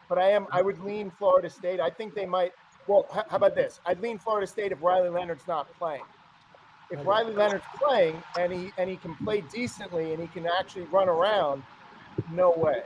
But 0.09 0.17
I 0.17 0.31
am. 0.31 0.47
I 0.51 0.61
would 0.61 0.83
lean 0.83 1.11
Florida 1.17 1.49
State. 1.49 1.79
I 1.79 1.89
think 1.89 2.13
they 2.13 2.25
might. 2.25 2.51
Well, 2.87 3.07
h- 3.15 3.23
how 3.29 3.37
about 3.37 3.55
this? 3.55 3.79
I'd 3.85 4.01
lean 4.01 4.19
Florida 4.19 4.45
State 4.45 4.71
if 4.71 4.81
Riley 4.81 5.09
Leonard's 5.09 5.47
not 5.47 5.71
playing 5.77 6.03
if 6.91 7.05
Riley 7.05 7.33
Leonard's 7.33 7.63
playing 7.81 8.21
and 8.37 8.51
he 8.51 8.71
and 8.77 8.89
he 8.89 8.97
can 8.97 9.15
play 9.15 9.41
decently 9.51 10.13
and 10.13 10.21
he 10.21 10.27
can 10.27 10.45
actually 10.47 10.83
run 10.83 11.07
around, 11.09 11.63
no 12.33 12.51
way. 12.51 12.81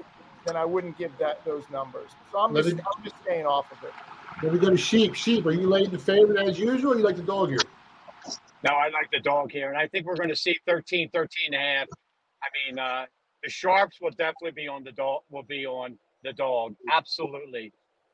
Then 0.45 0.55
I 0.55 0.63
wouldn't 0.63 0.97
give 0.97 1.11
that 1.19 1.43
those 1.43 1.63
numbers. 1.71 2.11
So 2.31 2.39
I'm 2.39 2.55
just 2.55 2.69
I'm 2.75 3.03
just 3.03 3.15
staying 3.23 3.45
off 3.45 3.65
of 3.71 3.83
it. 3.83 3.93
Let 4.43 4.53
me 4.53 4.59
go 4.59 4.69
to 4.69 4.77
Sheep. 4.77 5.15
Sheep, 5.15 5.45
are 5.45 5.51
you 5.51 5.67
laying 5.67 5.89
the 5.89 5.97
favorite 5.97 6.37
as 6.47 6.59
usual 6.59 6.93
or 6.93 6.97
you 6.97 7.03
like 7.03 7.15
the 7.15 7.23
dog 7.23 7.49
here? 7.49 7.57
No, 8.65 8.71
I 8.71 8.85
like 8.85 9.11
the 9.11 9.19
dog 9.19 9.51
here, 9.51 9.69
and 9.69 9.77
I 9.77 9.87
think 9.87 10.07
we're 10.07 10.15
going 10.15 10.29
to 10.29 10.35
see 10.35 10.57
13, 10.67 11.09
13 11.13 11.53
and 11.53 11.55
a 11.55 11.57
half. 11.59 11.87
I 12.41 12.47
mean, 12.67 12.79
uh, 12.79 13.05
the 13.43 13.49
sharps 13.49 14.01
will 14.01 14.09
definitely 14.09 14.51
be 14.51 14.67
on 14.67 14.83
the 14.83 14.91
dog. 14.91 15.21
Will 15.29 15.43
be 15.43 15.67
on 15.67 15.97
the 16.23 16.33
dog, 16.33 16.75
absolutely. 16.91 17.71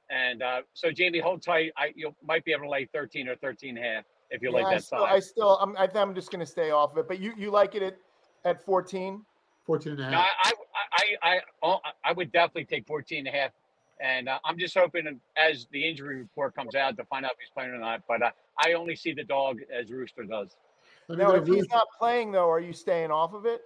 And 0.10 0.44
uh, 0.44 0.62
so, 0.74 0.92
Jamie, 0.92 1.20
hold 1.20 1.42
tight. 1.42 1.72
I 1.78 1.94
you 1.96 2.14
might 2.22 2.44
be 2.44 2.52
able 2.52 2.64
to 2.66 2.70
lay 2.70 2.86
13 2.94 3.30
or 3.30 3.38
13 3.38 3.78
and 3.78 3.86
a 3.86 3.90
half 3.90 4.04
if 4.30 4.42
you 4.42 4.50
Yeah, 4.50 4.58
like 4.58 4.66
I 4.66 4.74
that 4.76 4.84
still, 4.84 5.00
side. 5.00 5.14
I 5.16 5.20
still 5.22 5.58
I'm 5.60 5.76
I 5.78 5.88
think 5.88 5.98
I'm 5.98 6.14
just 6.14 6.32
gonna 6.32 6.46
stay 6.46 6.72
off 6.72 6.92
of 6.92 6.98
it. 6.98 7.08
But 7.08 7.20
you 7.20 7.34
you 7.38 7.50
like 7.50 7.76
it 7.76 7.82
at 7.84 7.98
at 8.44 8.66
14? 8.66 9.24
14 9.66 9.94
and 9.94 10.02
a 10.02 10.12
No, 10.12 10.18
half. 10.18 10.28
I, 10.44 10.52
I, 10.52 11.18
I, 11.24 11.36
I, 11.36 11.40
oh, 11.64 11.80
I 12.04 12.12
would 12.12 12.32
definitely 12.34 12.66
take 12.66 12.86
14 12.88 13.20
and 13.20 13.28
a 13.28 13.32
half. 13.32 13.52
And 14.02 14.28
uh, 14.28 14.40
I'm 14.44 14.58
just 14.58 14.76
hoping 14.76 15.20
as 15.38 15.68
the 15.72 15.88
injury 15.88 16.18
report 16.18 16.56
comes 16.56 16.76
out 16.76 16.98
to 16.98 17.06
find 17.06 17.24
out 17.24 17.34
if 17.34 17.38
he's 17.40 17.52
playing 17.54 17.72
or 17.72 17.78
not. 17.78 18.02
But 18.08 18.24
uh, 18.24 18.32
I 18.58 18.74
only 18.74 18.96
see 18.96 19.14
the 19.14 19.24
dog 19.24 19.60
as 19.72 19.92
Rooster 19.92 20.24
does. 20.24 20.56
Let 21.08 21.20
Now 21.20 21.36
if 21.36 21.48
he's 21.48 21.70
not 21.70 21.88
playing 22.00 22.32
though, 22.32 22.50
are 22.50 22.60
you 22.60 22.74
staying 22.74 23.12
off 23.12 23.34
of 23.34 23.46
it? 23.46 23.62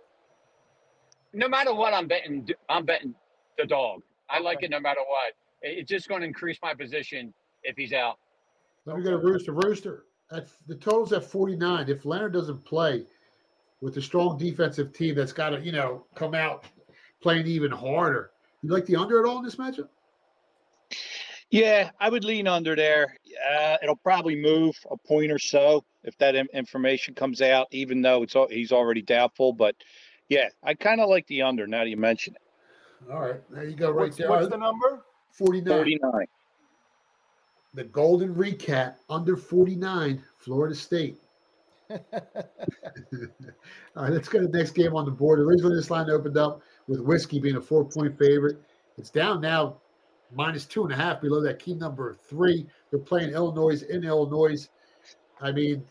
No 1.33 1.47
matter 1.47 1.73
what, 1.73 1.93
I'm 1.93 2.07
betting. 2.07 2.47
I'm 2.69 2.86
betting 2.86 3.15
the 3.57 3.65
dog. 3.65 4.01
I 4.29 4.39
like 4.39 4.57
Okay. 4.57 4.65
it 4.65 4.71
no 4.71 4.79
matter 4.79 5.01
what. 5.07 5.33
It's 5.61 5.89
just 5.89 6.09
going 6.09 6.21
to 6.21 6.27
increase 6.27 6.57
my 6.61 6.73
position 6.73 7.33
if 7.63 7.75
he's 7.77 7.93
out. 7.93 8.17
Let 8.86 8.97
me 8.97 9.03
go 9.03 9.11
to 9.11 9.17
Rooster. 9.17 9.53
Rooster, 9.53 10.03
at, 10.31 10.47
the 10.67 10.75
total's 10.75 11.13
at 11.13 11.23
49. 11.23 11.89
If 11.89 12.05
Leonard 12.05 12.33
doesn't 12.33 12.63
play 12.65 13.05
with 13.81 13.97
a 13.97 14.01
strong 14.01 14.38
defensive 14.38 14.93
team 14.93 15.15
that's 15.15 15.33
got 15.33 15.51
to, 15.51 15.61
you 15.61 15.71
know, 15.71 16.05
come 16.15 16.36
out 16.36 16.65
playing 17.21 17.47
even 17.47 17.71
harder, 17.71 18.31
you 18.61 18.69
like 18.69 18.86
the 18.86 18.95
under 18.95 19.19
at 19.19 19.29
all 19.29 19.39
in 19.39 19.45
this 19.45 19.55
matchup? 19.55 19.89
Yeah, 21.56 21.91
I 22.01 22.10
would 22.10 22.26
lean 22.26 22.49
under 22.49 22.76
there. 22.76 23.16
Uh, 23.49 23.78
it'll 23.82 23.95
probably 23.95 24.36
move 24.36 24.76
a 24.91 24.97
point 24.97 25.32
or 25.32 25.39
so 25.39 25.86
if 26.03 26.18
that 26.18 26.36
information 26.36 27.14
comes 27.14 27.41
out, 27.41 27.68
even 27.72 28.01
though 28.01 28.24
it's 28.24 28.36
he's 28.49 28.74
already 28.74 29.01
doubtful. 29.01 29.53
But 29.53 29.74
yeah, 30.28 30.49
I 30.64 30.74
kind 30.74 30.99
of 30.99 31.08
like 31.08 31.26
the 31.28 31.43
under 31.43 31.66
now 31.66 31.86
that 31.86 31.89
you 31.89 31.95
mention 31.95 32.36
it. 32.36 32.41
All 33.10 33.22
right. 33.22 33.41
There 33.49 33.64
you 33.64 33.76
go, 33.78 33.89
right 33.91 34.08
What's, 34.08 34.18
there. 34.18 34.30
what's 34.30 34.49
the 34.49 34.58
number? 34.58 35.06
49. 35.32 35.66
39. 35.66 36.26
The 37.74 37.84
golden 37.86 38.36
recap 38.36 38.95
under 39.10 39.38
49, 39.38 40.22
Florida 40.38 40.76
State. 40.76 41.20
All 41.89 41.99
right, 43.95 44.12
let's 44.12 44.28
go 44.28 44.41
to 44.41 44.47
the 44.47 44.58
next 44.58 44.72
game 44.72 44.93
on 44.93 45.06
the 45.06 45.12
board. 45.12 45.39
Originally, 45.39 45.78
this 45.78 45.89
line 45.89 46.10
opened 46.10 46.36
up 46.36 46.62
with 46.88 46.99
Whiskey 46.99 47.39
being 47.39 47.56
a 47.56 47.62
four 47.62 47.86
point 47.86 48.18
favorite. 48.20 48.58
It's 48.97 49.10
down 49.10 49.39
now, 49.39 49.78
minus 50.34 50.65
two 50.65 50.84
and 50.84 50.93
a 50.93 50.95
half 50.95 51.21
below 51.21 51.41
that 51.41 51.59
key 51.59 51.73
number 51.73 52.17
three. 52.30 52.65
They're 52.89 52.99
playing 52.99 53.32
Illinois 53.32 53.84
in 53.84 54.03
Illinois. 54.03 54.67
I 55.41 55.51
mean, 55.51 55.84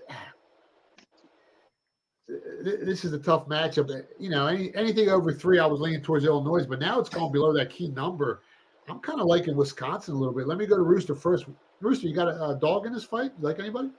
this 2.62 3.05
is 3.05 3.12
a 3.12 3.18
tough 3.18 3.47
matchup. 3.47 4.05
You 4.18 4.30
know, 4.30 4.47
any, 4.47 4.74
anything 4.74 5.09
over 5.09 5.32
three, 5.32 5.59
I 5.59 5.66
was 5.66 5.80
leaning 5.80 6.01
towards 6.01 6.24
Illinois, 6.24 6.66
but 6.66 6.80
now 6.80 6.99
it's 6.99 7.11
going 7.11 7.32
below 7.32 7.53
that 7.53 7.70
key 7.70 7.89
number. 7.89 8.43
I'm 8.89 9.01
kind 9.01 9.20
of 9.20 9.26
liking 9.26 9.57
Wisconsin 9.57 10.14
a 10.14 10.18
little 10.18 10.35
bit. 10.35 10.47
Let 10.47 10.59
me 10.59 10.66
go 10.66 10.76
to 10.76 10.82
Rooster 10.82 11.14
first. 11.14 11.47
Rooster, 11.80 12.07
you 12.07 12.14
got 12.14 12.28
a, 12.28 12.51
a 12.51 12.59
dog 12.59 12.87
in 12.87 12.93
this 12.93 13.05
fight? 13.05 13.32
You 13.39 13.45
like 13.47 13.59
anybody? 13.59 13.91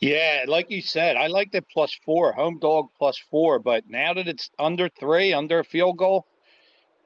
Yeah, 0.00 0.44
like 0.48 0.70
you 0.70 0.82
said, 0.82 1.16
I 1.16 1.28
like 1.28 1.52
that 1.52 1.68
plus 1.68 1.96
four, 2.04 2.32
home 2.32 2.58
dog 2.58 2.88
plus 2.98 3.18
four. 3.30 3.58
But 3.58 3.84
now 3.88 4.14
that 4.14 4.28
it's 4.28 4.50
under 4.58 4.88
three, 4.88 5.32
under 5.32 5.60
a 5.60 5.64
field 5.64 5.96
goal, 5.98 6.26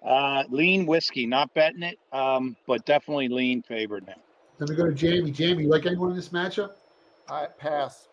uh, 0.05 0.45
lean 0.51 0.87
whiskey, 0.87 1.27
not 1.27 1.53
betting 1.55 1.83
it, 1.83 1.99
um, 2.13 2.57
but 2.67 2.85
definitely 2.87 3.29
lean 3.29 3.63
favorite 3.63 4.07
now. 4.07 4.15
Let 4.59 4.71
me 4.71 4.77
go 4.77 4.87
to 4.87 4.95
Jamie. 4.95 5.31
Jamie, 5.31 5.65
you 5.65 5.69
like 5.69 5.87
anyone 5.87 6.11
in 6.11 6.17
this 6.17 6.31
matchup? 6.31 6.73
I 7.29 7.47
pass. 7.59 8.09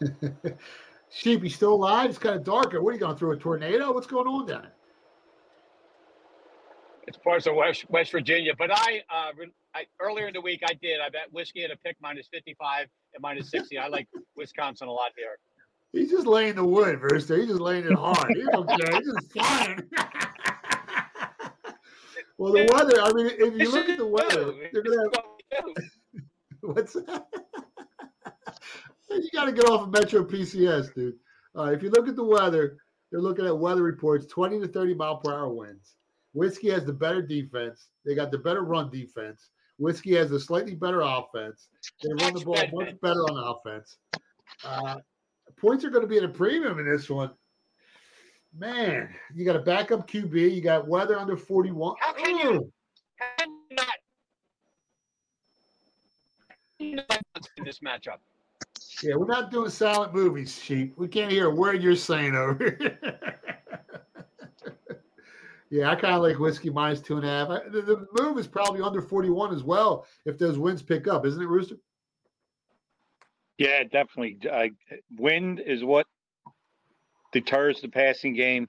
Sheep, 1.10 1.44
you 1.44 1.50
still 1.50 1.74
alive? 1.74 2.10
It's 2.10 2.18
kind 2.18 2.34
of 2.34 2.42
darker. 2.42 2.82
What 2.82 2.90
are 2.90 2.94
you 2.94 3.00
going 3.00 3.16
through 3.16 3.32
a 3.32 3.36
tornado? 3.36 3.92
What's 3.92 4.06
going 4.06 4.26
on 4.26 4.46
down 4.46 4.62
there? 4.62 4.72
It's 7.06 7.18
parts 7.18 7.46
of 7.46 7.54
West 7.54 7.84
West 7.90 8.10
Virginia. 8.10 8.52
But 8.56 8.70
I, 8.72 9.02
uh, 9.10 9.30
I 9.74 9.84
earlier 10.00 10.26
in 10.26 10.34
the 10.34 10.40
week 10.40 10.62
I 10.68 10.72
did. 10.74 11.00
I 11.00 11.10
bet 11.10 11.32
whiskey 11.32 11.62
at 11.62 11.70
a 11.70 11.76
pick 11.76 11.96
minus 12.00 12.26
fifty 12.32 12.56
five 12.58 12.86
and 13.14 13.20
minus 13.20 13.50
sixty. 13.50 13.78
I 13.78 13.88
like 13.88 14.08
Wisconsin 14.36 14.88
a 14.88 14.92
lot 14.92 15.12
here. 15.16 15.38
He's 15.92 16.10
just 16.10 16.26
laying 16.26 16.56
the 16.56 16.64
wood, 16.64 17.00
Rooster. 17.00 17.36
He's 17.36 17.48
just 17.48 17.60
laying 17.60 17.84
it 17.84 17.92
hard. 17.92 18.32
He's 18.34 18.48
don't 18.48 18.68
care. 18.68 18.96
He's 18.96 19.12
just 19.12 19.32
flying. 19.32 19.82
well, 22.38 22.52
the 22.52 22.68
weather. 22.72 23.00
I 23.00 23.12
mean, 23.12 23.26
if 23.26 23.54
you 23.60 23.70
look 23.70 23.88
at 23.88 23.98
the 23.98 24.06
weather, 24.06 24.54
they're 24.72 24.82
gonna 24.82 25.10
have. 25.52 25.64
What's 26.60 26.94
that? 26.94 27.26
you 29.10 29.30
got 29.32 29.44
to 29.46 29.52
get 29.52 29.66
off 29.66 29.82
of 29.82 29.90
Metro 29.90 30.24
PCS, 30.24 30.94
dude. 30.94 31.14
Uh, 31.56 31.64
if 31.64 31.82
you 31.82 31.90
look 31.90 32.08
at 32.08 32.16
the 32.16 32.24
weather, 32.24 32.78
they're 33.10 33.20
looking 33.20 33.46
at 33.46 33.56
weather 33.56 33.82
reports 33.82 34.26
20 34.26 34.60
to 34.60 34.68
30 34.68 34.94
mile 34.94 35.18
per 35.18 35.32
hour 35.32 35.50
winds. 35.50 35.96
Whiskey 36.32 36.70
has 36.70 36.84
the 36.84 36.92
better 36.92 37.22
defense. 37.22 37.88
They 38.04 38.14
got 38.14 38.30
the 38.30 38.38
better 38.38 38.62
run 38.62 38.90
defense. 38.90 39.50
Whiskey 39.78 40.14
has 40.14 40.30
a 40.32 40.40
slightly 40.40 40.74
better 40.74 41.00
offense. 41.02 41.68
They 42.02 42.24
run 42.24 42.34
the 42.34 42.40
ball 42.40 42.56
much 42.72 43.00
better 43.00 43.20
on 43.20 43.56
offense. 43.56 43.98
Uh, 44.64 44.96
points 45.58 45.84
are 45.84 45.90
going 45.90 46.02
to 46.02 46.08
be 46.08 46.18
at 46.18 46.24
a 46.24 46.28
premium 46.28 46.78
in 46.78 46.90
this 46.90 47.08
one. 47.08 47.30
Man, 48.56 49.12
you 49.34 49.44
got 49.44 49.56
a 49.56 49.60
backup 49.60 50.08
QB. 50.08 50.54
You 50.54 50.60
got 50.60 50.86
weather 50.86 51.18
under 51.18 51.36
41. 51.36 51.96
How 51.98 52.12
can 52.12 52.38
you, 52.38 52.72
how 53.16 53.26
can 53.38 53.48
you 53.50 53.76
not 53.76 53.88
in 57.56 57.64
this 57.64 57.80
matchup? 57.80 58.18
Yeah, 59.02 59.16
we're 59.16 59.26
not 59.26 59.50
doing 59.50 59.70
silent 59.70 60.14
movies, 60.14 60.62
Sheep. 60.62 60.94
We 60.96 61.08
can't 61.08 61.30
hear 61.30 61.48
a 61.48 61.54
word 61.54 61.82
you're 61.82 61.96
saying 61.96 62.36
over 62.36 62.76
here. 62.78 62.98
yeah, 65.70 65.90
I 65.90 65.96
kind 65.96 66.14
of 66.14 66.22
like 66.22 66.38
whiskey 66.38 66.70
minus 66.70 67.00
two 67.00 67.16
and 67.16 67.26
a 67.26 67.28
half. 67.28 67.50
I, 67.50 67.68
the, 67.68 67.82
the 67.82 68.06
move 68.20 68.38
is 68.38 68.46
probably 68.46 68.82
under 68.82 69.02
41 69.02 69.52
as 69.52 69.64
well 69.64 70.06
if 70.26 70.38
those 70.38 70.58
winds 70.58 70.82
pick 70.82 71.08
up, 71.08 71.26
isn't 71.26 71.42
it, 71.42 71.46
Rooster? 71.46 71.76
Yeah, 73.58 73.82
definitely. 73.84 74.38
Uh, 74.48 74.66
wind 75.16 75.60
is 75.60 75.84
what 75.84 76.06
deters 77.34 77.82
the 77.82 77.88
passing 77.88 78.32
game. 78.34 78.68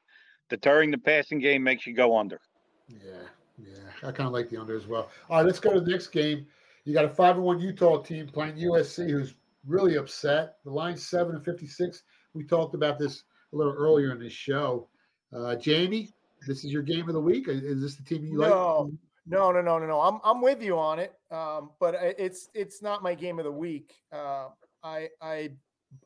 Deterring 0.49 0.91
the 0.91 0.97
passing 0.97 1.39
game 1.39 1.63
makes 1.63 1.87
you 1.87 1.93
go 1.93 2.17
under. 2.17 2.41
Yeah, 2.89 2.97
yeah. 3.57 4.07
I 4.07 4.11
kind 4.11 4.27
of 4.27 4.33
like 4.33 4.49
the 4.49 4.57
under 4.57 4.75
as 4.75 4.85
well. 4.85 5.09
All 5.29 5.37
right, 5.37 5.45
let's 5.45 5.59
go 5.59 5.73
to 5.73 5.79
the 5.79 5.89
next 5.89 6.07
game. 6.07 6.45
You 6.83 6.93
got 6.93 7.05
a 7.05 7.09
five 7.09 7.35
and 7.35 7.45
one 7.45 7.59
Utah 7.59 8.01
team 8.01 8.27
playing 8.27 8.55
USC, 8.57 9.09
who's 9.09 9.35
really 9.65 9.95
upset. 9.95 10.57
The 10.65 10.71
line's 10.71 11.07
seven 11.07 11.35
and 11.35 11.45
fifty-six. 11.45 12.03
We 12.33 12.43
talked 12.43 12.75
about 12.75 12.99
this 12.99 13.23
a 13.53 13.55
little 13.55 13.73
earlier 13.73 14.11
in 14.11 14.19
this 14.19 14.33
show. 14.33 14.87
Uh, 15.35 15.55
Jamie, 15.55 16.11
this 16.45 16.63
is 16.63 16.71
your 16.71 16.83
game 16.83 17.07
of 17.07 17.13
the 17.13 17.21
week. 17.21 17.47
Is 17.47 17.81
this 17.81 17.95
the 17.95 18.03
team 18.03 18.25
you 18.25 18.37
like? 18.37 18.49
No, 18.49 18.91
no, 19.25 19.51
no, 19.51 19.61
no, 19.61 19.79
no, 19.79 19.87
no. 19.87 20.01
I'm 20.01 20.19
I'm 20.23 20.41
with 20.41 20.61
you 20.61 20.77
on 20.77 20.99
it, 20.99 21.13
um, 21.31 21.71
but 21.79 21.95
it's 21.99 22.49
it's 22.53 22.83
not 22.83 23.01
my 23.01 23.15
game 23.15 23.39
of 23.39 23.45
the 23.45 23.51
week. 23.51 23.95
Uh, 24.11 24.49
I 24.83 25.09
I 25.21 25.51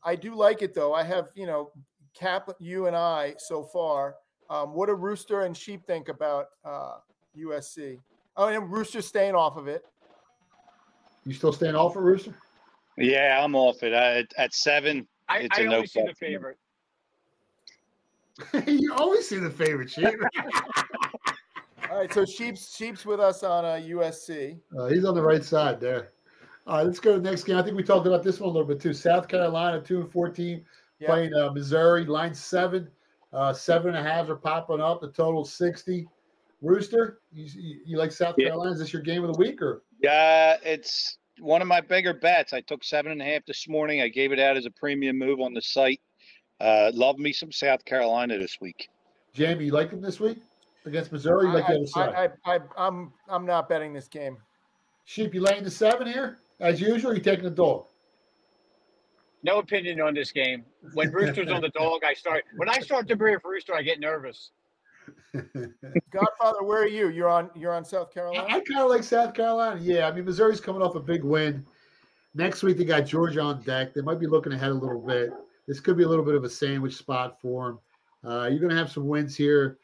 I 0.04 0.16
do 0.16 0.34
like 0.34 0.62
it 0.62 0.74
though. 0.74 0.94
I 0.94 1.04
have 1.04 1.30
you 1.36 1.46
know 1.46 1.72
Cap, 2.20 2.50
you 2.60 2.88
and 2.88 2.96
I 2.96 3.36
so 3.38 3.64
far. 3.64 4.16
Um, 4.50 4.74
what 4.74 4.88
do 4.88 4.94
Rooster 4.94 5.42
and 5.42 5.56
Sheep 5.56 5.86
think 5.86 6.10
about 6.10 6.48
uh, 6.66 6.96
USC? 7.38 8.00
Oh, 8.36 8.48
and 8.48 8.70
Rooster 8.70 9.02
staying 9.02 9.36
off 9.36 9.58
of 9.58 9.68
it. 9.68 9.86
You 11.26 11.34
still 11.34 11.54
staying 11.54 11.76
off 11.76 11.96
of 11.96 12.04
Rooster? 12.04 12.36
Yeah, 12.98 13.40
I'm 13.42 13.56
off 13.56 13.84
it. 13.84 13.94
I, 13.94 14.26
at 14.42 14.54
seven, 14.54 15.08
I, 15.30 15.40
it's 15.40 15.58
I 15.58 15.62
a 15.62 15.66
no 15.66 15.76
always 15.76 15.94
see 15.94 16.06
the 16.06 16.16
favorite. 16.16 16.58
you 18.68 18.94
always 18.94 19.28
see 19.28 19.38
the 19.38 19.50
favorite 19.50 19.90
Sheep. 19.90 20.08
All 21.90 21.98
right, 21.98 22.14
so 22.14 22.26
Sheep's 22.26 22.76
Sheep's 22.76 23.06
with 23.06 23.20
us 23.20 23.44
on 23.44 23.66
uh, 23.66 23.80
USC. 23.82 24.60
Uh, 24.78 24.88
he's 24.88 25.06
on 25.06 25.16
the 25.16 25.22
right 25.22 25.44
side 25.44 25.80
there. 25.80 26.12
All 26.68 26.78
right, 26.78 26.86
let's 26.86 27.00
go 27.00 27.14
to 27.14 27.20
the 27.20 27.30
next 27.30 27.46
game. 27.46 27.58
I 27.58 27.64
think 27.64 27.76
we 27.76 27.84
talked 27.84 28.06
about 28.06 28.24
this 28.24 28.40
one 28.40 28.50
a 28.50 28.54
little 28.54 28.68
bit 28.68 28.80
too. 28.80 28.94
South 28.94 29.28
Carolina, 29.28 29.82
two 29.82 30.02
and 30.02 30.12
fourteen, 30.12 30.66
Yeah. 31.00 31.08
playing 31.08 31.34
uh, 31.34 31.52
Missouri, 31.52 32.06
line 32.06 32.34
seven. 32.34 32.90
Uh, 33.32 33.54
seven 33.54 33.96
and 33.96 34.06
a 34.06 34.10
halves 34.10 34.30
are 34.30 34.36
popping 34.36 34.82
up. 34.82 35.02
The 35.02 35.12
total 35.12 35.46
sixty. 35.46 36.08
Rooster, 36.62 37.20
you, 37.32 37.46
you, 37.56 37.80
you 37.86 37.98
like 37.98 38.12
South 38.12 38.36
Yeah. 38.38 38.48
Carolina? 38.48 38.74
Is 38.74 38.80
this 38.80 38.92
your 38.92 39.02
game 39.02 39.24
of 39.24 39.32
the 39.34 39.40
week 39.40 39.62
or? 39.62 39.84
Yeah, 40.02 40.58
it's 40.62 41.18
one 41.40 41.62
of 41.62 41.70
my 41.70 41.80
bigger 41.80 42.14
bets. 42.14 42.52
I 42.52 42.60
took 42.62 42.84
seven 42.84 43.14
and 43.14 43.22
a 43.22 43.26
half 43.26 43.46
this 43.46 43.68
morning. 43.70 44.02
I 44.02 44.10
gave 44.10 44.34
it 44.34 44.40
out 44.40 44.58
as 44.58 44.66
a 44.66 44.72
premium 44.72 45.18
move 45.18 45.40
on 45.40 45.54
the 45.54 45.62
site. 45.62 46.02
Uh, 46.60 46.92
love 46.94 47.18
me 47.18 47.32
some 47.32 47.52
South 47.52 47.86
Carolina 47.86 48.38
this 48.38 48.58
week. 48.60 48.90
Jamie, 49.34 49.66
you 49.66 49.72
like 49.72 49.90
them 49.92 50.02
this 50.02 50.20
week 50.20 50.40
against 50.86 51.14
Missouri? 51.14 51.48
You 51.48 51.54
like 51.54 51.68
the 51.68 51.76
other 51.76 51.88
side? 51.88 52.14
I, 52.14 52.52
I, 52.52 52.56
I, 52.56 52.60
I'm 52.76 53.14
I'm 53.30 53.46
not 53.46 53.70
betting 53.70 53.94
this 53.94 54.10
game. 54.10 54.36
Sheep, 55.06 55.34
you 55.34 55.42
laying 55.42 55.64
the 55.64 55.72
seven 55.72 56.08
here 56.08 56.40
as 56.60 56.82
usual? 56.82 57.12
Or 57.12 57.16
you 57.16 57.22
taking 57.22 57.46
the 57.46 57.52
dog? 57.52 57.86
No 59.44 59.60
opinion 59.60 60.02
on 60.02 60.14
this 60.14 60.32
game. 60.32 60.66
When 60.94 61.12
Rooster's 61.12 61.50
on 61.50 61.62
the 61.62 61.70
dog, 61.76 62.02
I 62.06 62.14
start. 62.14 62.44
When 62.58 62.70
I 62.70 62.80
start 62.80 63.08
to 63.08 63.16
breathe 63.16 63.42
for 63.42 63.52
Rooster, 63.52 63.74
I 63.74 63.82
get 63.82 64.00
nervous. 64.00 64.52
Godfather, 66.12 66.64
where 66.64 66.84
are 66.84 66.88
you? 66.88 67.10
You're 67.10 67.30
on 67.30 67.50
you're 67.56 67.74
on 67.74 67.86
South 67.86 68.14
Carolina. 68.14 68.46
I 68.48 68.60
kind 68.60 68.82
of 68.82 68.90
like 68.90 69.04
South 69.04 69.34
Carolina. 69.34 69.80
Yeah, 69.82 70.08
I 70.08 70.12
mean 70.12 70.26
Missouri's 70.26 70.60
coming 70.60 70.82
off 70.82 70.96
a 70.96 71.00
big 71.00 71.24
win. 71.24 71.66
Next 72.36 72.64
week 72.64 72.78
they 72.78 72.86
got 72.86 73.02
Georgia 73.02 73.42
on 73.42 73.62
deck. 73.64 73.94
They 73.94 74.02
might 74.02 74.20
be 74.20 74.28
looking 74.28 74.54
ahead 74.54 74.72
a 74.72 74.74
little 74.74 75.02
bit. 75.02 75.32
This 75.68 75.80
could 75.80 75.98
be 75.98 76.04
a 76.04 76.08
little 76.08 76.26
bit 76.26 76.36
of 76.36 76.44
a 76.44 76.50
sandwich 76.50 76.96
spot 76.96 77.40
for 77.42 77.80
them. 78.24 78.32
Uh, 78.32 78.48
you're 78.48 78.60
going 78.60 78.72
to 78.72 78.76
have 78.76 78.92
some 78.92 79.08
wins 79.08 79.36
here. 79.36 79.78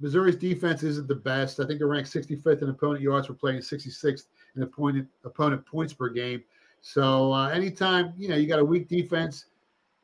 Missouri's 0.00 0.36
defense 0.36 0.82
isn't 0.82 1.08
the 1.08 1.14
best. 1.14 1.60
I 1.60 1.66
think 1.66 1.78
they're 1.78 1.88
ranked 1.88 2.10
65th 2.10 2.62
in 2.62 2.70
opponent 2.70 3.02
yards 3.02 3.26
for 3.26 3.34
playing 3.34 3.60
66th 3.60 4.24
in 4.56 4.62
opponent 4.62 5.08
opponent 5.24 5.64
points 5.66 5.92
per 5.92 6.08
game. 6.08 6.42
So 6.80 7.32
uh, 7.32 7.48
anytime 7.48 8.14
you 8.16 8.28
know 8.28 8.36
you 8.36 8.46
got 8.46 8.58
a 8.58 8.64
weak 8.64 8.88
defense, 8.88 9.46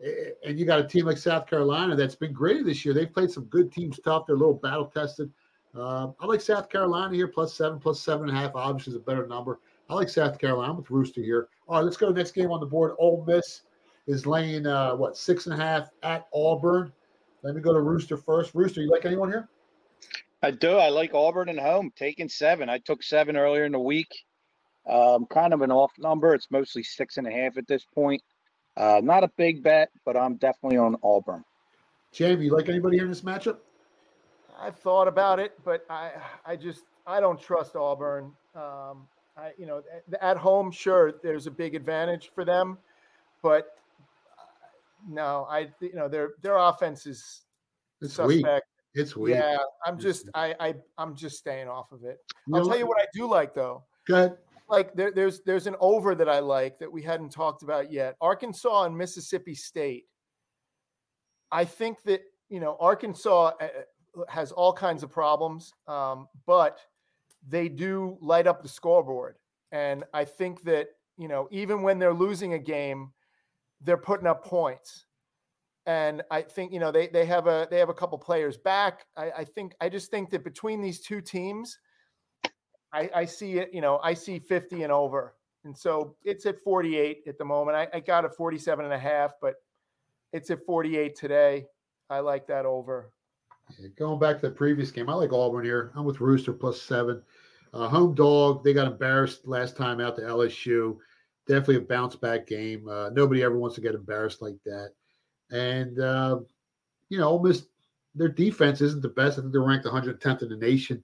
and 0.00 0.58
you 0.58 0.66
got 0.66 0.80
a 0.80 0.84
team 0.86 1.06
like 1.06 1.18
South 1.18 1.46
Carolina 1.46 1.96
that's 1.96 2.14
been 2.14 2.32
great 2.32 2.64
this 2.64 2.84
year. 2.84 2.94
They've 2.94 3.12
played 3.12 3.30
some 3.30 3.44
good 3.44 3.72
teams 3.72 3.98
tough. 4.04 4.26
They're 4.26 4.36
a 4.36 4.38
little 4.38 4.54
battle 4.54 4.86
tested. 4.86 5.32
Uh, 5.74 6.08
I 6.20 6.26
like 6.26 6.40
South 6.40 6.68
Carolina 6.68 7.14
here, 7.14 7.28
plus 7.28 7.54
seven, 7.54 7.78
plus 7.78 8.00
seven 8.00 8.28
and 8.28 8.36
a 8.36 8.40
half. 8.40 8.52
Obviously, 8.54 8.92
is 8.92 8.96
a 8.96 9.00
better 9.00 9.26
number. 9.26 9.60
I 9.88 9.94
like 9.94 10.08
South 10.08 10.38
Carolina. 10.38 10.74
With 10.74 10.90
Rooster 10.90 11.22
here. 11.22 11.48
All 11.68 11.76
right, 11.76 11.84
let's 11.84 11.96
go 11.96 12.06
to 12.06 12.12
the 12.12 12.18
next 12.18 12.32
game 12.32 12.50
on 12.50 12.60
the 12.60 12.66
board. 12.66 12.94
Ole 12.98 13.24
Miss 13.26 13.62
is 14.06 14.26
laying 14.26 14.66
uh, 14.66 14.94
what 14.94 15.16
six 15.16 15.46
and 15.46 15.54
a 15.54 15.62
half 15.62 15.90
at 16.02 16.26
Auburn. 16.34 16.92
Let 17.42 17.54
me 17.54 17.60
go 17.60 17.72
to 17.72 17.80
Rooster 17.80 18.16
first. 18.16 18.54
Rooster, 18.54 18.82
you 18.82 18.90
like 18.90 19.04
anyone 19.04 19.28
here? 19.28 19.48
I 20.42 20.50
do. 20.50 20.76
I 20.76 20.88
like 20.88 21.14
Auburn 21.14 21.48
at 21.48 21.58
home, 21.58 21.92
taking 21.96 22.28
seven. 22.28 22.68
I 22.68 22.78
took 22.78 23.02
seven 23.02 23.36
earlier 23.36 23.64
in 23.64 23.72
the 23.72 23.80
week. 23.80 24.25
Um, 24.88 25.26
kind 25.26 25.52
of 25.52 25.62
an 25.62 25.72
off 25.72 25.92
number. 25.98 26.34
It's 26.34 26.50
mostly 26.50 26.82
six 26.82 27.16
and 27.16 27.26
a 27.26 27.30
half 27.30 27.56
at 27.58 27.66
this 27.66 27.84
point. 27.94 28.22
Uh, 28.76 29.00
not 29.02 29.24
a 29.24 29.30
big 29.36 29.62
bet, 29.62 29.90
but 30.04 30.16
I'm 30.16 30.36
definitely 30.36 30.78
on 30.78 30.96
Auburn. 31.02 31.44
Jamie, 32.12 32.44
you 32.46 32.54
like 32.54 32.68
anybody 32.68 32.96
here 32.96 33.04
in 33.04 33.10
this 33.10 33.22
matchup? 33.22 33.58
I 34.58 34.70
thought 34.70 35.08
about 35.08 35.38
it, 35.38 35.58
but 35.64 35.84
I 35.90 36.12
I 36.44 36.56
just 36.56 36.84
I 37.06 37.20
don't 37.20 37.40
trust 37.40 37.76
Auburn. 37.76 38.32
Um, 38.54 39.08
I 39.36 39.52
you 39.58 39.66
know 39.66 39.82
at, 39.94 40.22
at 40.22 40.36
home, 40.36 40.70
sure, 40.70 41.14
there's 41.22 41.46
a 41.46 41.50
big 41.50 41.74
advantage 41.74 42.30
for 42.34 42.44
them, 42.44 42.78
but 43.42 43.76
uh, 44.38 44.42
no, 45.08 45.46
I 45.50 45.68
you 45.80 45.94
know 45.94 46.08
their 46.08 46.30
their 46.42 46.56
offense 46.56 47.06
is 47.06 47.42
It's 48.00 48.18
weak. 48.18 48.40
suspect. 48.40 48.66
It's 48.94 49.14
weak. 49.14 49.34
Yeah, 49.34 49.58
I'm 49.84 49.98
just 49.98 50.28
I 50.34 50.54
I 50.58 50.74
I'm 50.96 51.14
just 51.14 51.36
staying 51.38 51.68
off 51.68 51.92
of 51.92 52.04
it. 52.04 52.18
You 52.46 52.54
I'll 52.54 52.62
know 52.62 52.68
tell 52.68 52.78
you 52.78 52.86
what? 52.86 52.98
what 52.98 53.02
I 53.02 53.06
do 53.12 53.28
like 53.28 53.54
though. 53.54 53.82
Go 54.06 54.14
ahead. 54.14 54.38
Like 54.68 54.94
there, 54.94 55.12
there's 55.12 55.40
there's 55.42 55.66
an 55.66 55.76
over 55.80 56.14
that 56.14 56.28
I 56.28 56.40
like 56.40 56.78
that 56.78 56.90
we 56.90 57.02
hadn't 57.02 57.30
talked 57.30 57.62
about 57.62 57.92
yet. 57.92 58.16
Arkansas 58.20 58.84
and 58.84 58.96
Mississippi 58.96 59.54
State. 59.54 60.06
I 61.52 61.64
think 61.64 62.02
that 62.04 62.22
you 62.48 62.58
know 62.58 62.76
Arkansas 62.80 63.52
uh, 63.60 63.68
has 64.28 64.50
all 64.50 64.72
kinds 64.72 65.02
of 65.02 65.10
problems, 65.10 65.72
um, 65.86 66.26
but 66.46 66.80
they 67.48 67.68
do 67.68 68.18
light 68.20 68.46
up 68.46 68.62
the 68.62 68.68
scoreboard, 68.68 69.36
and 69.70 70.04
I 70.12 70.24
think 70.24 70.62
that 70.64 70.88
you 71.16 71.28
know 71.28 71.48
even 71.52 71.82
when 71.82 71.98
they're 72.00 72.14
losing 72.14 72.54
a 72.54 72.58
game, 72.58 73.12
they're 73.80 73.96
putting 73.96 74.26
up 74.26 74.44
points. 74.44 75.04
And 75.86 76.22
I 76.32 76.42
think 76.42 76.72
you 76.72 76.80
know 76.80 76.90
they 76.90 77.06
they 77.06 77.24
have 77.26 77.46
a 77.46 77.68
they 77.70 77.78
have 77.78 77.88
a 77.88 77.94
couple 77.94 78.18
players 78.18 78.56
back. 78.56 79.06
I, 79.16 79.30
I 79.30 79.44
think 79.44 79.74
I 79.80 79.88
just 79.88 80.10
think 80.10 80.30
that 80.30 80.42
between 80.42 80.80
these 80.80 81.00
two 81.00 81.20
teams, 81.20 81.78
I, 82.96 83.10
I 83.14 83.24
see 83.26 83.58
it, 83.58 83.70
you 83.74 83.82
know, 83.82 84.00
I 84.02 84.14
see 84.14 84.38
50 84.38 84.82
and 84.82 84.92
over. 84.92 85.34
And 85.64 85.76
so 85.76 86.16
it's 86.24 86.46
at 86.46 86.58
48 86.58 87.24
at 87.26 87.36
the 87.36 87.44
moment. 87.44 87.76
I, 87.76 87.88
I 87.92 88.00
got 88.00 88.24
a 88.24 88.30
47 88.30 88.84
and 88.84 88.94
a 88.94 88.98
half, 88.98 89.34
but 89.42 89.54
it's 90.32 90.50
at 90.50 90.64
48 90.64 91.14
today. 91.14 91.66
I 92.08 92.20
like 92.20 92.46
that 92.46 92.64
over. 92.64 93.12
Yeah, 93.78 93.88
going 93.98 94.18
back 94.18 94.40
to 94.40 94.48
the 94.48 94.54
previous 94.54 94.90
game, 94.90 95.10
I 95.10 95.14
like 95.14 95.32
Auburn 95.32 95.64
here. 95.64 95.92
I'm 95.94 96.04
with 96.04 96.20
Rooster 96.20 96.52
plus 96.52 96.80
seven. 96.80 97.20
Uh, 97.74 97.88
home 97.88 98.14
dog. 98.14 98.64
They 98.64 98.72
got 98.72 98.86
embarrassed 98.86 99.46
last 99.46 99.76
time 99.76 100.00
out 100.00 100.16
to 100.16 100.22
LSU. 100.22 100.96
Definitely 101.46 101.76
a 101.76 101.80
bounce 101.80 102.16
back 102.16 102.46
game. 102.46 102.88
Uh, 102.88 103.10
nobody 103.10 103.42
ever 103.42 103.58
wants 103.58 103.74
to 103.74 103.82
get 103.82 103.94
embarrassed 103.94 104.40
like 104.40 104.56
that. 104.64 104.92
And 105.50 105.98
uh, 105.98 106.40
you 107.08 107.18
know, 107.18 107.28
Ole 107.28 107.42
Miss, 107.42 107.66
their 108.14 108.28
defense 108.28 108.80
isn't 108.80 109.02
the 109.02 109.08
best. 109.08 109.38
I 109.38 109.42
think 109.42 109.52
they're 109.52 109.62
ranked 109.62 109.84
110th 109.84 110.42
in 110.42 110.48
the 110.48 110.56
nation. 110.56 111.02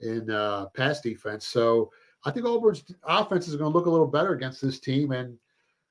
In 0.00 0.30
uh, 0.30 0.66
pass 0.76 1.00
defense. 1.00 1.46
So 1.46 1.90
I 2.24 2.30
think 2.30 2.46
Auburn's 2.46 2.84
offense 3.04 3.48
is 3.48 3.56
going 3.56 3.70
to 3.70 3.76
look 3.76 3.86
a 3.86 3.90
little 3.90 4.06
better 4.06 4.32
against 4.32 4.62
this 4.62 4.80
team. 4.80 5.12
And 5.12 5.38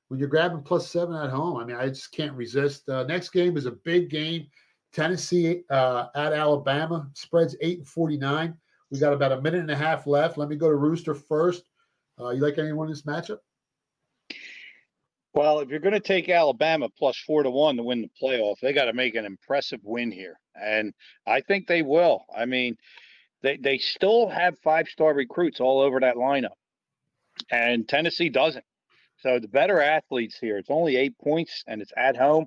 when 0.08 0.18
you're 0.20 0.28
grabbing 0.28 0.62
plus 0.62 0.90
seven 0.90 1.14
at 1.14 1.30
home, 1.30 1.56
I 1.56 1.64
mean, 1.64 1.76
I 1.76 1.88
just 1.88 2.12
can't 2.12 2.34
resist. 2.34 2.88
Uh, 2.88 3.04
next 3.04 3.30
game 3.30 3.56
is 3.56 3.66
a 3.66 3.72
big 3.72 4.10
game. 4.10 4.46
Tennessee 4.92 5.62
uh, 5.70 6.06
at 6.14 6.32
Alabama 6.32 7.08
spreads 7.14 7.56
eight 7.60 7.78
and 7.78 7.88
forty 7.88 8.16
nine. 8.16 8.54
We 8.90 9.00
got 9.00 9.12
about 9.12 9.32
a 9.32 9.40
minute 9.40 9.60
and 9.60 9.70
a 9.70 9.76
half 9.76 10.06
left. 10.06 10.38
Let 10.38 10.48
me 10.48 10.56
go 10.56 10.68
to 10.68 10.76
Rooster 10.76 11.14
first. 11.14 11.64
Uh, 12.20 12.30
you 12.30 12.40
like 12.40 12.58
anyone 12.58 12.86
in 12.86 12.92
this 12.92 13.02
matchup? 13.02 13.38
Well, 15.32 15.58
if 15.58 15.68
you're 15.68 15.80
going 15.80 15.94
to 15.94 16.00
take 16.00 16.28
Alabama 16.28 16.88
plus 16.96 17.18
four 17.18 17.42
to 17.42 17.50
one 17.50 17.76
to 17.76 17.82
win 17.82 18.02
the 18.02 18.10
playoff, 18.22 18.60
they 18.60 18.72
got 18.72 18.84
to 18.84 18.92
make 18.92 19.16
an 19.16 19.24
impressive 19.24 19.80
win 19.82 20.12
here, 20.12 20.38
and 20.54 20.94
I 21.26 21.40
think 21.40 21.66
they 21.66 21.82
will. 21.82 22.24
I 22.36 22.44
mean, 22.44 22.76
they 23.44 23.58
they 23.58 23.78
still 23.78 24.28
have 24.28 24.58
five 24.60 24.88
star 24.88 25.14
recruits 25.14 25.60
all 25.60 25.80
over 25.80 26.00
that 26.00 26.16
lineup, 26.16 26.56
and 27.50 27.86
Tennessee 27.86 28.30
doesn't. 28.30 28.64
So 29.18 29.38
the 29.38 29.48
better 29.48 29.80
athletes 29.80 30.38
here. 30.40 30.58
It's 30.58 30.70
only 30.70 30.96
eight 30.96 31.16
points, 31.18 31.62
and 31.66 31.80
it's 31.80 31.92
at 31.96 32.16
home. 32.16 32.46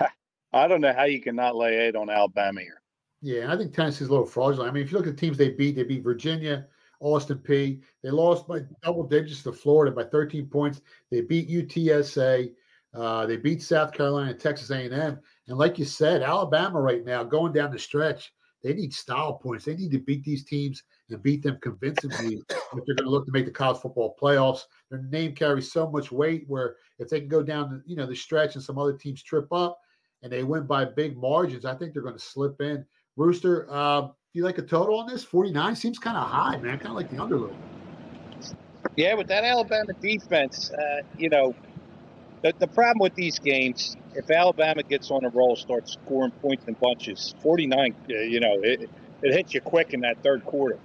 I 0.52 0.66
don't 0.66 0.80
know 0.80 0.94
how 0.94 1.04
you 1.04 1.20
cannot 1.20 1.56
lay 1.56 1.76
eight 1.76 1.94
on 1.94 2.08
Alabama 2.08 2.60
here. 2.60 2.80
Yeah, 3.20 3.52
I 3.52 3.56
think 3.56 3.74
Tennessee's 3.74 4.08
a 4.08 4.10
little 4.10 4.26
fraudulent. 4.26 4.70
I 4.70 4.72
mean, 4.72 4.82
if 4.82 4.90
you 4.90 4.98
look 4.98 5.06
at 5.06 5.14
the 5.14 5.20
teams 5.20 5.36
they 5.36 5.50
beat, 5.50 5.76
they 5.76 5.82
beat 5.82 6.02
Virginia, 6.02 6.66
Austin 7.00 7.38
Peay. 7.38 7.82
They 8.02 8.10
lost 8.10 8.48
by 8.48 8.60
double 8.82 9.04
digits 9.04 9.42
to 9.42 9.52
Florida 9.52 9.94
by 9.94 10.04
13 10.04 10.46
points. 10.46 10.80
They 11.10 11.20
beat 11.20 11.50
UTSA. 11.50 12.52
Uh, 12.94 13.26
they 13.26 13.36
beat 13.36 13.62
South 13.62 13.92
Carolina, 13.92 14.32
Texas 14.32 14.70
A&M, 14.70 15.18
and 15.48 15.58
like 15.58 15.78
you 15.78 15.84
said, 15.84 16.22
Alabama 16.22 16.80
right 16.80 17.04
now 17.04 17.22
going 17.22 17.52
down 17.52 17.70
the 17.70 17.78
stretch. 17.78 18.32
They 18.62 18.74
need 18.74 18.92
style 18.92 19.34
points. 19.34 19.64
They 19.64 19.76
need 19.76 19.92
to 19.92 20.00
beat 20.00 20.24
these 20.24 20.44
teams 20.44 20.82
and 21.10 21.22
beat 21.22 21.42
them 21.42 21.58
convincingly 21.62 22.42
if 22.50 22.84
they're 22.84 22.96
going 22.96 23.04
to 23.04 23.10
look 23.10 23.26
to 23.26 23.32
make 23.32 23.46
the 23.46 23.52
college 23.52 23.80
football 23.80 24.16
playoffs. 24.20 24.62
Their 24.90 25.02
name 25.02 25.34
carries 25.34 25.72
so 25.72 25.88
much 25.90 26.10
weight. 26.10 26.44
Where 26.48 26.76
if 26.98 27.08
they 27.08 27.20
can 27.20 27.28
go 27.28 27.42
down, 27.42 27.82
you 27.86 27.96
know, 27.96 28.06
the 28.06 28.16
stretch 28.16 28.54
and 28.54 28.64
some 28.64 28.78
other 28.78 28.94
teams 28.94 29.22
trip 29.22 29.52
up 29.52 29.78
and 30.22 30.32
they 30.32 30.42
win 30.42 30.66
by 30.66 30.84
big 30.84 31.16
margins, 31.16 31.64
I 31.64 31.74
think 31.74 31.92
they're 31.92 32.02
going 32.02 32.18
to 32.18 32.20
slip 32.20 32.60
in. 32.60 32.84
Rooster, 33.16 33.66
uh, 33.70 34.08
you 34.32 34.44
like 34.44 34.58
a 34.58 34.62
total 34.62 34.98
on 34.98 35.06
this? 35.06 35.24
49 35.24 35.74
seems 35.76 35.98
kind 35.98 36.16
of 36.16 36.28
high, 36.28 36.56
man. 36.58 36.78
Kind 36.78 36.90
of 36.90 36.96
like 36.96 37.10
the 37.10 37.20
under 37.20 37.48
Yeah, 38.96 39.14
with 39.14 39.28
that 39.28 39.44
Alabama 39.44 39.92
defense, 40.00 40.70
uh, 40.70 41.02
you 41.16 41.28
know, 41.28 41.54
the, 42.42 42.54
the 42.58 42.66
problem 42.66 42.98
with 43.00 43.14
these 43.14 43.38
games, 43.38 43.96
if 44.14 44.30
Alabama 44.30 44.82
gets 44.82 45.10
on 45.10 45.24
a 45.24 45.28
roll, 45.28 45.56
starts 45.56 45.92
scoring 45.92 46.30
points 46.42 46.64
in 46.66 46.74
bunches, 46.74 47.34
49, 47.42 47.94
uh, 48.10 48.14
you 48.14 48.40
know, 48.40 48.54
it, 48.62 48.88
it 49.22 49.32
hits 49.32 49.54
you 49.54 49.60
quick 49.60 49.94
in 49.94 50.00
that 50.00 50.22
third 50.22 50.44
quarter. 50.44 50.78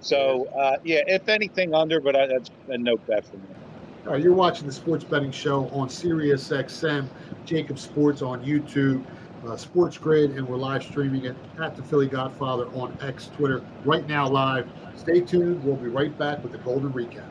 So, 0.00 0.46
uh, 0.48 0.78
yeah, 0.84 1.02
if 1.06 1.28
anything 1.28 1.74
under, 1.74 2.00
but 2.00 2.16
I, 2.16 2.26
that's 2.26 2.50
a 2.68 2.78
no 2.78 2.96
bet 2.96 3.24
for 3.24 3.36
me. 3.36 4.20
You're 4.20 4.34
watching 4.34 4.66
the 4.66 4.72
Sports 4.72 5.04
Betting 5.04 5.30
Show 5.30 5.68
on 5.68 5.88
Sirius 5.88 6.48
XM, 6.48 7.06
JAKIB 7.46 7.78
Sports 7.78 8.20
on 8.20 8.44
YouTube 8.44 9.04
uh, 9.46 9.56
Sports 9.56 9.98
Grid, 9.98 10.32
and 10.32 10.46
we're 10.46 10.56
live 10.56 10.82
streaming 10.82 11.24
it 11.24 11.36
at 11.60 11.76
the 11.76 11.82
Philly 11.82 12.06
Godfather 12.06 12.66
on 12.74 12.96
X, 13.00 13.30
Twitter, 13.36 13.62
right 13.84 14.06
now 14.06 14.28
live. 14.28 14.68
Stay 14.96 15.20
tuned. 15.20 15.64
We'll 15.64 15.76
be 15.76 15.88
right 15.88 16.16
back 16.18 16.42
with 16.42 16.52
the 16.52 16.58
Golden 16.58 16.92
Recap. 16.92 17.30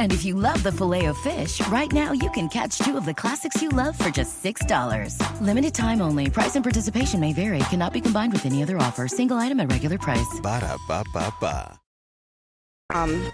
And 0.00 0.14
if 0.14 0.24
you 0.24 0.34
love 0.34 0.60
the 0.62 0.72
filet 0.72 1.04
of 1.12 1.18
fish, 1.18 1.60
right 1.68 1.92
now 1.92 2.12
you 2.12 2.30
can 2.30 2.48
catch 2.48 2.78
two 2.78 2.96
of 2.96 3.04
the 3.04 3.12
classics 3.12 3.60
you 3.60 3.68
love 3.68 3.96
for 3.98 4.08
just 4.08 4.42
$6. 4.42 5.14
Limited 5.42 5.74
time 5.74 6.00
only. 6.00 6.30
Price 6.30 6.56
and 6.56 6.64
participation 6.64 7.20
may 7.20 7.34
vary. 7.34 7.58
Cannot 7.68 7.92
be 7.92 8.00
combined 8.00 8.32
with 8.32 8.46
any 8.46 8.62
other 8.62 8.78
offer. 8.78 9.06
Single 9.06 9.36
item 9.36 9.60
at 9.60 9.70
regular 9.70 9.98
price. 9.98 10.40
Ba 10.42 10.60
da 10.60 10.78
ba 10.88 11.04
ba 11.12 11.32
ba. 11.38 11.78
Um. 12.94 13.30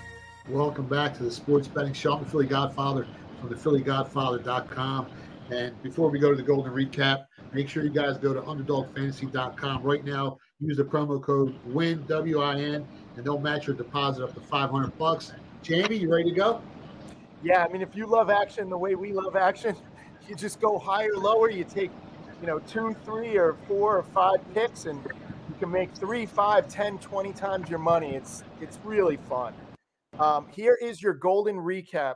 Welcome 0.48 0.86
back 0.86 1.16
to 1.18 1.22
the 1.22 1.30
Sports 1.30 1.68
Betting 1.68 1.92
Show. 1.92 2.14
I'm 2.14 2.24
the 2.24 2.30
Philly 2.30 2.46
Godfather 2.46 3.06
from 3.40 3.48
the 3.48 3.56
PhillyGodfather.com. 3.56 5.06
And 5.50 5.82
before 5.82 6.10
we 6.10 6.18
go 6.18 6.30
to 6.30 6.36
the 6.36 6.42
Golden 6.42 6.72
Recap, 6.72 7.26
Make 7.52 7.68
sure 7.68 7.82
you 7.82 7.90
guys 7.90 8.18
go 8.18 8.34
to 8.34 8.40
underdogfantasy.com 8.42 9.82
right 9.82 10.04
now. 10.04 10.38
Use 10.60 10.76
the 10.76 10.84
promo 10.84 11.22
code 11.22 11.54
WIN, 11.66 12.04
W 12.06 12.40
I 12.40 12.60
N, 12.60 12.86
and 13.16 13.24
they'll 13.24 13.40
match 13.40 13.66
your 13.66 13.76
deposit 13.76 14.24
up 14.24 14.34
to 14.34 14.40
500 14.40 14.96
bucks. 14.98 15.32
Jamie, 15.66 15.96
you 15.96 16.12
ready 16.12 16.30
to 16.30 16.36
go? 16.36 16.62
Yeah, 17.42 17.64
I 17.64 17.68
mean, 17.72 17.82
if 17.82 17.96
you 17.96 18.06
love 18.06 18.30
action 18.30 18.70
the 18.70 18.78
way 18.78 18.94
we 18.94 19.12
love 19.12 19.34
action, 19.34 19.74
you 20.28 20.34
just 20.34 20.60
go 20.60 20.78
higher, 20.78 21.16
lower. 21.16 21.50
You 21.50 21.64
take, 21.64 21.90
you 22.40 22.46
know, 22.46 22.60
two, 22.60 22.94
three, 23.04 23.36
or 23.36 23.56
four 23.66 23.96
or 23.98 24.02
five 24.02 24.38
picks, 24.54 24.86
and 24.86 25.02
you 25.04 25.54
can 25.58 25.70
make 25.70 25.92
three, 25.92 26.24
five, 26.24 26.68
ten, 26.68 26.98
twenty 26.98 27.32
times 27.32 27.68
your 27.68 27.80
money. 27.80 28.14
It's 28.14 28.44
it's 28.60 28.78
really 28.84 29.18
fun. 29.28 29.54
Um, 30.20 30.46
here 30.52 30.78
is 30.80 31.02
your 31.02 31.14
golden 31.14 31.56
recap 31.56 32.14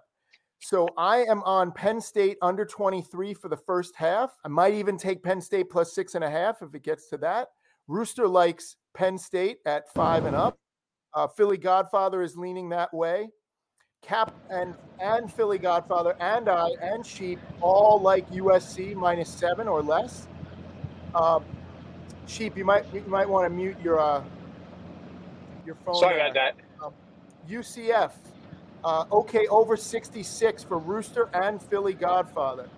so 0.62 0.88
I 0.96 1.24
am 1.24 1.42
on 1.44 1.72
Penn 1.72 2.00
State 2.00 2.36
under 2.42 2.66
23 2.66 3.32
for 3.32 3.48
the 3.48 3.56
first 3.56 3.96
half. 3.96 4.36
I 4.44 4.48
might 4.48 4.74
even 4.74 4.98
take 4.98 5.22
Penn 5.22 5.40
State 5.40 5.70
plus 5.70 5.94
six 5.94 6.14
and 6.14 6.22
a 6.22 6.30
half 6.30 6.60
if 6.60 6.74
it 6.74 6.82
gets 6.82 7.08
to 7.10 7.16
that. 7.18 7.48
Rooster 7.88 8.28
likes 8.28 8.76
Penn 8.94 9.16
State 9.16 9.58
at 9.64 9.90
five 9.94 10.26
and 10.26 10.36
up. 10.36 10.58
Uh, 11.14 11.26
Philly 11.26 11.56
Godfather 11.56 12.22
is 12.22 12.36
leaning 12.36 12.68
that 12.68 12.92
way. 12.92 13.30
Cap 14.02 14.34
and 14.50 14.74
and 15.00 15.32
Philly 15.32 15.58
Godfather 15.58 16.16
and 16.20 16.48
I 16.48 16.68
and 16.82 17.04
Sheep 17.06 17.38
all 17.60 18.00
like 18.00 18.28
USC 18.30 18.94
minus 18.94 19.28
seven 19.28 19.68
or 19.68 19.82
less. 19.82 20.26
Uh, 21.14 21.40
Sheep, 22.26 22.56
you 22.56 22.64
might 22.64 22.84
you 22.92 23.02
might 23.06 23.28
want 23.28 23.44
to 23.46 23.50
mute 23.50 23.76
your 23.82 23.98
uh, 23.98 24.22
your 25.64 25.76
phone. 25.86 25.96
Sorry 25.96 26.20
about 26.20 26.34
that. 26.34 26.56
Um, 26.84 26.92
UCF 27.48 28.12
uh, 28.84 29.04
okay, 29.12 29.46
over 29.48 29.76
66 29.76 30.64
for 30.64 30.78
Rooster 30.78 31.28
and 31.34 31.62
Philly 31.62 31.92
Godfather. 31.92 32.68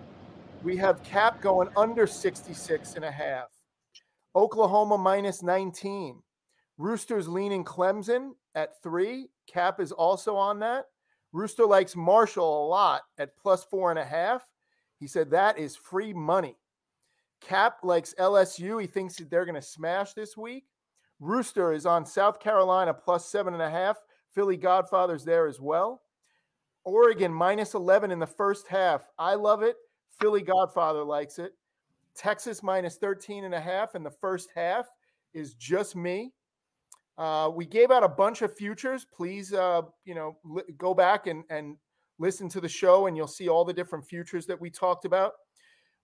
We 0.63 0.77
have 0.77 1.03
Cap 1.03 1.41
going 1.41 1.69
under 1.77 2.07
66 2.07 2.95
and 2.95 3.05
a 3.05 3.11
half. 3.11 3.49
Oklahoma 4.35 4.99
minus 4.99 5.43
19. 5.43 6.23
Rooster's 6.79 7.29
leaning 7.29 7.65
Clemson 7.65 8.33
at 8.55 8.83
three. 8.83 9.29
Cap 9.47 9.81
is 9.81 9.93
also 9.93 10.35
on 10.37 10.59
that. 10.61 10.87
Rooster 11.33 11.67
likes 11.67 11.97
Marshall 11.97 12.67
a 12.67 12.69
lot 12.69 13.03
at 13.19 13.37
plus 13.37 13.65
four 13.65 13.91
and 13.91 13.99
a 13.99 14.05
half. 14.05 14.43
He 14.99 15.07
said 15.07 15.31
that 15.31 15.59
is 15.59 15.77
free 15.77 16.13
money. 16.13 16.57
Cap 17.41 17.79
likes 17.83 18.15
LSU. 18.19 18.81
He 18.81 18.87
thinks 18.87 19.17
that 19.17 19.31
they're 19.31 19.45
going 19.45 19.57
to 19.57 19.63
smash 19.63 20.13
this 20.13 20.37
week. 20.37 20.65
Rooster 21.21 21.73
is 21.73 21.87
on 21.87 22.05
South 22.05 22.39
Carolina 22.39 22.93
plus 22.93 23.29
seven 23.29 23.55
and 23.55 23.63
a 23.63 23.71
half. 23.71 23.97
Philly 24.35 24.57
Godfather's 24.57 25.25
there 25.25 25.47
as 25.47 25.61
well. 25.61 26.03
Oregon 26.85 27.33
minus 27.33 27.75
11 27.75 28.11
in 28.11 28.19
the 28.19 28.27
first 28.27 28.67
half. 28.67 29.09
I 29.19 29.35
love 29.35 29.63
it. 29.63 29.77
Philly 30.21 30.43
Godfather 30.43 31.05
likes 31.05 31.39
it. 31.39 31.53
Texas 32.15 32.63
minus 32.63 32.97
13 32.97 33.45
and 33.45 33.55
a 33.55 33.61
half 33.61 33.95
in 33.95 34.03
the 34.03 34.11
first 34.11 34.51
half 34.55 34.87
is 35.33 35.55
just 35.55 35.97
me. 35.97 36.33
Uh, 37.19 37.51
we 37.55 37.67
gave 37.67 37.91
out 37.91 38.03
a 38.03 38.09
bunch 38.09 38.43
of 38.43 38.57
futures. 38.57 39.07
Please, 39.15 39.53
uh, 39.53 39.83
you 40.05 40.15
know, 40.15 40.37
li- 40.45 40.63
go 40.79 40.95
back 40.95 41.27
and, 41.27 41.45
and 41.51 41.77
listen 42.19 42.49
to 42.49 42.61
the 42.61 42.69
show, 42.69 43.07
and 43.07 43.17
you'll 43.17 43.27
see 43.27 43.49
all 43.49 43.65
the 43.65 43.73
different 43.73 44.07
futures 44.07 44.47
that 44.47 44.61
we 44.61 44.71
talked 44.71 45.05
about. 45.05 45.33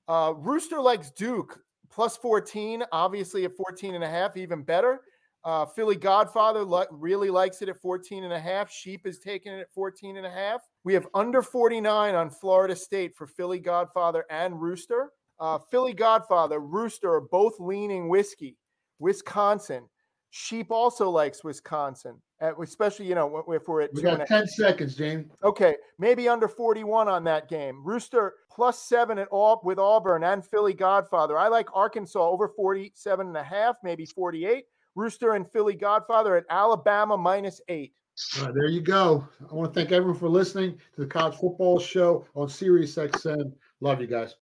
Uh, 0.06 0.34
Rooster 0.36 0.80
likes 0.80 1.10
Duke 1.10 1.60
plus 1.90 2.16
14, 2.16 2.84
obviously 2.92 3.44
at 3.44 3.56
14 3.56 3.94
and 3.94 4.04
a 4.04 4.08
half, 4.08 4.36
even 4.36 4.62
better. 4.62 5.00
Uh, 5.44 5.64
Philly 5.64 5.96
Godfather 5.96 6.64
li- 6.64 6.86
really 6.90 7.30
likes 7.30 7.62
it 7.62 7.68
at 7.68 7.80
14 7.80 8.24
and 8.24 8.32
a 8.32 8.40
half. 8.40 8.70
Sheep 8.70 9.06
is 9.06 9.18
taking 9.18 9.52
it 9.52 9.60
at 9.60 9.72
14 9.72 10.16
and 10.16 10.26
a 10.26 10.30
half. 10.30 10.62
We 10.84 10.92
have 10.94 11.06
under 11.14 11.42
49 11.42 12.14
on 12.14 12.30
Florida 12.30 12.74
State 12.74 13.14
for 13.16 13.26
Philly 13.26 13.58
Godfather 13.58 14.24
and 14.30 14.60
Rooster. 14.60 15.12
Uh, 15.40 15.58
Philly 15.70 15.94
Godfather, 15.94 16.58
Rooster 16.58 17.12
are 17.14 17.20
both 17.20 17.54
leaning 17.60 18.08
whiskey. 18.08 18.56
Wisconsin. 18.98 19.84
Sheep 20.30 20.70
also 20.70 21.08
likes 21.10 21.42
Wisconsin, 21.42 22.20
especially 22.62 23.06
you 23.06 23.14
know 23.14 23.44
if 23.48 23.66
we're 23.66 23.82
at 23.82 23.94
We 23.94 24.02
got 24.02 24.20
a- 24.20 24.26
10 24.26 24.46
seconds, 24.46 24.94
Jamie. 24.94 25.24
Okay, 25.42 25.76
maybe 25.98 26.28
under 26.28 26.48
41 26.48 27.08
on 27.08 27.24
that 27.24 27.48
game. 27.48 27.82
Rooster 27.84 28.34
plus 28.50 28.78
seven 28.82 29.18
at 29.18 29.28
all 29.28 29.60
with 29.64 29.78
Auburn 29.78 30.24
and 30.24 30.44
Philly 30.44 30.74
Godfather. 30.74 31.38
I 31.38 31.48
like 31.48 31.68
Arkansas 31.74 32.20
over 32.20 32.48
47 32.48 33.26
and 33.28 33.36
a 33.36 33.42
half, 33.42 33.76
maybe 33.82 34.04
48. 34.04 34.64
Rooster 34.94 35.34
and 35.34 35.50
Philly 35.50 35.74
Godfather 35.74 36.36
at 36.36 36.44
Alabama 36.50 37.16
minus 37.16 37.60
eight. 37.68 37.94
All 38.38 38.46
right, 38.46 38.54
there 38.54 38.66
you 38.66 38.80
go. 38.80 39.26
I 39.50 39.54
want 39.54 39.72
to 39.72 39.80
thank 39.80 39.92
everyone 39.92 40.18
for 40.18 40.28
listening 40.28 40.72
to 40.96 41.00
the 41.00 41.06
College 41.06 41.36
Football 41.36 41.78
Show 41.78 42.26
on 42.34 42.48
Sirius 42.48 42.96
XM. 42.96 43.52
Love 43.80 44.00
you 44.00 44.08
guys. 44.08 44.34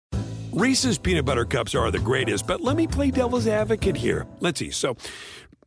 Reese's 0.54 0.98
peanut 0.98 1.26
butter 1.26 1.44
cups 1.44 1.76
are 1.76 1.92
the 1.92 2.00
greatest, 2.00 2.48
but 2.48 2.62
let 2.62 2.78
me 2.78 2.88
play 2.88 3.12
devil's 3.12 3.46
advocate 3.46 3.98
here. 3.98 4.26
Let's 4.40 4.60
see. 4.60 4.72
So, 4.72 4.96